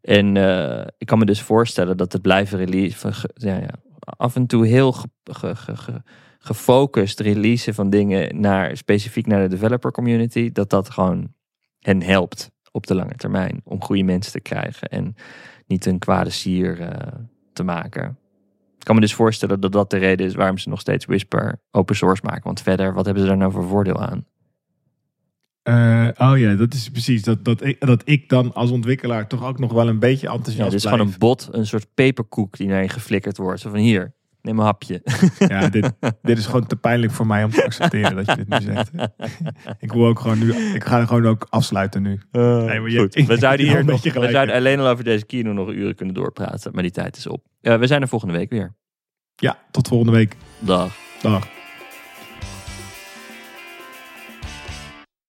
[0.00, 4.46] En eh, ik kan me dus voorstellen dat het blijven release, ja, ja, af en
[4.46, 6.02] toe heel ge- ge- ge- ge-
[6.38, 11.34] gefocust releasen van dingen naar specifiek naar de developer community, dat dat gewoon
[11.78, 15.14] hen helpt op de lange termijn om goede mensen te krijgen en
[15.66, 17.14] niet een kwade sier eh,
[17.52, 18.18] te maken.
[18.88, 21.60] Ik kan me dus voorstellen dat dat de reden is waarom ze nog steeds Whisper
[21.70, 22.42] open source maken.
[22.42, 24.26] Want verder, wat hebben ze daar nou voor voordeel aan?
[25.62, 27.22] Eh, oh ja, dat is precies.
[27.22, 30.32] Dat, dat, ik, dat ik dan als ontwikkelaar toch ook nog wel een beetje Ja,
[30.32, 30.96] enthousiast dit is blijf.
[30.96, 33.60] gewoon een bot, een soort peperkoek die naar je geflikkerd wordt.
[33.60, 34.14] Zo van hier,
[34.48, 35.02] neem een hapje.
[35.38, 35.92] Ja, dit,
[36.22, 38.90] dit is gewoon te pijnlijk voor mij om te accepteren dat je dit nu zegt.
[39.84, 42.20] ik wil ook gewoon nu, ik ga gewoon ook afsluiten nu.
[42.32, 45.52] Nee, maar je- Goed, we zouden hier nog, we zouden alleen al over deze kino
[45.52, 47.44] nog uren kunnen doorpraten, maar die tijd is op.
[47.60, 48.74] Eh, we zijn er volgende week weer.
[49.34, 50.36] Ja, tot volgende week.
[50.58, 50.92] Dag.
[51.22, 51.48] Dag.